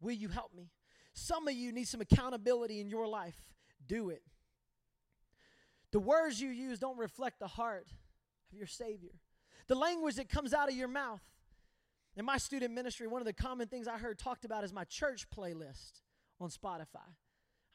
Will 0.00 0.12
you 0.12 0.28
help 0.28 0.52
me? 0.54 0.70
Some 1.14 1.46
of 1.48 1.54
you 1.54 1.72
need 1.72 1.88
some 1.88 2.00
accountability 2.00 2.80
in 2.80 2.88
your 2.88 3.06
life. 3.06 3.36
Do 3.86 4.10
it. 4.10 4.22
The 5.90 6.00
words 6.00 6.40
you 6.40 6.48
use 6.48 6.78
don't 6.78 6.98
reflect 6.98 7.38
the 7.38 7.46
heart 7.46 7.86
of 8.50 8.58
your 8.58 8.66
Savior. 8.66 9.12
The 9.68 9.74
language 9.74 10.16
that 10.16 10.28
comes 10.28 10.54
out 10.54 10.68
of 10.68 10.74
your 10.74 10.88
mouth. 10.88 11.20
In 12.16 12.24
my 12.24 12.38
student 12.38 12.74
ministry, 12.74 13.06
one 13.06 13.22
of 13.22 13.26
the 13.26 13.32
common 13.32 13.68
things 13.68 13.88
I 13.88 13.98
heard 13.98 14.18
talked 14.18 14.44
about 14.44 14.64
is 14.64 14.72
my 14.72 14.84
church 14.84 15.26
playlist 15.30 16.00
on 16.40 16.50
Spotify. 16.50 17.08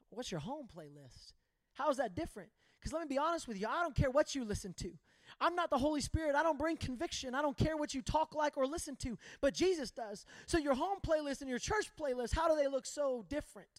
What's 0.09 0.31
your 0.31 0.39
home 0.39 0.67
playlist? 0.67 1.33
How 1.73 1.89
is 1.89 1.97
that 1.97 2.15
different? 2.15 2.49
Because 2.79 2.93
let 2.93 3.01
me 3.01 3.07
be 3.07 3.17
honest 3.17 3.47
with 3.47 3.59
you, 3.59 3.67
I 3.67 3.81
don't 3.81 3.95
care 3.95 4.11
what 4.11 4.35
you 4.35 4.45
listen 4.45 4.73
to. 4.77 4.91
I'm 5.39 5.55
not 5.55 5.69
the 5.69 5.77
Holy 5.77 6.01
Spirit. 6.01 6.35
I 6.35 6.43
don't 6.43 6.57
bring 6.57 6.77
conviction. 6.77 7.35
I 7.35 7.41
don't 7.41 7.57
care 7.57 7.77
what 7.77 7.93
you 7.93 8.01
talk 8.01 8.33
like 8.35 8.57
or 8.57 8.65
listen 8.65 8.95
to, 8.97 9.17
but 9.41 9.53
Jesus 9.53 9.91
does. 9.91 10.25
So 10.45 10.57
your 10.57 10.73
home 10.73 10.97
playlist 11.05 11.41
and 11.41 11.49
your 11.49 11.59
church 11.59 11.91
playlist, 11.99 12.33
how 12.33 12.47
do 12.47 12.55
they 12.55 12.67
look 12.67 12.85
so 12.85 13.25
different? 13.29 13.69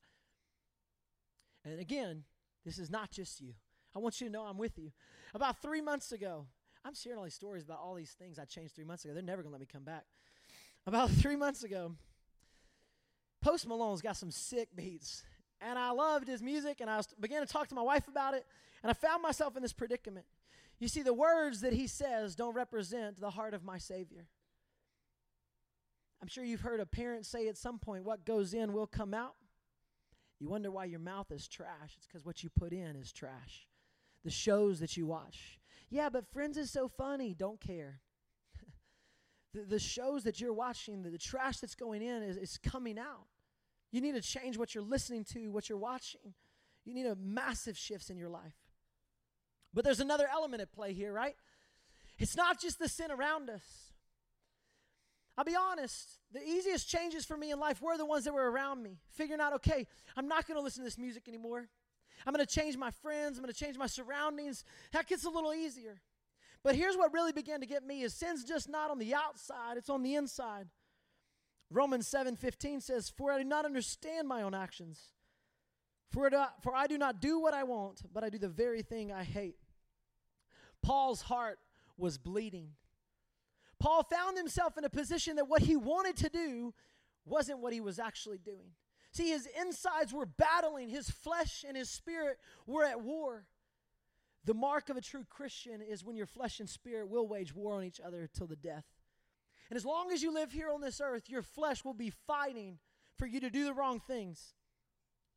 And 1.65 1.81
again, 1.81 2.25
this 2.65 2.79
is 2.79 2.91
not 2.91 3.11
just 3.11 3.41
you. 3.41 3.55
I 3.95 3.99
want 3.99 4.21
you 4.21 4.27
to 4.27 4.33
know 4.33 4.45
I'm 4.45 4.59
with 4.59 4.79
you. 4.79 4.93
About 5.35 5.61
three 5.61 5.81
months 5.81 6.13
ago, 6.13 6.47
I'm 6.85 6.95
sharing 6.95 7.19
all 7.19 7.25
these 7.25 7.35
stories 7.35 7.65
about 7.65 7.81
all 7.83 7.95
these 7.95 8.13
things 8.13 8.39
I 8.39 8.45
changed 8.45 8.75
three 8.75 8.85
months 8.85 9.05
ago. 9.05 9.15
They're 9.15 9.23
never 9.23 9.43
going 9.43 9.51
to 9.51 9.59
let 9.59 9.61
me 9.61 9.69
come 9.71 9.85
back. 9.85 10.05
About 10.87 11.11
three 11.23 11.37
months 11.37 11.65
ago, 11.65 11.93
Post 13.41 13.67
Malone's 13.67 14.03
got 14.03 14.17
some 14.17 14.31
sick 14.31 14.69
beats. 14.75 15.23
And 15.61 15.79
I 15.79 15.91
loved 15.91 16.29
his 16.29 16.41
music, 16.41 16.81
and 16.81 16.89
I 16.89 16.99
was, 16.99 17.09
began 17.19 17.45
to 17.45 17.53
talk 17.53 17.69
to 17.69 17.75
my 17.75 17.83
wife 17.83 18.07
about 18.07 18.35
it, 18.35 18.47
and 18.83 18.91
I 18.91 18.93
found 18.93 19.23
myself 19.23 19.57
in 19.57 19.63
this 19.63 19.73
predicament. 19.73 20.25
You 20.79 20.89
see, 20.89 21.03
the 21.03 21.15
words 21.15 21.61
that 21.63 21.73
he 21.73 21.87
says 21.87 22.37
don't 22.37 22.55
represent 22.55 23.21
the 23.21 23.31
heart 23.31 23.55
of 23.55 23.65
my 23.65 23.79
Savior. 23.79 24.27
I'm 26.23 26.29
sure 26.29 26.45
you've 26.45 26.61
heard 26.61 26.81
a 26.81 26.87
parent 26.87 27.27
say 27.27 27.49
at 27.49 27.57
some 27.57 27.79
point, 27.79 28.05
What 28.05 28.25
goes 28.25 28.55
in 28.55 28.73
will 28.73 28.87
come 28.87 29.15
out. 29.15 29.35
You 30.41 30.49
wonder 30.49 30.71
why 30.71 30.85
your 30.85 31.01
mouth 31.01 31.33
is 31.33 31.49
trash. 31.49 31.95
It's 31.97 32.07
because 32.07 32.25
what 32.25 32.43
you 32.43 32.51
put 32.51 32.73
in 32.73 32.97
is 32.97 33.13
trash. 33.13 33.67
The 34.25 34.31
shows 34.31 34.81
that 34.81 34.97
you 34.97 35.07
watch. 35.07 35.59
Yeah, 35.91 36.11
but 36.11 36.31
Friends 36.33 36.57
is 36.57 36.71
so 36.71 36.89
funny. 36.89 37.35
Don't 37.35 37.61
care. 37.61 38.01
the, 39.55 39.63
the 39.63 39.79
shows 39.79 40.25
that 40.25 40.41
you're 40.41 40.53
watching, 40.53 41.03
the, 41.03 41.11
the 41.11 41.19
trash 41.19 41.59
that's 41.59 41.75
going 41.75 42.03
in 42.03 42.23
is, 42.23 42.37
is 42.37 42.59
coming 42.59 42.99
out. 42.99 43.27
You 43.91 44.01
need 44.01 44.15
to 44.15 44.21
change 44.21 44.59
what 44.59 44.75
you're 44.75 44.85
listening 44.85 45.25
to, 45.33 45.49
what 45.49 45.69
you're 45.69 45.79
watching. 45.79 46.35
You 46.85 46.95
need 46.95 47.07
a 47.07 47.17
massive 47.17 47.77
shifts 47.77 48.11
in 48.11 48.17
your 48.17 48.29
life. 48.29 48.55
But 49.75 49.85
there's 49.85 50.01
another 50.01 50.29
element 50.31 50.63
at 50.63 50.73
play 50.73 50.93
here, 50.93 51.13
right? 51.13 51.35
It's 52.19 52.37
not 52.37 52.61
just 52.61 52.79
the 52.79 52.89
sin 52.89 53.11
around 53.11 53.51
us. 53.51 53.63
I'll 55.37 55.45
be 55.45 55.55
honest, 55.55 56.19
the 56.33 56.43
easiest 56.43 56.89
changes 56.89 57.25
for 57.25 57.37
me 57.37 57.53
in 57.53 57.61
life 57.61 57.81
were 57.81 57.97
the 57.97 58.05
ones 58.05 58.25
that 58.25 58.35
were 58.35 58.51
around 58.51 58.83
me. 58.83 58.99
Figuring 59.11 59.41
out, 59.41 59.53
okay, 59.55 59.87
I'm 60.17 60.27
not 60.27 60.49
going 60.49 60.59
to 60.59 60.63
listen 60.63 60.83
to 60.83 60.85
this 60.85 60.99
music 60.99 61.29
anymore. 61.29 61.69
I'm 62.27 62.35
going 62.35 62.45
to 62.45 62.53
change 62.53 62.77
my 62.77 62.91
friends. 62.91 63.39
I'm 63.39 63.45
going 63.45 63.55
to 63.55 63.59
change 63.59 63.79
my 63.79 63.87
surroundings. 63.87 64.65
That 64.93 65.07
gets 65.07 65.25
a 65.25 65.31
little 65.31 65.55
easier. 65.55 66.01
But 66.65 66.75
here's 66.75 66.97
what 66.97 67.13
really 67.13 67.33
began 67.33 67.61
to 67.61 67.67
get 67.67 67.85
me 67.85 68.03
is 68.03 68.15
sin's 68.15 68.45
just 68.45 68.69
not 68.69 68.91
on 68.91 68.99
the 68.99 69.15
outside, 69.15 69.77
it's 69.77 69.89
on 69.89 70.03
the 70.03 70.17
inside. 70.17 70.67
Romans 71.71 72.09
7:15 72.09 72.81
says, 72.81 73.09
"For 73.11 73.31
I 73.31 73.39
do 73.39 73.45
not 73.45 73.65
understand 73.65 74.27
my 74.27 74.43
own 74.43 74.55
actions. 74.55 75.13
For, 76.11 76.35
uh, 76.35 76.51
for 76.63 76.75
I 76.75 76.87
do 76.87 76.97
not 76.97 77.21
do 77.21 77.39
what 77.39 77.55
I 77.55 77.65
want, 77.65 78.13
but 78.13 78.25
I 78.25 78.31
do 78.31 78.39
the 78.39 78.49
very 78.49 78.83
thing 78.83 79.13
I 79.13 79.25
hate. 79.25 79.59
Paul's 80.83 81.23
heart 81.23 81.59
was 81.97 82.19
bleeding. 82.19 82.71
Paul 83.79 84.03
found 84.03 84.37
himself 84.37 84.77
in 84.77 84.85
a 84.85 84.91
position 84.91 85.37
that 85.37 85.49
what 85.49 85.63
he 85.63 85.77
wanted 85.77 86.17
to 86.19 86.29
do 86.29 86.75
wasn't 87.25 87.61
what 87.61 87.73
he 87.73 87.81
was 87.81 87.99
actually 87.99 88.39
doing. 88.39 88.73
See, 89.13 89.31
his 89.31 89.49
insides 89.61 90.13
were 90.13 90.27
battling, 90.27 90.89
his 90.89 91.11
flesh 91.11 91.65
and 91.67 91.77
his 91.77 91.91
spirit 91.91 92.39
were 92.67 92.85
at 92.85 93.01
war. 93.01 93.47
The 94.45 94.55
mark 94.55 94.89
of 94.89 94.97
a 94.97 95.01
true 95.01 95.25
Christian 95.29 95.81
is 95.83 96.05
when 96.05 96.17
your 96.17 96.27
flesh 96.27 96.61
and 96.61 96.69
spirit 96.69 97.09
will 97.09 97.27
wage 97.27 97.55
war 97.55 97.75
on 97.75 97.85
each 97.85 98.01
other 98.01 98.29
till 98.33 98.47
the 98.47 98.57
death. 98.57 98.85
And 99.71 99.77
as 99.77 99.85
long 99.85 100.11
as 100.13 100.23
you 100.23 100.33
live 100.33 100.53
here 100.53 100.71
on 100.71 100.81
this 100.81 101.01
earth, 101.01 101.29
your 101.29 101.43
flesh 101.43 101.85
will 101.85 101.95
be 101.95 102.11
fighting 102.11 102.79
for 103.17 103.27
you 103.27 103.41
to 103.41 103.51
do 103.51 103.65
the 103.65 103.75
wrong 103.75 104.01
things. 104.01 104.55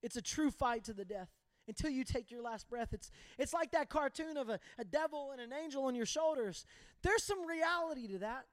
It's 0.01 0.15
a 0.15 0.21
true 0.21 0.51
fight 0.51 0.83
to 0.85 0.93
the 0.93 1.05
death 1.05 1.29
until 1.71 1.89
you 1.89 2.03
take 2.03 2.29
your 2.29 2.41
last 2.41 2.69
breath. 2.69 2.89
It's, 2.91 3.09
it's 3.37 3.53
like 3.53 3.71
that 3.71 3.89
cartoon 3.89 4.35
of 4.35 4.49
a, 4.49 4.59
a 4.77 4.83
devil 4.83 5.31
and 5.31 5.39
an 5.39 5.53
angel 5.53 5.85
on 5.85 5.95
your 5.95 6.05
shoulders. 6.05 6.65
There's 7.01 7.23
some 7.23 7.47
reality 7.47 8.07
to 8.09 8.19
that. 8.19 8.45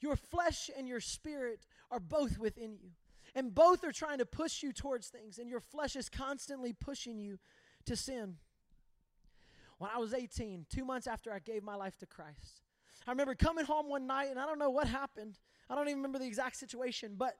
Your 0.00 0.16
flesh 0.16 0.68
and 0.76 0.86
your 0.86 1.00
spirit 1.00 1.66
are 1.90 2.00
both 2.00 2.38
within 2.38 2.72
you, 2.72 2.90
and 3.34 3.54
both 3.54 3.84
are 3.84 3.92
trying 3.92 4.18
to 4.18 4.26
push 4.26 4.62
you 4.62 4.72
towards 4.72 5.08
things, 5.08 5.38
and 5.38 5.48
your 5.48 5.60
flesh 5.60 5.96
is 5.96 6.10
constantly 6.10 6.74
pushing 6.74 7.18
you 7.18 7.38
to 7.86 7.96
sin. 7.96 8.36
When 9.78 9.90
I 9.94 9.98
was 9.98 10.12
18, 10.12 10.66
two 10.68 10.84
months 10.84 11.06
after 11.06 11.32
I 11.32 11.38
gave 11.38 11.62
my 11.62 11.74
life 11.74 11.96
to 11.98 12.06
Christ, 12.06 12.60
I 13.06 13.12
remember 13.12 13.34
coming 13.34 13.64
home 13.64 13.88
one 13.88 14.06
night, 14.06 14.28
and 14.28 14.38
I 14.38 14.44
don't 14.44 14.58
know 14.58 14.70
what 14.70 14.86
happened. 14.86 15.38
I 15.70 15.74
don't 15.74 15.88
even 15.88 15.98
remember 15.98 16.18
the 16.18 16.26
exact 16.26 16.56
situation, 16.56 17.14
but 17.16 17.36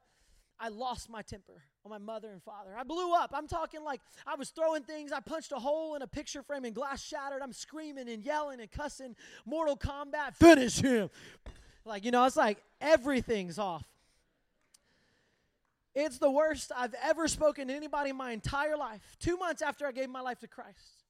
I 0.58 0.68
lost 0.68 1.10
my 1.10 1.20
temper 1.22 1.64
on 1.84 1.90
my 1.90 1.98
mother 1.98 2.30
and 2.30 2.42
father. 2.42 2.70
I 2.78 2.84
blew 2.84 3.14
up. 3.14 3.32
I'm 3.34 3.48
talking 3.48 3.82
like 3.82 4.00
I 4.26 4.36
was 4.36 4.50
throwing 4.50 4.82
things. 4.82 5.12
I 5.12 5.20
punched 5.20 5.52
a 5.52 5.58
hole 5.58 5.94
in 5.94 6.02
a 6.02 6.06
picture 6.06 6.42
frame 6.42 6.64
and 6.64 6.74
glass 6.74 7.02
shattered. 7.02 7.42
I'm 7.42 7.52
screaming 7.52 8.08
and 8.08 8.22
yelling 8.24 8.60
and 8.60 8.70
cussing. 8.70 9.16
Mortal 9.44 9.76
Kombat, 9.76 10.36
finish 10.36 10.80
him. 10.80 11.10
Like, 11.84 12.04
you 12.04 12.10
know, 12.10 12.24
it's 12.24 12.36
like 12.36 12.62
everything's 12.80 13.58
off. 13.58 13.84
It's 15.94 16.18
the 16.18 16.30
worst 16.30 16.72
I've 16.74 16.94
ever 17.02 17.28
spoken 17.28 17.68
to 17.68 17.74
anybody 17.74 18.10
in 18.10 18.16
my 18.16 18.32
entire 18.32 18.76
life. 18.76 19.00
Two 19.18 19.36
months 19.36 19.60
after 19.60 19.86
I 19.86 19.92
gave 19.92 20.08
my 20.08 20.20
life 20.20 20.38
to 20.40 20.46
Christ. 20.46 21.04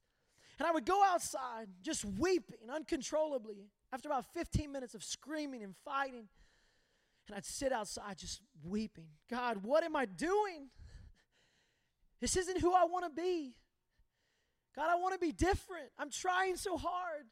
And 0.59 0.67
I 0.67 0.71
would 0.71 0.85
go 0.85 1.01
outside 1.03 1.67
just 1.81 2.03
weeping 2.03 2.69
uncontrollably 2.73 3.69
after 3.93 4.09
about 4.09 4.25
15 4.33 4.71
minutes 4.71 4.93
of 4.93 5.03
screaming 5.03 5.63
and 5.63 5.73
fighting. 5.85 6.27
And 7.27 7.37
I'd 7.37 7.45
sit 7.45 7.71
outside 7.71 8.17
just 8.17 8.41
weeping. 8.63 9.07
God, 9.29 9.63
what 9.63 9.83
am 9.83 9.95
I 9.95 10.05
doing? 10.05 10.69
This 12.19 12.35
isn't 12.37 12.59
who 12.59 12.73
I 12.73 12.85
want 12.85 13.05
to 13.05 13.21
be. 13.21 13.55
God, 14.75 14.89
I 14.89 14.95
want 14.95 15.13
to 15.13 15.19
be 15.19 15.31
different. 15.31 15.89
I'm 15.97 16.09
trying 16.09 16.57
so 16.57 16.77
hard. 16.77 17.25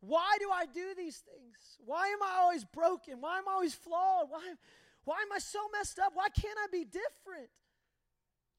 Why 0.00 0.36
do 0.38 0.50
I 0.52 0.66
do 0.66 0.94
these 0.96 1.18
things? 1.18 1.78
Why 1.84 2.08
am 2.08 2.22
I 2.22 2.40
always 2.40 2.64
broken? 2.64 3.20
Why 3.20 3.38
am 3.38 3.48
I 3.48 3.52
always 3.52 3.74
flawed? 3.74 4.26
Why, 4.28 4.40
why 5.04 5.16
am 5.22 5.32
I 5.32 5.38
so 5.38 5.58
messed 5.72 5.98
up? 5.98 6.12
Why 6.14 6.28
can't 6.28 6.58
I 6.62 6.66
be 6.70 6.84
different? 6.84 7.50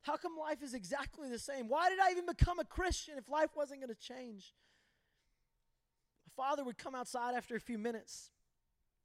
How 0.02 0.16
come 0.16 0.38
life 0.40 0.64
is 0.64 0.74
exactly 0.74 1.30
the 1.30 1.40
same? 1.40 1.68
Why 1.68 1.90
did 1.90 2.00
I 2.00 2.12
even 2.12 2.26
become 2.26 2.60
a 2.60 2.66
Christian 2.66 3.18
if 3.18 3.30
life 3.30 3.50
wasn't 3.56 3.82
going 3.82 3.94
to 3.94 4.00
change? 4.00 4.54
My 6.26 6.44
father 6.44 6.64
would 6.64 6.78
come 6.78 6.96
outside 6.96 7.36
after 7.36 7.56
a 7.56 7.60
few 7.60 7.78
minutes 7.78 8.32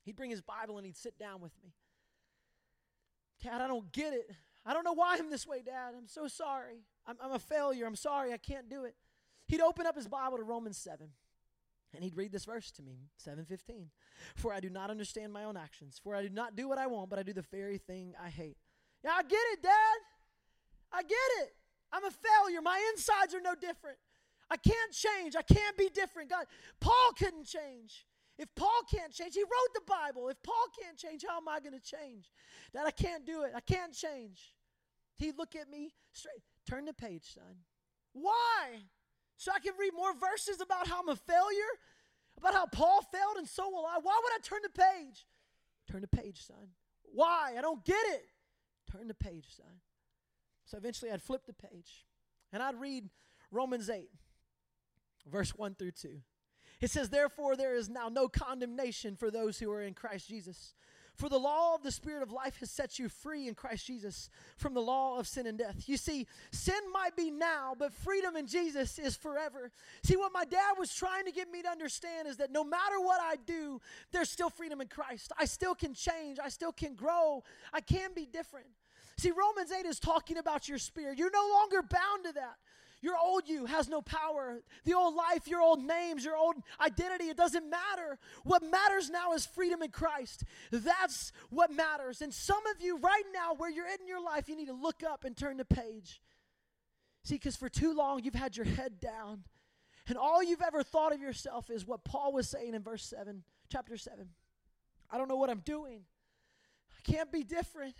He'd 0.04 0.16
bring 0.16 0.30
his 0.30 0.40
Bible 0.40 0.78
and 0.78 0.86
he'd 0.86 0.96
sit 0.96 1.18
down 1.18 1.40
with 1.40 1.52
me. 1.62 1.72
Dad, 3.42 3.60
I 3.60 3.66
don't 3.66 3.90
get 3.92 4.12
it. 4.12 4.30
I 4.64 4.72
don't 4.72 4.84
know 4.84 4.92
why 4.92 5.16
I'm 5.18 5.30
this 5.30 5.46
way, 5.46 5.62
Dad. 5.64 5.94
I'm 5.96 6.06
so 6.06 6.28
sorry. 6.28 6.84
I'm, 7.06 7.16
I'm 7.22 7.32
a 7.32 7.38
failure. 7.38 7.86
I'm 7.86 7.96
sorry. 7.96 8.32
I 8.32 8.36
can't 8.36 8.68
do 8.68 8.84
it. 8.84 8.94
He'd 9.46 9.60
open 9.60 9.86
up 9.86 9.96
his 9.96 10.06
Bible 10.06 10.36
to 10.36 10.44
Romans 10.44 10.78
7. 10.78 11.08
And 11.94 12.02
he'd 12.02 12.16
read 12.16 12.32
this 12.32 12.46
verse 12.46 12.70
to 12.72 12.82
me, 12.82 13.10
7:15. 13.22 13.88
For 14.34 14.52
I 14.52 14.60
do 14.60 14.70
not 14.70 14.90
understand 14.90 15.32
my 15.32 15.44
own 15.44 15.58
actions, 15.58 16.00
for 16.02 16.14
I 16.14 16.22
do 16.22 16.30
not 16.30 16.56
do 16.56 16.68
what 16.68 16.78
I 16.78 16.86
want, 16.86 17.10
but 17.10 17.18
I 17.18 17.22
do 17.22 17.34
the 17.34 17.42
very 17.42 17.76
thing 17.76 18.14
I 18.22 18.30
hate. 18.30 18.56
Yeah, 19.04 19.10
I 19.14 19.22
get 19.22 19.42
it, 19.52 19.62
Dad. 19.62 19.98
I 20.90 21.02
get 21.02 21.18
it. 21.42 21.54
I'm 21.92 22.04
a 22.04 22.10
failure. 22.10 22.62
My 22.62 22.80
insides 22.92 23.34
are 23.34 23.40
no 23.40 23.54
different. 23.54 23.98
I 24.50 24.56
can't 24.56 24.92
change. 24.92 25.36
I 25.36 25.42
can't 25.42 25.76
be 25.76 25.90
different. 25.92 26.30
God, 26.30 26.46
Paul 26.80 27.12
couldn't 27.18 27.44
change. 27.44 28.06
If 28.38 28.48
Paul 28.56 28.82
can't 28.90 29.12
change, 29.12 29.34
he 29.34 29.42
wrote 29.42 29.74
the 29.74 29.82
Bible. 29.86 30.28
If 30.28 30.42
Paul 30.42 30.66
can't 30.80 30.96
change, 30.96 31.24
how 31.28 31.36
am 31.36 31.48
I 31.48 31.60
going 31.60 31.78
to 31.78 31.80
change? 31.80 32.30
That 32.72 32.86
I 32.86 32.90
can't 32.90 33.26
do 33.26 33.42
it. 33.42 33.52
I 33.54 33.60
can't 33.60 33.92
change. 33.92 34.54
He'd 35.16 35.38
look 35.38 35.54
at 35.54 35.70
me 35.70 35.92
straight. 36.12 36.42
Turn 36.68 36.86
the 36.86 36.94
page, 36.94 37.34
son. 37.34 37.64
Why? 38.12 38.84
So 39.36 39.52
I 39.54 39.58
can 39.60 39.74
read 39.78 39.92
more 39.94 40.14
verses 40.14 40.60
about 40.60 40.86
how 40.86 41.00
I'm 41.00 41.08
a 41.08 41.16
failure, 41.16 41.72
about 42.38 42.54
how 42.54 42.66
Paul 42.66 43.02
failed, 43.12 43.36
and 43.36 43.48
so 43.48 43.68
will 43.68 43.84
I. 43.86 43.98
Why 44.02 44.20
would 44.22 44.32
I 44.32 44.38
turn 44.42 44.60
the 44.62 44.70
page? 44.70 45.26
Turn 45.90 46.00
the 46.00 46.08
page, 46.08 46.46
son. 46.46 46.70
Why? 47.02 47.54
I 47.58 47.60
don't 47.60 47.84
get 47.84 48.04
it. 48.06 48.24
Turn 48.90 49.08
the 49.08 49.14
page, 49.14 49.46
son. 49.56 49.80
So 50.64 50.78
eventually 50.78 51.10
I'd 51.10 51.22
flip 51.22 51.42
the 51.46 51.52
page 51.52 52.06
and 52.52 52.62
I'd 52.62 52.80
read 52.80 53.08
Romans 53.50 53.90
8, 53.90 54.08
verse 55.26 55.50
1 55.54 55.74
through 55.74 55.92
2. 55.92 56.20
It 56.82 56.90
says, 56.90 57.08
Therefore, 57.08 57.56
there 57.56 57.76
is 57.76 57.88
now 57.88 58.08
no 58.08 58.28
condemnation 58.28 59.16
for 59.16 59.30
those 59.30 59.58
who 59.58 59.70
are 59.70 59.82
in 59.82 59.94
Christ 59.94 60.28
Jesus. 60.28 60.74
For 61.14 61.28
the 61.28 61.38
law 61.38 61.74
of 61.74 61.82
the 61.82 61.92
Spirit 61.92 62.22
of 62.22 62.32
life 62.32 62.56
has 62.60 62.70
set 62.70 62.98
you 62.98 63.08
free 63.08 63.46
in 63.46 63.54
Christ 63.54 63.86
Jesus 63.86 64.30
from 64.56 64.74
the 64.74 64.80
law 64.80 65.18
of 65.18 65.28
sin 65.28 65.46
and 65.46 65.58
death. 65.58 65.84
You 65.86 65.96
see, 65.96 66.26
sin 66.50 66.80
might 66.92 67.14
be 67.14 67.30
now, 67.30 67.74
but 67.78 67.92
freedom 67.92 68.34
in 68.34 68.46
Jesus 68.46 68.98
is 68.98 69.14
forever. 69.14 69.70
See, 70.02 70.16
what 70.16 70.32
my 70.32 70.44
dad 70.44 70.72
was 70.78 70.92
trying 70.92 71.26
to 71.26 71.32
get 71.32 71.52
me 71.52 71.62
to 71.62 71.68
understand 71.68 72.26
is 72.26 72.38
that 72.38 72.50
no 72.50 72.64
matter 72.64 72.98
what 72.98 73.20
I 73.20 73.36
do, 73.36 73.80
there's 74.10 74.30
still 74.30 74.50
freedom 74.50 74.80
in 74.80 74.88
Christ. 74.88 75.32
I 75.38 75.44
still 75.44 75.74
can 75.74 75.94
change, 75.94 76.38
I 76.42 76.48
still 76.48 76.72
can 76.72 76.94
grow, 76.94 77.44
I 77.72 77.82
can 77.82 78.14
be 78.14 78.26
different. 78.26 78.66
See, 79.18 79.30
Romans 79.30 79.70
8 79.70 79.86
is 79.86 80.00
talking 80.00 80.38
about 80.38 80.68
your 80.68 80.78
spirit. 80.78 81.18
You're 81.18 81.30
no 81.30 81.48
longer 81.52 81.82
bound 81.82 82.24
to 82.24 82.32
that. 82.32 82.56
Your 83.02 83.16
old 83.18 83.48
you 83.48 83.66
has 83.66 83.88
no 83.88 84.00
power. 84.00 84.62
The 84.84 84.94
old 84.94 85.16
life, 85.16 85.48
your 85.48 85.60
old 85.60 85.82
names, 85.82 86.24
your 86.24 86.36
old 86.36 86.56
identity, 86.80 87.24
it 87.24 87.36
doesn't 87.36 87.68
matter. 87.68 88.16
What 88.44 88.62
matters 88.62 89.10
now 89.10 89.32
is 89.32 89.44
freedom 89.44 89.82
in 89.82 89.90
Christ. 89.90 90.44
That's 90.70 91.32
what 91.50 91.72
matters. 91.72 92.22
And 92.22 92.32
some 92.32 92.64
of 92.68 92.80
you, 92.80 92.98
right 92.98 93.24
now, 93.34 93.54
where 93.54 93.70
you're 93.70 93.88
in 93.88 94.06
your 94.06 94.22
life, 94.22 94.48
you 94.48 94.56
need 94.56 94.68
to 94.68 94.72
look 94.72 95.02
up 95.02 95.24
and 95.24 95.36
turn 95.36 95.56
the 95.56 95.64
page. 95.64 96.22
See, 97.24 97.34
because 97.34 97.56
for 97.56 97.68
too 97.68 97.92
long 97.92 98.22
you've 98.22 98.34
had 98.34 98.56
your 98.56 98.66
head 98.66 99.00
down. 99.00 99.44
And 100.08 100.16
all 100.16 100.42
you've 100.42 100.62
ever 100.62 100.82
thought 100.82 101.12
of 101.12 101.20
yourself 101.20 101.70
is 101.70 101.86
what 101.86 102.04
Paul 102.04 102.32
was 102.32 102.48
saying 102.48 102.74
in 102.74 102.82
verse 102.82 103.04
7, 103.04 103.42
chapter 103.68 103.96
7. 103.96 104.28
I 105.10 105.18
don't 105.18 105.28
know 105.28 105.36
what 105.36 105.50
I'm 105.50 105.60
doing. 105.64 106.02
I 106.96 107.10
can't 107.10 107.30
be 107.32 107.42
different. 107.42 107.94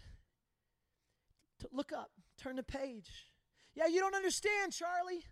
Look 1.73 1.93
up, 1.93 2.11
turn 2.41 2.57
the 2.57 2.63
page. 2.63 3.32
Yeah, 3.75 3.87
you 3.87 4.01
don't 4.01 4.15
understand, 4.15 4.73
Charlie. 4.73 5.25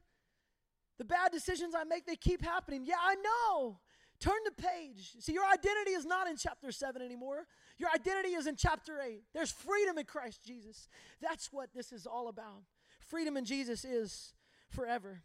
The 0.98 1.04
bad 1.04 1.32
decisions 1.32 1.74
I 1.74 1.84
make, 1.84 2.06
they 2.06 2.16
keep 2.16 2.42
happening. 2.42 2.84
Yeah, 2.84 2.96
I 3.00 3.16
know. 3.16 3.80
Turn 4.20 4.34
the 4.44 4.62
page. 4.62 5.14
See, 5.18 5.32
your 5.32 5.46
identity 5.46 5.92
is 5.92 6.04
not 6.04 6.28
in 6.28 6.36
chapter 6.36 6.70
7 6.70 7.00
anymore. 7.00 7.46
Your 7.78 7.88
identity 7.94 8.34
is 8.34 8.46
in 8.46 8.54
chapter 8.54 9.00
8. 9.00 9.22
There's 9.32 9.50
freedom 9.50 9.96
in 9.96 10.04
Christ 10.04 10.44
Jesus. 10.44 10.88
That's 11.22 11.50
what 11.50 11.70
this 11.74 11.90
is 11.90 12.06
all 12.06 12.28
about. 12.28 12.64
Freedom 13.06 13.38
in 13.38 13.46
Jesus 13.46 13.84
is 13.84 14.34
forever. 14.68 15.22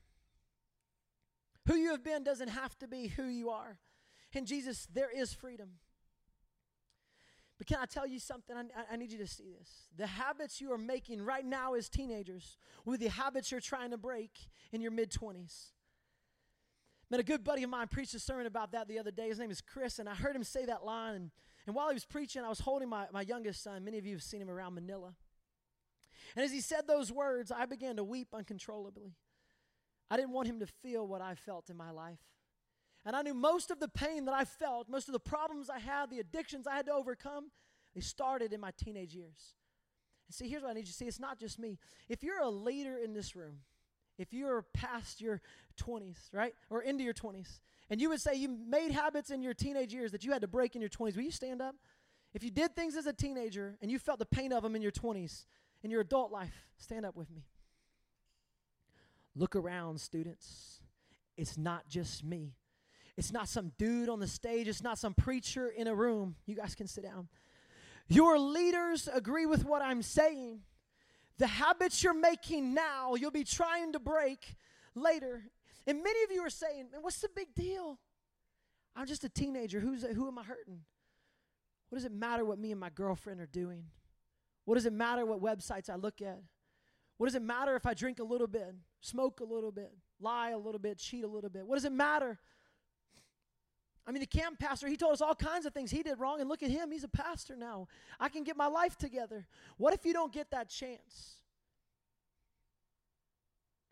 Who 1.67 1.75
you 1.75 1.91
have 1.91 2.03
been 2.03 2.23
doesn't 2.23 2.47
have 2.47 2.77
to 2.79 2.87
be 2.87 3.07
who 3.07 3.25
you 3.25 3.49
are. 3.49 3.79
In 4.31 4.45
Jesus, 4.45 4.87
there 4.93 5.09
is 5.13 5.33
freedom. 5.33 5.71
But 7.57 7.67
can 7.67 7.77
I 7.81 7.85
tell 7.85 8.05
you 8.05 8.19
something? 8.19 8.55
I, 8.55 8.93
I, 8.93 8.95
need 8.97 9.11
you 9.11 9.17
to 9.19 9.27
see 9.27 9.49
this. 9.57 9.87
The 9.95 10.07
habits 10.07 10.59
you 10.59 10.73
are 10.73 10.77
making 10.77 11.21
right 11.21 11.45
now 11.45 11.73
as 11.75 11.87
teenagers 11.87 12.57
with 12.83 12.99
the 12.99 13.07
habits 13.07 13.49
you're 13.49 13.61
trying 13.61 13.91
to 13.91 13.97
break 13.97 14.31
in 14.73 14.81
your 14.81 14.91
mid 14.91 15.11
20s. 15.11 15.71
Met 17.09 17.19
a 17.19 17.23
good 17.23 17.43
buddy 17.43 17.63
of 17.63 17.69
mine 17.69 17.87
preached 17.87 18.13
a 18.13 18.19
sermon 18.19 18.45
about 18.45 18.71
that 18.71 18.87
the 18.87 18.99
other 18.99 19.11
day. 19.11 19.29
His 19.29 19.39
name 19.39 19.51
is 19.51 19.61
Chris, 19.61 19.99
and 19.99 20.09
I 20.09 20.15
heard 20.15 20.35
him 20.35 20.43
say 20.43 20.65
that 20.65 20.83
line. 20.83 21.15
And, 21.15 21.31
and 21.67 21.75
while 21.75 21.89
he 21.89 21.93
was 21.93 22.05
preaching, 22.05 22.43
I 22.43 22.49
was 22.49 22.59
holding 22.59 22.89
my, 22.89 23.05
my 23.13 23.21
youngest 23.21 23.63
son. 23.63 23.85
Many 23.85 23.99
of 23.99 24.05
you 24.05 24.15
have 24.15 24.23
seen 24.23 24.41
him 24.41 24.49
around 24.49 24.73
Manila. 24.73 25.13
And 26.35 26.43
as 26.43 26.51
he 26.51 26.61
said 26.61 26.87
those 26.87 27.11
words, 27.11 27.51
I 27.51 27.65
began 27.65 27.95
to 27.97 28.03
weep 28.03 28.29
uncontrollably. 28.33 29.13
I 30.09 30.17
didn't 30.17 30.31
want 30.31 30.47
him 30.47 30.59
to 30.59 30.67
feel 30.67 31.07
what 31.07 31.21
I 31.21 31.35
felt 31.35 31.69
in 31.69 31.77
my 31.77 31.91
life. 31.91 32.19
And 33.05 33.15
I 33.15 33.21
knew 33.21 33.35
most 33.35 33.69
of 33.69 33.79
the 33.79 33.87
pain 33.87 34.25
that 34.25 34.33
I 34.33 34.45
felt, 34.45 34.89
most 34.89 35.07
of 35.07 35.13
the 35.13 35.19
problems 35.19 35.69
I 35.69 35.79
had, 35.79 36.09
the 36.09 36.19
addictions 36.19 36.65
I 36.65 36.75
had 36.75 36.87
to 36.87 36.93
overcome, 36.93 37.51
they 37.93 38.01
started 38.01 38.51
in 38.51 38.59
my 38.59 38.71
teenage 38.71 39.13
years. 39.13 39.53
And 40.27 40.33
see, 40.33 40.49
here's 40.49 40.63
what 40.63 40.71
I 40.71 40.73
need 40.73 40.81
you 40.81 40.87
to 40.87 40.93
see 40.93 41.05
it's 41.05 41.19
not 41.19 41.39
just 41.39 41.59
me. 41.59 41.77
If 42.09 42.23
you're 42.23 42.41
a 42.41 42.49
leader 42.49 42.97
in 42.97 43.13
this 43.13 43.35
room, 43.35 43.59
if 44.17 44.33
you're 44.33 44.63
past 44.73 45.21
your 45.21 45.41
20s, 45.79 46.33
right, 46.33 46.53
or 46.69 46.81
into 46.81 47.03
your 47.03 47.13
20s, 47.13 47.59
and 47.89 48.01
you 48.01 48.09
would 48.09 48.21
say 48.21 48.33
you 48.33 48.49
made 48.49 48.91
habits 48.91 49.29
in 49.29 49.43
your 49.43 49.53
teenage 49.53 49.93
years 49.93 50.11
that 50.11 50.23
you 50.23 50.31
had 50.31 50.41
to 50.41 50.47
break 50.47 50.75
in 50.75 50.81
your 50.81 50.89
20s, 50.89 51.15
will 51.15 51.23
you 51.23 51.31
stand 51.31 51.61
up? 51.61 51.75
If 52.33 52.43
you 52.43 52.49
did 52.49 52.75
things 52.75 52.95
as 52.95 53.05
a 53.05 53.13
teenager 53.13 53.77
and 53.81 53.91
you 53.91 53.99
felt 53.99 54.19
the 54.19 54.25
pain 54.25 54.51
of 54.51 54.63
them 54.63 54.75
in 54.75 54.81
your 54.81 54.91
20s, 54.91 55.45
in 55.83 55.91
your 55.91 56.01
adult 56.01 56.31
life, 56.31 56.65
stand 56.77 57.05
up 57.05 57.15
with 57.15 57.29
me. 57.29 57.45
Look 59.35 59.55
around, 59.55 60.01
students. 60.01 60.79
It's 61.37 61.57
not 61.57 61.87
just 61.87 62.23
me. 62.23 62.53
It's 63.17 63.31
not 63.31 63.47
some 63.47 63.71
dude 63.77 64.09
on 64.09 64.19
the 64.19 64.27
stage. 64.27 64.67
It's 64.67 64.83
not 64.83 64.97
some 64.97 65.13
preacher 65.13 65.67
in 65.69 65.87
a 65.87 65.95
room. 65.95 66.35
You 66.45 66.55
guys 66.55 66.75
can 66.75 66.87
sit 66.87 67.03
down. 67.03 67.29
Your 68.07 68.37
leaders 68.37 69.07
agree 69.11 69.45
with 69.45 69.65
what 69.65 69.81
I'm 69.81 70.01
saying. 70.01 70.59
The 71.37 71.47
habits 71.47 72.03
you're 72.03 72.13
making 72.13 72.73
now, 72.73 73.15
you'll 73.15 73.31
be 73.31 73.43
trying 73.43 73.93
to 73.93 73.99
break 73.99 74.55
later. 74.93 75.43
And 75.87 76.03
many 76.03 76.23
of 76.23 76.31
you 76.31 76.41
are 76.41 76.49
saying, 76.49 76.87
Man, 76.91 77.01
what's 77.01 77.19
the 77.19 77.29
big 77.33 77.53
deal? 77.55 77.99
I'm 78.95 79.05
just 79.05 79.23
a 79.23 79.29
teenager. 79.29 79.79
Who's 79.79 80.03
who 80.03 80.27
am 80.27 80.37
I 80.37 80.43
hurting? 80.43 80.81
What 81.89 81.97
does 81.97 82.05
it 82.05 82.13
matter 82.13 82.45
what 82.45 82.59
me 82.59 82.71
and 82.71 82.79
my 82.79 82.89
girlfriend 82.89 83.39
are 83.39 83.45
doing? 83.45 83.85
What 84.65 84.75
does 84.75 84.85
it 84.85 84.93
matter 84.93 85.25
what 85.25 85.41
websites 85.41 85.89
I 85.89 85.95
look 85.95 86.21
at? 86.21 86.41
What 87.17 87.27
does 87.27 87.35
it 87.35 87.41
matter 87.41 87.75
if 87.75 87.85
I 87.85 87.93
drink 87.93 88.19
a 88.19 88.23
little 88.23 88.47
bit, 88.47 88.73
smoke 88.99 89.39
a 89.39 89.45
little 89.45 89.71
bit, 89.71 89.93
lie 90.19 90.49
a 90.49 90.57
little 90.57 90.79
bit, 90.79 90.97
cheat 90.97 91.23
a 91.23 91.27
little 91.27 91.49
bit? 91.49 91.65
What 91.65 91.75
does 91.75 91.85
it 91.85 91.91
matter 91.91 92.39
I 94.07 94.11
mean, 94.11 94.19
the 94.19 94.27
camp 94.27 94.59
pastor, 94.59 94.87
he 94.87 94.97
told 94.97 95.13
us 95.13 95.21
all 95.21 95.33
kinds 95.33 95.65
of 95.65 95.73
things 95.73 95.89
he 95.89 96.03
did 96.03 96.19
wrong, 96.19 96.39
and 96.39 96.47
look 96.47 96.61
at 96.61 96.69
him. 96.69 96.91
He's 96.91 97.03
a 97.03 97.09
pastor 97.09 97.55
now. 97.55 97.87
I 98.19 98.29
can 98.29 98.43
get 98.43 98.55
my 98.55 98.67
life 98.67 98.97
together. 98.97 99.47
What 99.77 99.93
if 99.93 100.05
you 100.05 100.13
don't 100.13 100.31
get 100.31 100.51
that 100.51 100.69
chance? 100.69 101.37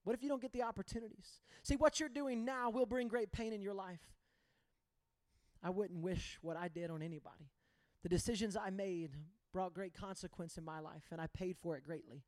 What 0.03 0.13
if 0.13 0.21
you 0.21 0.29
don't 0.29 0.41
get 0.41 0.53
the 0.53 0.63
opportunities? 0.63 1.39
See, 1.63 1.75
what 1.75 1.99
you're 1.99 2.09
doing 2.09 2.45
now 2.45 2.69
will 2.69 2.85
bring 2.85 3.07
great 3.07 3.31
pain 3.31 3.53
in 3.53 3.61
your 3.61 3.73
life. 3.73 4.01
I 5.63 5.69
wouldn't 5.69 6.01
wish 6.01 6.37
what 6.41 6.57
I 6.57 6.67
did 6.67 6.91
on 6.91 7.01
anybody. 7.01 7.49
The 8.03 8.09
decisions 8.09 8.57
I 8.57 8.69
made 8.69 9.11
brought 9.53 9.73
great 9.73 9.93
consequence 9.93 10.57
in 10.57 10.65
my 10.65 10.79
life, 10.79 11.03
and 11.11 11.21
I 11.21 11.27
paid 11.27 11.57
for 11.57 11.77
it 11.77 11.83
greatly 11.83 12.23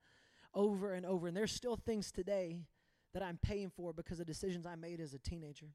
over 0.54 0.94
and 0.94 1.06
over. 1.06 1.28
And 1.28 1.36
there's 1.36 1.52
still 1.52 1.76
things 1.76 2.12
today 2.12 2.62
that 3.14 3.22
I'm 3.22 3.38
paying 3.42 3.70
for 3.70 3.94
because 3.94 4.20
of 4.20 4.26
decisions 4.26 4.66
I 4.66 4.76
made 4.76 5.02
as 5.02 5.14
a 5.14 5.20
teenager. 5.20 5.68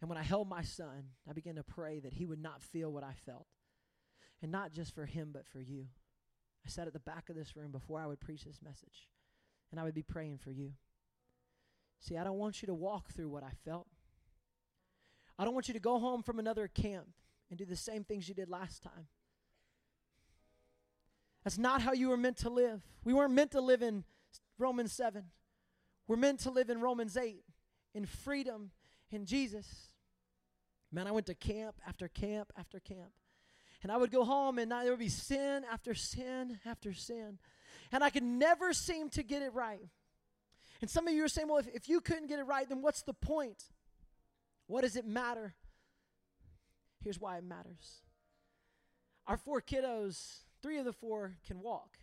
And 0.00 0.08
when 0.08 0.18
I 0.18 0.22
held 0.22 0.48
my 0.48 0.62
son, 0.62 1.10
I 1.28 1.32
began 1.32 1.56
to 1.56 1.62
pray 1.62 2.00
that 2.00 2.14
he 2.14 2.26
would 2.26 2.40
not 2.40 2.62
feel 2.62 2.90
what 2.90 3.04
I 3.04 3.12
felt. 3.26 3.46
And 4.42 4.50
not 4.50 4.72
just 4.72 4.94
for 4.94 5.04
him, 5.04 5.30
but 5.32 5.46
for 5.46 5.60
you. 5.60 5.86
I 6.64 6.70
sat 6.70 6.86
at 6.86 6.92
the 6.92 7.00
back 7.00 7.28
of 7.28 7.36
this 7.36 7.56
room 7.56 7.70
before 7.70 8.00
I 8.00 8.06
would 8.06 8.20
preach 8.20 8.44
this 8.44 8.60
message, 8.62 9.08
and 9.70 9.80
I 9.80 9.84
would 9.84 9.94
be 9.94 10.02
praying 10.02 10.38
for 10.38 10.50
you. 10.50 10.72
See, 12.00 12.16
I 12.16 12.24
don't 12.24 12.38
want 12.38 12.62
you 12.62 12.66
to 12.66 12.74
walk 12.74 13.10
through 13.10 13.28
what 13.28 13.42
I 13.42 13.52
felt. 13.64 13.86
I 15.38 15.44
don't 15.44 15.54
want 15.54 15.68
you 15.68 15.74
to 15.74 15.80
go 15.80 15.98
home 15.98 16.22
from 16.22 16.38
another 16.38 16.68
camp 16.68 17.08
and 17.50 17.58
do 17.58 17.64
the 17.64 17.76
same 17.76 18.04
things 18.04 18.28
you 18.28 18.34
did 18.34 18.48
last 18.48 18.82
time. 18.82 19.08
That's 21.44 21.58
not 21.58 21.82
how 21.82 21.92
you 21.92 22.08
were 22.08 22.16
meant 22.16 22.38
to 22.38 22.50
live. 22.50 22.82
We 23.04 23.14
weren't 23.14 23.32
meant 23.32 23.50
to 23.52 23.60
live 23.60 23.82
in 23.82 24.04
Romans 24.58 24.92
7. 24.92 25.24
We're 26.06 26.16
meant 26.16 26.40
to 26.40 26.50
live 26.50 26.68
in 26.68 26.80
Romans 26.80 27.16
8 27.16 27.42
in 27.94 28.04
freedom 28.06 28.70
in 29.10 29.24
Jesus. 29.24 29.89
Man, 30.92 31.06
I 31.06 31.12
went 31.12 31.26
to 31.26 31.34
camp 31.34 31.76
after 31.86 32.08
camp 32.08 32.52
after 32.58 32.80
camp. 32.80 33.12
And 33.82 33.90
I 33.90 33.96
would 33.96 34.10
go 34.10 34.24
home 34.24 34.58
and 34.58 34.70
there 34.70 34.90
would 34.90 34.98
be 34.98 35.08
sin 35.08 35.64
after 35.70 35.94
sin 35.94 36.58
after 36.66 36.92
sin. 36.92 37.38
And 37.92 38.04
I 38.04 38.10
could 38.10 38.22
never 38.22 38.72
seem 38.72 39.08
to 39.10 39.22
get 39.22 39.42
it 39.42 39.54
right. 39.54 39.88
And 40.80 40.90
some 40.90 41.06
of 41.08 41.14
you 41.14 41.24
are 41.24 41.28
saying, 41.28 41.48
well, 41.48 41.58
if, 41.58 41.68
if 41.68 41.88
you 41.88 42.00
couldn't 42.00 42.26
get 42.26 42.38
it 42.38 42.44
right, 42.44 42.68
then 42.68 42.82
what's 42.82 43.02
the 43.02 43.14
point? 43.14 43.64
What 44.66 44.82
does 44.82 44.96
it 44.96 45.06
matter? 45.06 45.54
Here's 47.02 47.18
why 47.18 47.38
it 47.38 47.44
matters. 47.44 48.02
Our 49.26 49.36
four 49.36 49.60
kiddos, 49.60 50.42
three 50.62 50.78
of 50.78 50.84
the 50.84 50.92
four 50.92 51.36
can 51.46 51.60
walk. 51.60 51.96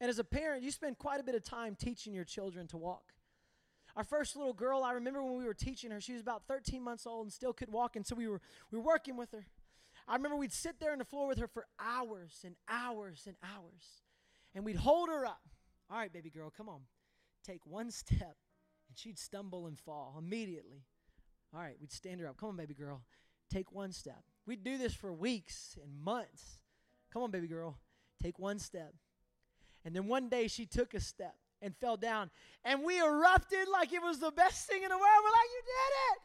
And 0.00 0.10
as 0.10 0.18
a 0.18 0.24
parent, 0.24 0.62
you 0.62 0.70
spend 0.70 0.98
quite 0.98 1.20
a 1.20 1.22
bit 1.22 1.34
of 1.34 1.42
time 1.42 1.74
teaching 1.74 2.14
your 2.14 2.24
children 2.24 2.66
to 2.68 2.76
walk. 2.76 3.12
Our 3.96 4.04
first 4.04 4.36
little 4.36 4.52
girl, 4.52 4.82
I 4.82 4.92
remember 4.92 5.22
when 5.22 5.36
we 5.36 5.46
were 5.46 5.54
teaching 5.54 5.90
her, 5.90 6.00
she 6.00 6.12
was 6.12 6.20
about 6.20 6.42
13 6.46 6.82
months 6.82 7.06
old 7.06 7.24
and 7.24 7.32
still 7.32 7.54
could 7.54 7.72
walk, 7.72 7.96
and 7.96 8.06
so 8.06 8.14
we 8.14 8.28
were 8.28 8.42
we 8.70 8.78
were 8.78 8.84
working 8.84 9.16
with 9.16 9.32
her. 9.32 9.46
I 10.06 10.14
remember 10.14 10.36
we'd 10.36 10.52
sit 10.52 10.78
there 10.78 10.92
on 10.92 10.98
the 10.98 11.04
floor 11.04 11.26
with 11.26 11.38
her 11.38 11.48
for 11.48 11.66
hours 11.80 12.42
and 12.44 12.54
hours 12.68 13.24
and 13.26 13.36
hours. 13.42 14.02
And 14.54 14.64
we'd 14.64 14.76
hold 14.76 15.08
her 15.08 15.26
up. 15.26 15.40
All 15.90 15.96
right, 15.96 16.12
baby 16.12 16.30
girl, 16.30 16.52
come 16.54 16.68
on. 16.68 16.82
Take 17.44 17.66
one 17.66 17.90
step. 17.90 18.36
And 18.88 18.96
she'd 18.96 19.18
stumble 19.18 19.66
and 19.66 19.78
fall 19.78 20.14
immediately. 20.18 20.84
All 21.52 21.60
right, 21.60 21.76
we'd 21.80 21.92
stand 21.92 22.20
her 22.20 22.28
up. 22.28 22.36
Come 22.36 22.50
on, 22.50 22.56
baby 22.56 22.74
girl. 22.74 23.02
Take 23.50 23.72
one 23.72 23.92
step. 23.92 24.22
We'd 24.46 24.62
do 24.62 24.78
this 24.78 24.94
for 24.94 25.12
weeks 25.12 25.76
and 25.82 26.00
months. 26.04 26.58
Come 27.12 27.22
on, 27.22 27.30
baby 27.30 27.48
girl. 27.48 27.78
Take 28.22 28.38
one 28.38 28.58
step. 28.58 28.94
And 29.84 29.94
then 29.94 30.06
one 30.06 30.28
day 30.28 30.48
she 30.48 30.66
took 30.66 30.94
a 30.94 31.00
step 31.00 31.36
and 31.62 31.74
fell 31.76 31.96
down. 31.96 32.30
And 32.64 32.82
we 32.82 32.98
erupted 33.00 33.68
like 33.68 33.92
it 33.92 34.02
was 34.02 34.18
the 34.18 34.30
best 34.30 34.66
thing 34.66 34.82
in 34.82 34.88
the 34.88 34.96
world. 34.96 35.20
We're 35.22 35.30
like, 35.30 35.50
You 35.52 35.62
did 35.64 35.92
it! 36.12 36.18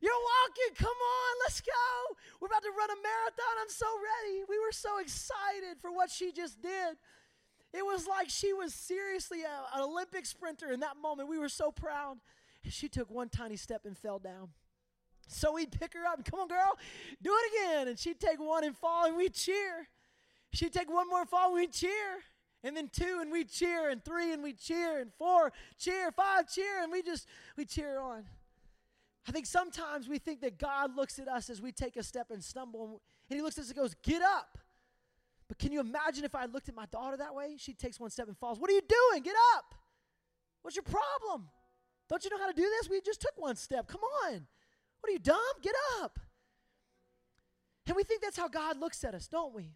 You're 0.00 0.12
walking. 0.12 0.76
Come 0.76 0.88
on, 0.88 1.32
let's 1.46 1.62
go. 1.62 2.16
We're 2.38 2.48
about 2.48 2.62
to 2.62 2.72
run 2.76 2.90
a 2.90 3.00
marathon. 3.00 3.54
I'm 3.62 3.70
so 3.70 3.86
ready. 3.86 4.44
We 4.48 4.58
were 4.58 4.72
so 4.72 4.98
excited 4.98 5.80
for 5.80 5.90
what 5.90 6.10
she 6.10 6.30
just 6.30 6.60
did. 6.60 6.98
It 7.72 7.84
was 7.84 8.06
like 8.06 8.28
she 8.28 8.52
was 8.52 8.74
seriously 8.74 9.44
a, 9.44 9.76
an 9.76 9.82
Olympic 9.82 10.26
sprinter 10.26 10.70
in 10.72 10.80
that 10.80 10.98
moment. 11.00 11.30
We 11.30 11.38
were 11.38 11.48
so 11.48 11.72
proud. 11.72 12.18
She 12.68 12.88
took 12.88 13.10
one 13.10 13.30
tiny 13.30 13.56
step 13.56 13.86
and 13.86 13.96
fell 13.96 14.18
down. 14.18 14.50
So 15.26 15.52
we'd 15.54 15.72
pick 15.72 15.94
her 15.94 16.04
up 16.04 16.16
and 16.16 16.24
come 16.24 16.40
on, 16.40 16.48
girl, 16.48 16.78
do 17.22 17.34
it 17.34 17.52
again. 17.52 17.88
And 17.88 17.98
she'd 17.98 18.20
take 18.20 18.38
one 18.38 18.62
and 18.62 18.76
fall 18.76 19.06
and 19.06 19.16
we'd 19.16 19.34
cheer. 19.34 19.88
She'd 20.52 20.72
take 20.72 20.92
one 20.92 21.08
more 21.08 21.24
fall 21.24 21.46
and 21.46 21.54
we'd 21.54 21.72
cheer. 21.72 22.20
And 22.64 22.76
then 22.76 22.88
two 22.88 23.18
and 23.20 23.30
we'd 23.30 23.50
cheer 23.50 23.90
and 23.90 24.02
three 24.02 24.32
and 24.32 24.42
we'd 24.42 24.58
cheer 24.58 24.98
and 25.00 25.12
four, 25.18 25.52
cheer, 25.78 26.10
five, 26.10 26.50
cheer, 26.50 26.82
and 26.82 26.90
we 26.90 27.02
just 27.02 27.28
we 27.56 27.64
cheer 27.66 28.00
on. 28.00 28.24
I 29.28 29.32
think 29.32 29.46
sometimes 29.46 30.08
we 30.08 30.18
think 30.18 30.40
that 30.40 30.58
God 30.58 30.96
looks 30.96 31.18
at 31.18 31.28
us 31.28 31.50
as 31.50 31.60
we 31.60 31.70
take 31.70 31.96
a 31.96 32.02
step 32.02 32.30
and 32.30 32.42
stumble 32.42 33.02
and 33.28 33.36
he 33.36 33.42
looks 33.42 33.58
at 33.58 33.62
us 33.62 33.68
and 33.68 33.76
goes, 33.76 33.94
Get 34.02 34.22
up. 34.22 34.58
But 35.46 35.58
can 35.58 35.72
you 35.72 35.80
imagine 35.80 36.24
if 36.24 36.34
I 36.34 36.46
looked 36.46 36.68
at 36.70 36.74
my 36.74 36.86
daughter 36.86 37.18
that 37.18 37.34
way? 37.34 37.56
She 37.58 37.74
takes 37.74 38.00
one 38.00 38.10
step 38.10 38.28
and 38.28 38.38
falls. 38.38 38.58
What 38.58 38.70
are 38.70 38.74
you 38.74 38.80
doing? 38.80 39.22
Get 39.22 39.36
up. 39.56 39.74
What's 40.62 40.74
your 40.74 40.84
problem? 40.84 41.48
Don't 42.08 42.24
you 42.24 42.30
know 42.30 42.38
how 42.38 42.48
to 42.48 42.54
do 42.54 42.62
this? 42.62 42.88
We 42.88 43.02
just 43.02 43.20
took 43.20 43.34
one 43.36 43.56
step. 43.56 43.86
Come 43.86 44.00
on. 44.24 44.46
What 45.00 45.10
are 45.10 45.12
you, 45.12 45.18
dumb? 45.18 45.38
Get 45.62 45.74
up. 46.00 46.18
And 47.86 47.94
we 47.94 48.04
think 48.04 48.22
that's 48.22 48.38
how 48.38 48.48
God 48.48 48.80
looks 48.80 49.04
at 49.04 49.14
us, 49.14 49.28
don't 49.28 49.54
we? 49.54 49.74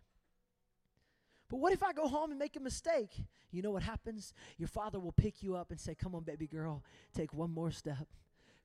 But 1.49 1.59
what 1.59 1.73
if 1.73 1.83
I 1.83 1.93
go 1.93 2.09
home 2.09 2.31
and 2.31 2.39
make 2.39 2.57
a 2.57 2.61
mistake? 2.61 3.25
You 3.51 3.63
know 3.63 3.71
what 3.71 3.83
happens? 3.83 4.35
Your 4.59 4.69
father 4.69 5.01
will 5.01 5.13
pick 5.13 5.43
you 5.43 5.57
up 5.57 5.71
and 5.71 5.81
say, 5.81 5.95
Come 5.95 6.15
on, 6.15 6.23
baby 6.23 6.47
girl, 6.47 6.85
take 7.15 7.33
one 7.33 7.51
more 7.51 7.71
step. 7.71 8.07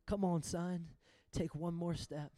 Come 0.06 0.26
on, 0.26 0.43
son, 0.43 0.88
take 1.32 1.56
one 1.56 1.74
more 1.74 1.96
step. 1.96 2.32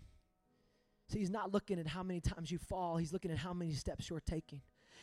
See, 1.09 1.19
he's 1.19 1.31
not 1.31 1.51
looking 1.51 1.79
at 1.79 1.87
how 1.87 2.03
many 2.03 2.19
times 2.19 2.51
you 2.51 2.57
fall, 2.57 2.97
he's 2.97 3.13
looking 3.13 3.31
at 3.31 3.37
how 3.37 3.53
many 3.53 3.73
steps 3.73 4.09
you're 4.09 4.19
taking. 4.19 4.61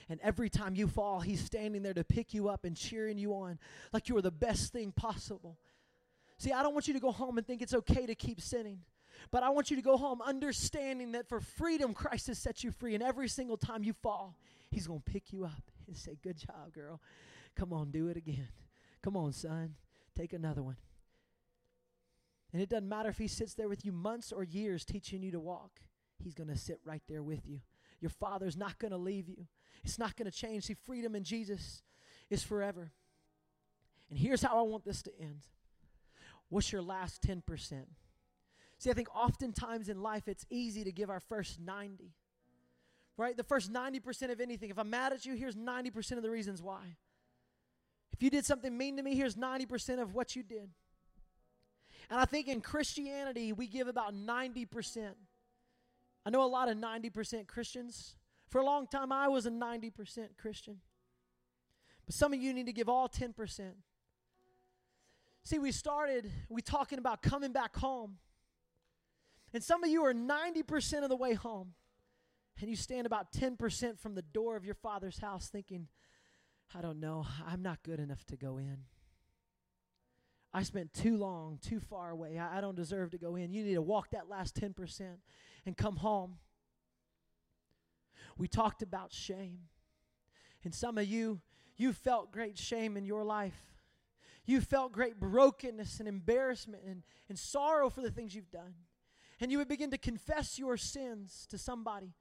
And 0.09 0.21
every 0.23 0.49
time 0.49 0.75
you 0.75 0.89
fall, 0.89 1.21
he's 1.21 1.45
standing 1.45 1.83
there 1.83 1.95
to 1.95 2.05
pick 2.05 2.35
you 2.35 2.49
up 2.49 2.65
and 2.65 2.77
cheering 2.77 3.19
you 3.19 3.33
on 3.33 3.59
like 3.93 4.09
you 4.09 4.17
are 4.17 4.23
the 4.23 4.33
best 4.33 4.73
thing 4.73 4.93
possible. 4.93 5.59
See, 6.39 6.53
I 6.53 6.63
don't 6.63 6.75
want 6.75 6.89
you 6.89 6.95
to 6.95 7.01
go 7.01 7.13
home 7.13 7.39
and 7.39 7.47
think 7.47 7.63
it's 7.63 7.75
okay 7.75 8.07
to 8.07 8.15
keep 8.15 8.41
sinning. 8.41 8.81
But 9.31 9.43
I 9.43 9.51
want 9.51 9.71
you 9.71 9.77
to 9.77 9.83
go 9.83 9.97
home 9.97 10.21
understanding 10.21 11.13
that 11.13 11.29
for 11.29 11.41
freedom, 11.41 11.95
Christ 11.95 12.27
has 12.27 12.39
set 12.39 12.65
you 12.65 12.73
free. 12.73 12.95
And 12.95 13.03
every 13.03 13.29
single 13.29 13.57
time 13.57 13.85
you 13.85 13.93
fall, 13.93 14.37
He's 14.73 14.87
going 14.87 15.03
to 15.05 15.11
pick 15.11 15.33
you 15.33 15.45
up 15.45 15.63
and 15.87 15.97
say, 15.97 16.19
Good 16.21 16.39
job, 16.39 16.73
girl. 16.73 17.01
Come 17.55 17.73
on, 17.73 17.91
do 17.91 18.09
it 18.09 18.17
again. 18.17 18.49
Come 19.03 19.17
on, 19.17 19.33
son. 19.33 19.75
Take 20.17 20.33
another 20.33 20.63
one. 20.63 20.77
And 22.53 22.61
it 22.61 22.69
doesn't 22.69 22.89
matter 22.89 23.11
if 23.11 23.19
He 23.19 23.29
sits 23.29 23.55
there 23.55 23.69
with 23.69 23.85
you 23.85 23.93
months 23.93 24.33
or 24.33 24.43
years 24.43 24.85
teaching 24.85 25.23
you 25.23 25.31
to 25.31 25.41
walk, 25.41 25.81
He's 26.19 26.35
going 26.35 26.49
to 26.49 26.57
sit 26.57 26.81
right 26.85 27.03
there 27.09 27.23
with 27.23 27.47
you. 27.47 27.61
Your 28.01 28.11
Father's 28.11 28.57
not 28.57 28.79
going 28.79 28.91
to 28.91 28.99
leave 28.99 29.29
you, 29.29 29.47
it's 29.85 29.99
not 29.99 30.17
going 30.17 30.31
to 30.31 30.37
change. 30.37 30.65
See, 30.65 30.75
freedom 30.75 31.15
in 31.15 31.25
Jesus 31.25 31.83
is 32.31 32.43
forever. 32.43 32.93
And 34.09 34.19
here's 34.19 34.43
how 34.43 34.59
I 34.59 34.63
want 34.63 34.85
this 34.85 35.03
to 35.03 35.11
end. 35.21 35.47
What's 36.49 36.71
your 36.71 36.83
last 36.83 37.23
10%? 37.23 37.43
See, 38.79 38.91
I 38.91 38.93
think 38.93 39.15
oftentimes 39.15 39.89
in 39.89 40.03
life 40.03 40.29
it's 40.29 40.45
easy 40.51 40.85
to 40.85 40.93
give 40.93 41.09
our 41.09 41.21
first 41.21 41.59
90. 41.59 42.13
Right? 43.17 43.37
The 43.37 43.45
first 43.45 43.73
90% 43.73 44.31
of 44.31 44.41
anything. 44.41 44.71
If 44.71 44.79
I'm 44.79 44.91
mad 44.91 45.13
at 45.13 45.27
you, 45.27 45.35
here's 45.35 45.57
90% 45.57 46.17
of 46.17 46.23
the 46.23 46.31
reasons 46.31 46.63
why. 46.63 46.97
If 48.13 48.23
you 48.23 48.31
did 48.31 48.45
something 48.45 48.77
mean 48.77 48.97
to 48.97 49.03
me, 49.03 49.15
here's 49.15 49.37
90% 49.37 50.01
of 50.01 50.15
what 50.15 50.35
you 50.35 50.43
did. 50.43 50.71
And 52.11 52.21
I 52.21 52.25
think 52.25 52.49
in 52.49 52.61
Christianity, 52.61 53.53
we 53.53 53.67
give 53.67 53.89
about 53.89 54.15
90%. 54.15 55.13
I 56.25 56.31
know 56.31 56.45
a 56.45 56.47
lot 56.47 56.69
of 56.69 56.77
90% 56.77 57.47
Christians. 57.47 58.17
For 58.49 58.61
a 58.61 58.65
long 58.65 58.87
time, 58.87 59.13
I 59.13 59.29
was 59.29 59.47
a 59.47 59.51
90% 59.51 60.37
Christian. 60.39 60.79
But 62.07 62.15
some 62.15 62.33
of 62.33 62.41
you 62.41 62.53
need 62.53 62.67
to 62.67 62.73
give 62.73 62.89
all 62.89 63.09
10%. 63.09 63.61
See, 65.45 65.59
we 65.59 65.73
started, 65.73 66.31
we 66.49 66.63
talking 66.63 66.99
about 66.99 67.23
coming 67.23 67.53
back 67.53 67.77
home. 67.77 68.19
And 69.55 69.63
some 69.63 69.83
of 69.83 69.91
you 69.91 70.05
are 70.05 70.15
90% 70.15 71.03
of 71.03 71.09
the 71.09 71.17
way 71.17 71.35
home. 71.35 71.75
And 72.61 72.71
you 72.71 72.77
stand 72.77 73.07
about 73.07 73.33
10% 73.33 73.99
from 73.99 74.15
the 74.15 74.23
door 74.23 74.57
of 74.57 74.65
your 74.65 74.75
father's 74.75 75.19
house 75.19 75.49
thinking, 75.49 75.89
I 76.75 76.81
don't 76.81 77.01
know, 77.01 77.27
I'm 77.47 77.63
not 77.63 77.83
good 77.83 77.99
enough 77.99 78.25
to 78.27 78.37
go 78.37 78.59
in. 78.59 78.79
I 80.55 80.63
spent 80.63 80.93
too 80.93 81.17
long, 81.17 81.59
too 81.63 81.81
far 81.81 82.11
away. 82.11 82.39
I, 82.39 82.61
don't 82.61 82.77
deserve 82.77 83.11
to 83.13 83.19
go 83.19 83.37
in. 83.37 83.53
You 83.53 83.65
need 83.65 83.75
to 83.75 83.83
walk 83.83 84.11
that 84.11 84.29
last 84.29 84.55
10% 84.55 85.01
and 85.65 85.77
come 85.77 85.97
home. 85.97 86.37
We 88.37 88.49
talked 88.49 88.83
about 88.83 89.13
shame. 89.13 89.61
And 90.63 90.75
some 90.75 90.99
of 90.99 91.07
you, 91.07 91.41
you 91.77 91.93
felt 91.93 92.33
great 92.33 92.59
shame 92.59 92.99
in 92.99 93.07
your 93.07 93.25
life. 93.25 93.59
You 94.45 94.61
felt 94.61 94.93
great 94.93 95.19
brokenness 95.19 96.01
and 96.01 96.09
embarrassment 96.09 96.83
and, 96.87 97.03
and 97.31 97.39
sorrow 97.39 97.89
for 97.89 98.03
the 98.03 98.11
things 98.11 98.35
you've 98.35 98.51
done 98.51 98.75
and 99.43 99.51
you 99.51 99.59
would 99.59 99.69
begin 99.69 99.91
to 99.91 99.99
confess 99.99 100.57
your 100.57 100.77
sins 100.77 101.49
to 101.51 101.59
somebody, 101.59 102.15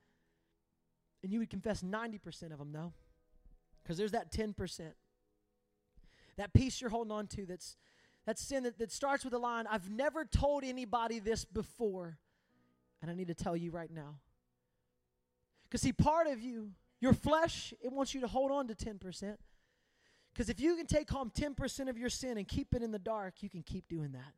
and 1.24 1.32
you 1.32 1.40
would 1.40 1.50
confess 1.50 1.82
90% 1.82 2.52
of 2.52 2.58
them, 2.58 2.72
no? 2.72 2.94
Because 3.82 3.98
there's 3.98 4.12
that 4.12 4.32
10%. 4.32 4.82
That 6.38 6.54
piece 6.54 6.82
you're 6.82 6.90
holding 6.90 7.12
on 7.12 7.28
to 7.28 7.46
that's 7.46 7.78
that 8.26 8.38
sin 8.38 8.64
that, 8.64 8.78
that 8.78 8.92
starts 8.92 9.24
with 9.24 9.32
the 9.32 9.40
line, 9.40 9.66
I've 9.70 9.90
never 9.90 10.26
told 10.26 10.64
anybody 10.64 11.20
this 11.20 11.44
before, 11.44 12.18
and 13.02 13.10
I 13.10 13.16
need 13.16 13.28
to 13.28 13.34
tell 13.34 13.58
you 13.58 13.72
right 13.72 13.90
now. 13.90 14.16
Because, 15.64 15.82
see, 15.82 15.94
part 15.94 16.28
of 16.28 16.40
you, 16.40 16.72
your 17.00 17.14
flesh, 17.14 17.74
it 17.82 17.92
wants 17.92 18.14
you 18.14 18.22
to 18.22 18.28
hold 18.28 18.52
on 18.52 18.68
to 18.68 18.76
10%. 18.76 19.38
Because 20.34 20.50
if 20.50 20.60
you 20.60 20.76
can 20.76 20.86
take 20.86 21.10
home 21.10 21.32
10% 21.36 21.90
of 21.90 21.98
your 21.98 22.10
sin 22.10 22.38
and 22.38 22.48
keep 22.48 22.76
it 22.76 22.84
in 22.84 22.92
the 22.92 23.00
dark, 23.00 23.42
you 23.42 23.50
can 23.50 23.64
keep 23.64 23.88
doing 23.90 24.12
that. 24.12 24.34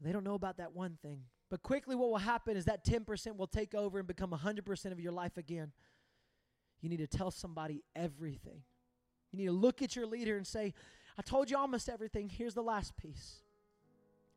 They 0.00 0.12
don't 0.12 0.24
know 0.24 0.34
about 0.34 0.58
that 0.58 0.74
one 0.74 0.98
thing. 1.02 1.22
But 1.50 1.62
quickly, 1.62 1.96
what 1.96 2.10
will 2.10 2.18
happen 2.18 2.56
is 2.56 2.66
that 2.66 2.84
10% 2.84 3.36
will 3.36 3.46
take 3.46 3.74
over 3.74 3.98
and 3.98 4.06
become 4.06 4.30
100% 4.30 4.92
of 4.92 5.00
your 5.00 5.12
life 5.12 5.36
again. 5.36 5.72
You 6.80 6.88
need 6.88 6.98
to 6.98 7.06
tell 7.06 7.30
somebody 7.30 7.82
everything. 7.96 8.62
You 9.32 9.38
need 9.38 9.46
to 9.46 9.52
look 9.52 9.82
at 9.82 9.96
your 9.96 10.06
leader 10.06 10.36
and 10.36 10.46
say, 10.46 10.74
I 11.18 11.22
told 11.22 11.50
you 11.50 11.56
almost 11.56 11.88
everything. 11.88 12.28
Here's 12.28 12.54
the 12.54 12.62
last 12.62 12.96
piece. 12.96 13.40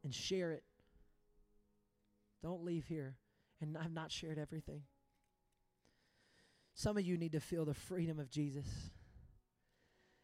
And 0.03 0.13
share 0.13 0.51
it. 0.51 0.63
Don't 2.41 2.63
leave 2.63 2.85
here 2.85 3.17
and 3.61 3.77
I've 3.77 3.93
not 3.93 4.11
shared 4.11 4.39
everything. 4.39 4.81
Some 6.73 6.97
of 6.97 7.05
you 7.05 7.17
need 7.17 7.33
to 7.33 7.39
feel 7.39 7.63
the 7.63 7.73
freedom 7.73 8.19
of 8.19 8.29
Jesus. 8.29 8.65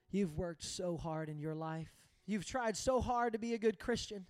You've 0.10 0.36
worked 0.38 0.64
so 0.64 0.98
hard 0.98 1.30
in 1.30 1.40
your 1.40 1.54
life. 1.54 1.92
You've 2.26 2.46
tried 2.46 2.76
so 2.76 3.00
hard 3.00 3.34
to 3.34 3.40
be 3.40 3.54
a 3.54 3.58
good 3.58 3.80
Christian. 3.80 4.26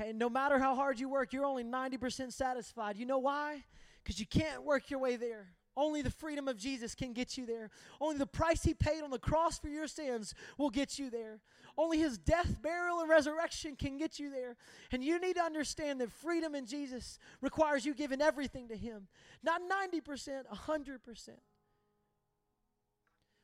And 0.00 0.18
no 0.18 0.30
matter 0.30 0.58
how 0.58 0.74
hard 0.74 0.98
you 0.98 1.08
work, 1.08 1.32
you're 1.32 1.44
only 1.44 1.64
90% 1.64 2.32
satisfied. 2.32 2.96
You 2.96 3.06
know 3.06 3.18
why? 3.18 3.64
Because 4.02 4.18
you 4.18 4.26
can't 4.26 4.64
work 4.64 4.90
your 4.90 5.00
way 5.00 5.16
there. 5.16 5.48
Only 5.76 6.02
the 6.02 6.10
freedom 6.10 6.48
of 6.48 6.56
Jesus 6.56 6.94
can 6.94 7.12
get 7.12 7.38
you 7.38 7.46
there. 7.46 7.70
Only 8.00 8.18
the 8.18 8.26
price 8.26 8.62
he 8.62 8.74
paid 8.74 9.02
on 9.02 9.10
the 9.10 9.18
cross 9.18 9.58
for 9.58 9.68
your 9.68 9.86
sins 9.86 10.34
will 10.58 10.70
get 10.70 10.98
you 10.98 11.10
there. 11.10 11.40
Only 11.78 11.98
his 11.98 12.18
death, 12.18 12.60
burial, 12.60 13.00
and 13.00 13.08
resurrection 13.08 13.76
can 13.76 13.96
get 13.96 14.18
you 14.18 14.30
there. 14.30 14.56
And 14.90 15.04
you 15.04 15.20
need 15.20 15.36
to 15.36 15.42
understand 15.42 16.00
that 16.00 16.10
freedom 16.10 16.54
in 16.54 16.66
Jesus 16.66 17.18
requires 17.40 17.86
you 17.86 17.94
giving 17.94 18.20
everything 18.20 18.68
to 18.68 18.76
him. 18.76 19.06
Not 19.42 19.62
90%, 19.92 20.46
100%. 20.52 21.28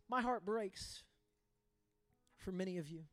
My 0.08 0.20
heart 0.20 0.44
breaks 0.44 1.04
for 2.36 2.52
many 2.52 2.78
of 2.78 2.88
you. 2.88 3.04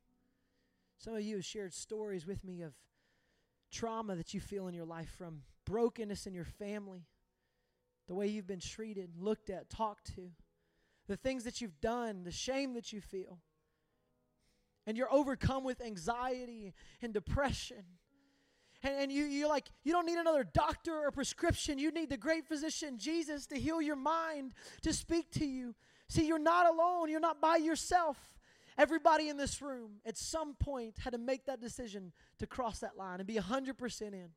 Some 0.97 1.15
of 1.15 1.21
you 1.21 1.35
have 1.35 1.45
shared 1.45 1.73
stories 1.73 2.25
with 2.25 2.43
me 2.43 2.61
of 2.61 2.73
trauma 3.73 4.15
that 4.15 4.33
you 4.33 4.39
feel 4.39 4.67
in 4.67 4.73
your 4.73 4.85
life 4.85 5.09
from 5.17 5.41
brokenness 5.65 6.27
in 6.27 6.33
your 6.33 6.45
family, 6.45 7.05
the 8.07 8.15
way 8.15 8.27
you've 8.27 8.47
been 8.47 8.59
treated, 8.59 9.09
looked 9.17 9.49
at, 9.49 9.69
talked 9.69 10.15
to, 10.15 10.29
the 11.07 11.17
things 11.17 11.43
that 11.43 11.59
you've 11.59 11.81
done, 11.81 12.23
the 12.23 12.31
shame 12.31 12.73
that 12.75 12.93
you 12.93 13.01
feel. 13.01 13.39
And 14.85 14.97
you're 14.97 15.11
overcome 15.11 15.63
with 15.63 15.81
anxiety 15.81 16.73
and 17.01 17.13
depression. 17.13 17.83
And, 18.83 18.95
and 18.95 19.11
you, 19.11 19.23
you're 19.23 19.49
like, 19.49 19.69
you 19.83 19.93
don't 19.93 20.05
need 20.05 20.17
another 20.17 20.43
doctor 20.43 20.93
or 20.93 21.11
prescription. 21.11 21.79
You 21.79 21.91
need 21.91 22.09
the 22.09 22.17
great 22.17 22.45
physician, 22.45 22.97
Jesus, 22.97 23.45
to 23.47 23.55
heal 23.59 23.81
your 23.81 23.95
mind, 23.95 24.53
to 24.81 24.93
speak 24.93 25.31
to 25.31 25.45
you. 25.45 25.75
See, 26.09 26.27
you're 26.27 26.39
not 26.39 26.69
alone. 26.69 27.09
You're 27.09 27.21
not 27.21 27.41
by 27.41 27.57
yourself. 27.57 28.17
Everybody 28.77 29.29
in 29.29 29.37
this 29.37 29.61
room 29.61 29.99
at 30.05 30.17
some 30.17 30.55
point 30.55 30.95
had 30.99 31.11
to 31.11 31.19
make 31.19 31.45
that 31.45 31.61
decision 31.61 32.11
to 32.39 32.47
cross 32.47 32.79
that 32.79 32.97
line 32.97 33.19
and 33.19 33.27
be 33.27 33.35
100% 33.35 34.01
in. 34.01 34.29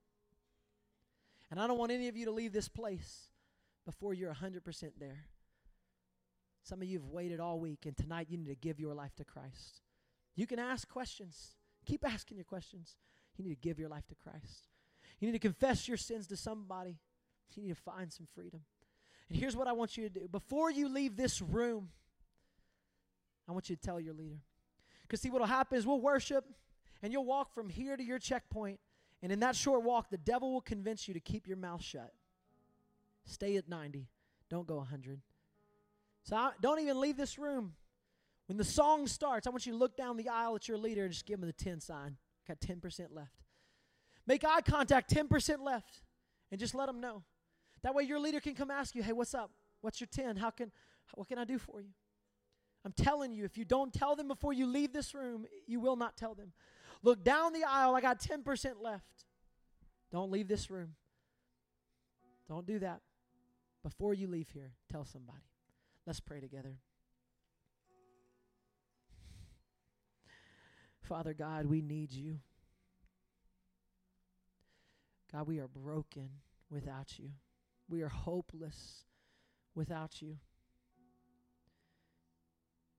And 1.50 1.60
I 1.60 1.66
don't 1.66 1.78
want 1.78 1.92
any 1.92 2.08
of 2.08 2.16
you 2.16 2.26
to 2.26 2.32
leave 2.32 2.52
this 2.52 2.68
place 2.68 3.28
before 3.84 4.12
you're 4.14 4.34
100% 4.34 4.62
there. 4.98 5.24
Some 6.62 6.82
of 6.82 6.88
you 6.88 6.98
have 6.98 7.08
waited 7.08 7.38
all 7.38 7.60
week, 7.60 7.86
and 7.86 7.96
tonight 7.96 8.26
you 8.28 8.36
need 8.36 8.48
to 8.48 8.56
give 8.56 8.80
your 8.80 8.92
life 8.92 9.14
to 9.16 9.24
Christ. 9.24 9.82
You 10.34 10.46
can 10.46 10.58
ask 10.58 10.88
questions. 10.88 11.54
Keep 11.86 12.04
asking 12.04 12.36
your 12.36 12.44
questions. 12.44 12.96
You 13.36 13.44
need 13.44 13.54
to 13.54 13.60
give 13.60 13.78
your 13.78 13.88
life 13.88 14.06
to 14.08 14.14
Christ. 14.16 14.68
You 15.20 15.28
need 15.28 15.32
to 15.32 15.38
confess 15.38 15.86
your 15.86 15.96
sins 15.96 16.26
to 16.26 16.36
somebody. 16.36 16.98
You 17.54 17.62
need 17.62 17.76
to 17.76 17.80
find 17.80 18.12
some 18.12 18.26
freedom. 18.34 18.62
And 19.28 19.38
here's 19.38 19.56
what 19.56 19.68
I 19.68 19.72
want 19.72 19.96
you 19.96 20.08
to 20.08 20.20
do 20.20 20.28
before 20.28 20.70
you 20.70 20.88
leave 20.88 21.16
this 21.16 21.40
room, 21.40 21.90
I 23.48 23.52
want 23.52 23.70
you 23.70 23.76
to 23.76 23.82
tell 23.82 24.00
your 24.00 24.14
leader. 24.14 24.40
Because, 25.02 25.20
see, 25.20 25.30
what 25.30 25.40
will 25.40 25.46
happen 25.46 25.78
is 25.78 25.86
we'll 25.86 26.00
worship 26.00 26.44
and 27.02 27.12
you'll 27.12 27.24
walk 27.24 27.52
from 27.54 27.68
here 27.68 27.96
to 27.96 28.02
your 28.02 28.18
checkpoint 28.18 28.80
And 29.22 29.32
in 29.32 29.40
that 29.40 29.56
short 29.56 29.82
walk, 29.82 30.10
the 30.10 30.18
devil 30.18 30.52
will 30.52 30.60
convince 30.60 31.08
you 31.08 31.14
to 31.14 31.20
keep 31.20 31.46
your 31.46 31.56
mouth 31.56 31.82
shut. 31.82 32.12
Stay 33.24 33.56
at 33.56 33.68
90. 33.68 34.08
Don't 34.50 34.66
go 34.66 34.76
100. 34.76 35.20
So 36.22 36.36
I, 36.36 36.50
don't 36.60 36.80
even 36.80 37.00
leave 37.00 37.16
this 37.16 37.38
room. 37.38 37.74
When 38.46 38.58
the 38.58 38.64
song 38.64 39.06
starts, 39.06 39.46
I 39.46 39.50
want 39.50 39.66
you 39.66 39.72
to 39.72 39.78
look 39.78 39.96
down 39.96 40.16
the 40.16 40.28
aisle 40.28 40.54
at 40.54 40.68
your 40.68 40.78
leader 40.78 41.04
and 41.04 41.12
just 41.12 41.26
give 41.26 41.40
him 41.40 41.46
the 41.46 41.52
10 41.52 41.80
sign. 41.80 42.16
Got 42.46 42.60
10% 42.60 43.08
left. 43.10 43.42
Make 44.26 44.44
eye 44.44 44.60
contact, 44.60 45.12
10% 45.12 45.60
left, 45.60 46.02
and 46.50 46.60
just 46.60 46.74
let 46.74 46.86
them 46.86 47.00
know. 47.00 47.22
That 47.82 47.94
way 47.94 48.04
your 48.04 48.18
leader 48.18 48.40
can 48.40 48.54
come 48.54 48.70
ask 48.70 48.94
you, 48.94 49.02
hey, 49.02 49.12
what's 49.12 49.34
up? 49.34 49.50
What's 49.80 50.00
your 50.00 50.08
10? 50.08 50.36
How 50.36 50.50
can, 50.50 50.72
what 51.14 51.28
can 51.28 51.38
I 51.38 51.44
do 51.44 51.58
for 51.58 51.80
you? 51.80 51.90
I'm 52.86 52.92
telling 52.92 53.32
you, 53.32 53.44
if 53.44 53.58
you 53.58 53.64
don't 53.64 53.92
tell 53.92 54.14
them 54.14 54.28
before 54.28 54.52
you 54.52 54.64
leave 54.64 54.92
this 54.92 55.12
room, 55.12 55.44
you 55.66 55.80
will 55.80 55.96
not 55.96 56.16
tell 56.16 56.36
them. 56.36 56.52
Look 57.02 57.24
down 57.24 57.52
the 57.52 57.64
aisle, 57.64 57.96
I 57.96 58.00
got 58.00 58.20
10% 58.20 58.74
left. 58.80 59.24
Don't 60.12 60.30
leave 60.30 60.46
this 60.46 60.70
room. 60.70 60.94
Don't 62.48 62.64
do 62.64 62.78
that. 62.78 63.00
Before 63.82 64.14
you 64.14 64.28
leave 64.28 64.48
here, 64.50 64.70
tell 64.88 65.04
somebody. 65.04 65.42
Let's 66.06 66.20
pray 66.20 66.38
together. 66.38 66.76
Father 71.02 71.34
God, 71.34 71.66
we 71.66 71.80
need 71.80 72.12
you. 72.12 72.38
God, 75.32 75.48
we 75.48 75.58
are 75.58 75.66
broken 75.66 76.28
without 76.70 77.18
you. 77.18 77.30
We 77.88 78.02
are 78.02 78.08
hopeless 78.08 79.06
without 79.74 80.22
you. 80.22 80.36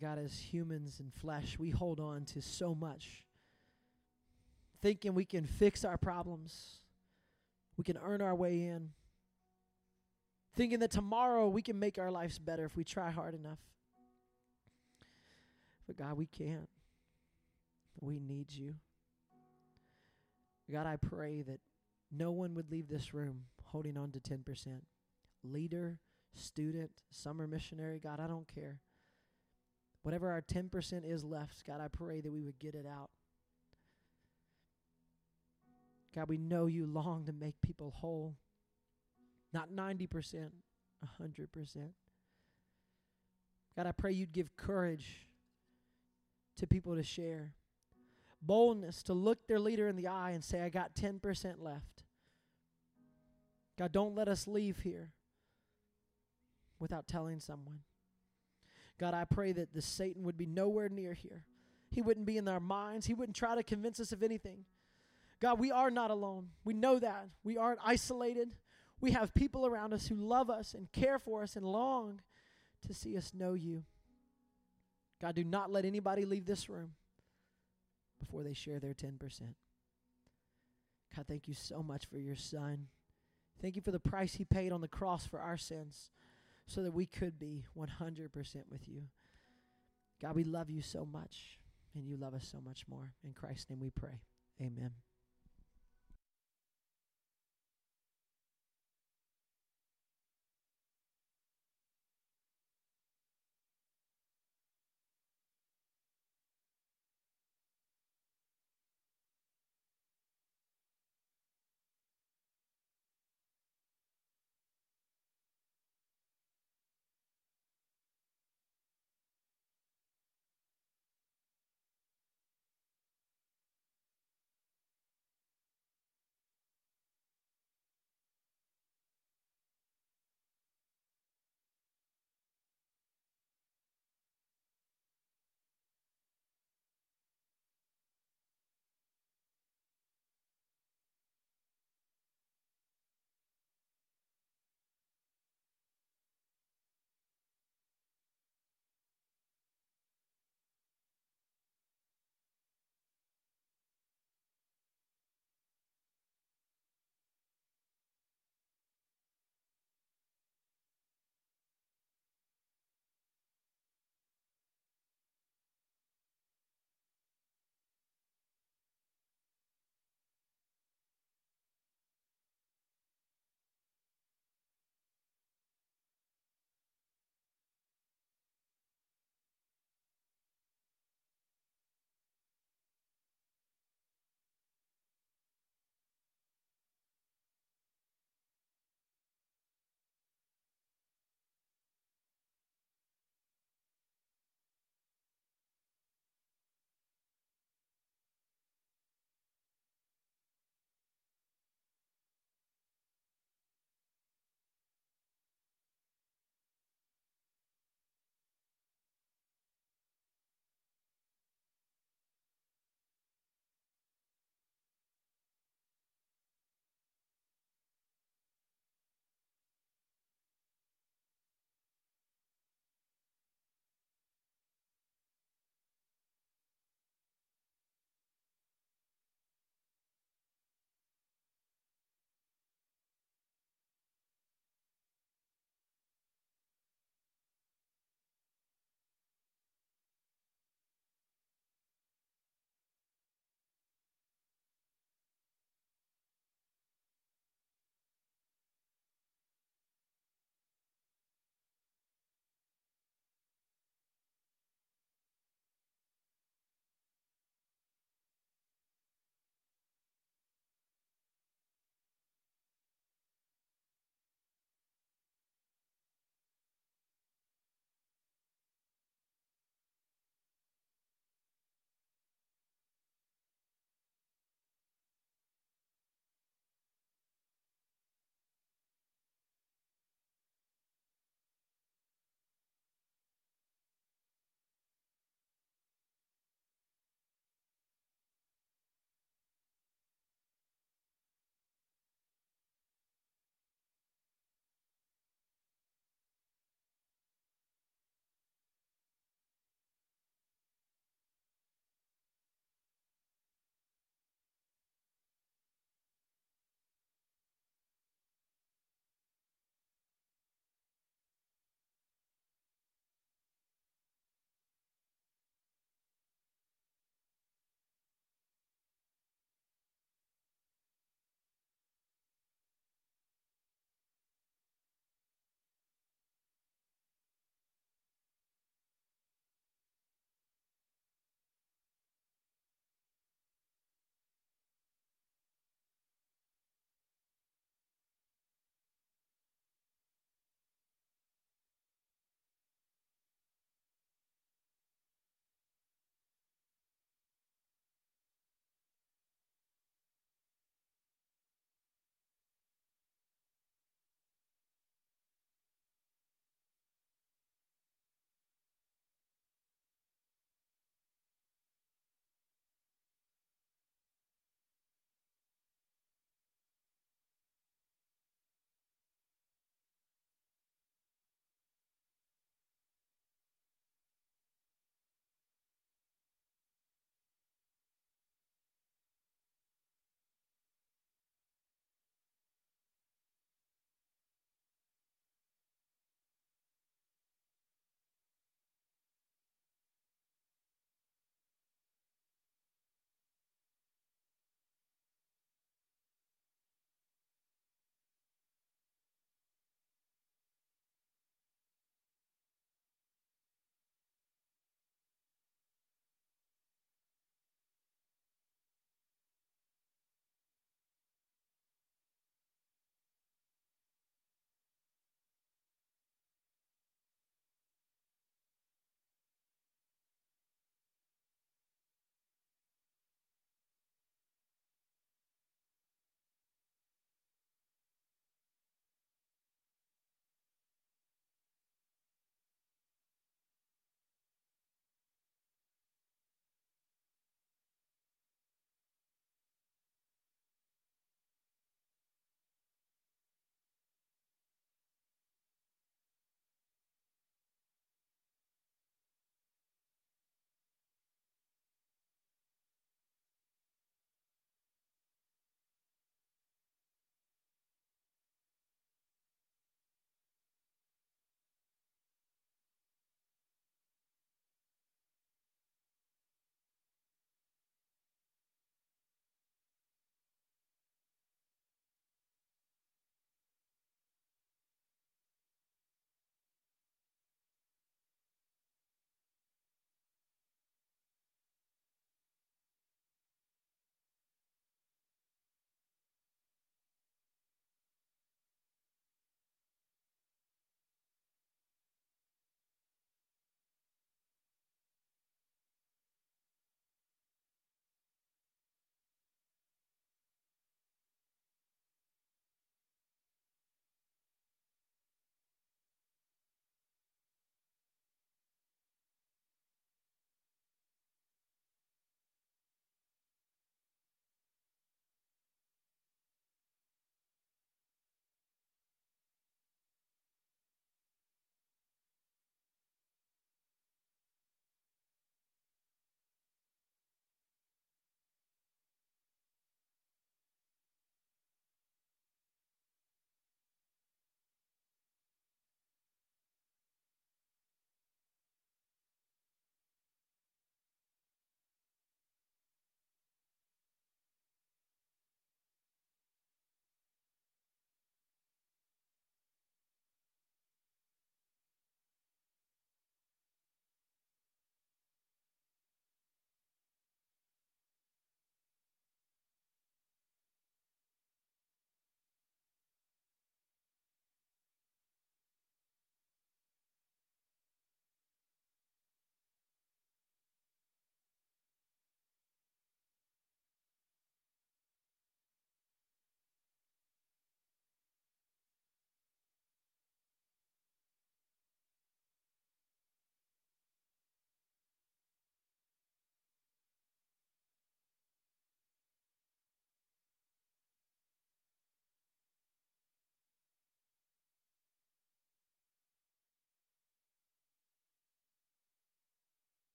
God, 0.00 0.18
as 0.18 0.38
humans 0.38 1.00
in 1.00 1.10
flesh, 1.10 1.58
we 1.58 1.70
hold 1.70 2.00
on 2.00 2.24
to 2.26 2.40
so 2.40 2.74
much, 2.74 3.24
thinking 4.80 5.14
we 5.14 5.24
can 5.24 5.44
fix 5.44 5.84
our 5.84 5.98
problems, 5.98 6.80
we 7.76 7.84
can 7.84 7.98
earn 8.02 8.22
our 8.22 8.34
way 8.34 8.62
in, 8.62 8.90
thinking 10.56 10.78
that 10.80 10.90
tomorrow 10.90 11.48
we 11.48 11.62
can 11.62 11.78
make 11.78 11.98
our 11.98 12.10
lives 12.10 12.38
better 12.38 12.64
if 12.64 12.76
we 12.76 12.84
try 12.84 13.10
hard 13.10 13.34
enough. 13.34 13.58
But 15.86 15.96
God, 15.96 16.16
we 16.16 16.26
can't. 16.26 16.68
We 18.00 18.18
need 18.18 18.50
you. 18.50 18.74
God, 20.70 20.86
I 20.86 20.96
pray 20.96 21.42
that 21.42 21.60
no 22.12 22.30
one 22.30 22.54
would 22.54 22.70
leave 22.70 22.88
this 22.88 23.12
room 23.12 23.42
holding 23.64 23.96
on 23.96 24.12
to 24.12 24.20
10%. 24.20 24.40
Leader, 25.42 25.98
student, 26.34 26.90
summer 27.10 27.46
missionary, 27.46 27.98
God, 27.98 28.20
I 28.20 28.26
don't 28.26 28.46
care. 28.52 28.78
Whatever 30.02 30.30
our 30.30 30.40
10% 30.40 31.04
is 31.04 31.24
left, 31.24 31.66
God, 31.66 31.80
I 31.80 31.88
pray 31.88 32.20
that 32.20 32.30
we 32.30 32.42
would 32.42 32.58
get 32.58 32.74
it 32.74 32.86
out. 32.86 33.10
God, 36.14 36.28
we 36.28 36.38
know 36.38 36.66
you 36.66 36.86
long 36.86 37.26
to 37.26 37.32
make 37.32 37.54
people 37.62 37.92
whole. 37.96 38.36
Not 39.52 39.70
90%, 39.70 40.50
100%. 41.20 41.90
God, 43.76 43.86
I 43.86 43.92
pray 43.92 44.12
you'd 44.12 44.32
give 44.32 44.56
courage 44.56 45.28
to 46.56 46.66
people 46.66 46.96
to 46.96 47.02
share, 47.02 47.54
boldness 48.42 49.02
to 49.04 49.14
look 49.14 49.46
their 49.46 49.60
leader 49.60 49.88
in 49.88 49.96
the 49.96 50.08
eye 50.08 50.30
and 50.30 50.42
say, 50.42 50.62
I 50.62 50.68
got 50.68 50.94
10% 50.94 51.54
left. 51.58 52.04
God, 53.78 53.92
don't 53.92 54.14
let 54.14 54.28
us 54.28 54.46
leave 54.46 54.80
here 54.80 55.12
without 56.78 57.06
telling 57.06 57.40
someone. 57.40 57.80
God, 59.00 59.14
I 59.14 59.24
pray 59.24 59.52
that 59.52 59.72
the 59.72 59.80
Satan 59.80 60.24
would 60.24 60.36
be 60.36 60.44
nowhere 60.44 60.90
near 60.90 61.14
here. 61.14 61.42
He 61.90 62.02
wouldn't 62.02 62.26
be 62.26 62.36
in 62.36 62.46
our 62.46 62.60
minds. 62.60 63.06
He 63.06 63.14
wouldn't 63.14 63.34
try 63.34 63.54
to 63.54 63.62
convince 63.62 63.98
us 63.98 64.12
of 64.12 64.22
anything. 64.22 64.66
God, 65.40 65.58
we 65.58 65.72
are 65.72 65.90
not 65.90 66.10
alone. 66.10 66.48
We 66.64 66.74
know 66.74 66.98
that. 66.98 67.28
We 67.42 67.56
aren't 67.56 67.80
isolated. 67.82 68.54
We 69.00 69.12
have 69.12 69.32
people 69.32 69.66
around 69.66 69.94
us 69.94 70.06
who 70.06 70.16
love 70.16 70.50
us 70.50 70.74
and 70.74 70.92
care 70.92 71.18
for 71.18 71.42
us 71.42 71.56
and 71.56 71.64
long 71.64 72.20
to 72.86 72.92
see 72.92 73.16
us 73.16 73.32
know 73.32 73.54
you. 73.54 73.84
God, 75.18 75.34
do 75.34 75.44
not 75.44 75.72
let 75.72 75.86
anybody 75.86 76.26
leave 76.26 76.44
this 76.44 76.68
room 76.68 76.90
before 78.18 78.42
they 78.42 78.52
share 78.52 78.80
their 78.80 78.92
10%. 78.92 79.18
God, 81.16 81.24
thank 81.26 81.48
you 81.48 81.54
so 81.54 81.82
much 81.82 82.04
for 82.04 82.18
your 82.18 82.36
son. 82.36 82.88
Thank 83.62 83.76
you 83.76 83.82
for 83.82 83.92
the 83.92 83.98
price 83.98 84.34
he 84.34 84.44
paid 84.44 84.72
on 84.72 84.82
the 84.82 84.88
cross 84.88 85.26
for 85.26 85.40
our 85.40 85.56
sins 85.56 86.10
so 86.70 86.84
that 86.84 86.94
we 86.94 87.04
could 87.04 87.36
be 87.38 87.64
100% 87.76 88.30
with 88.70 88.88
you. 88.88 89.02
God, 90.22 90.36
we 90.36 90.44
love 90.44 90.70
you 90.70 90.82
so 90.82 91.04
much, 91.04 91.58
and 91.94 92.06
you 92.06 92.16
love 92.16 92.32
us 92.32 92.46
so 92.50 92.60
much 92.64 92.84
more. 92.88 93.12
In 93.24 93.32
Christ's 93.32 93.68
name 93.70 93.80
we 93.80 93.90
pray. 93.90 94.20
Amen. 94.60 94.92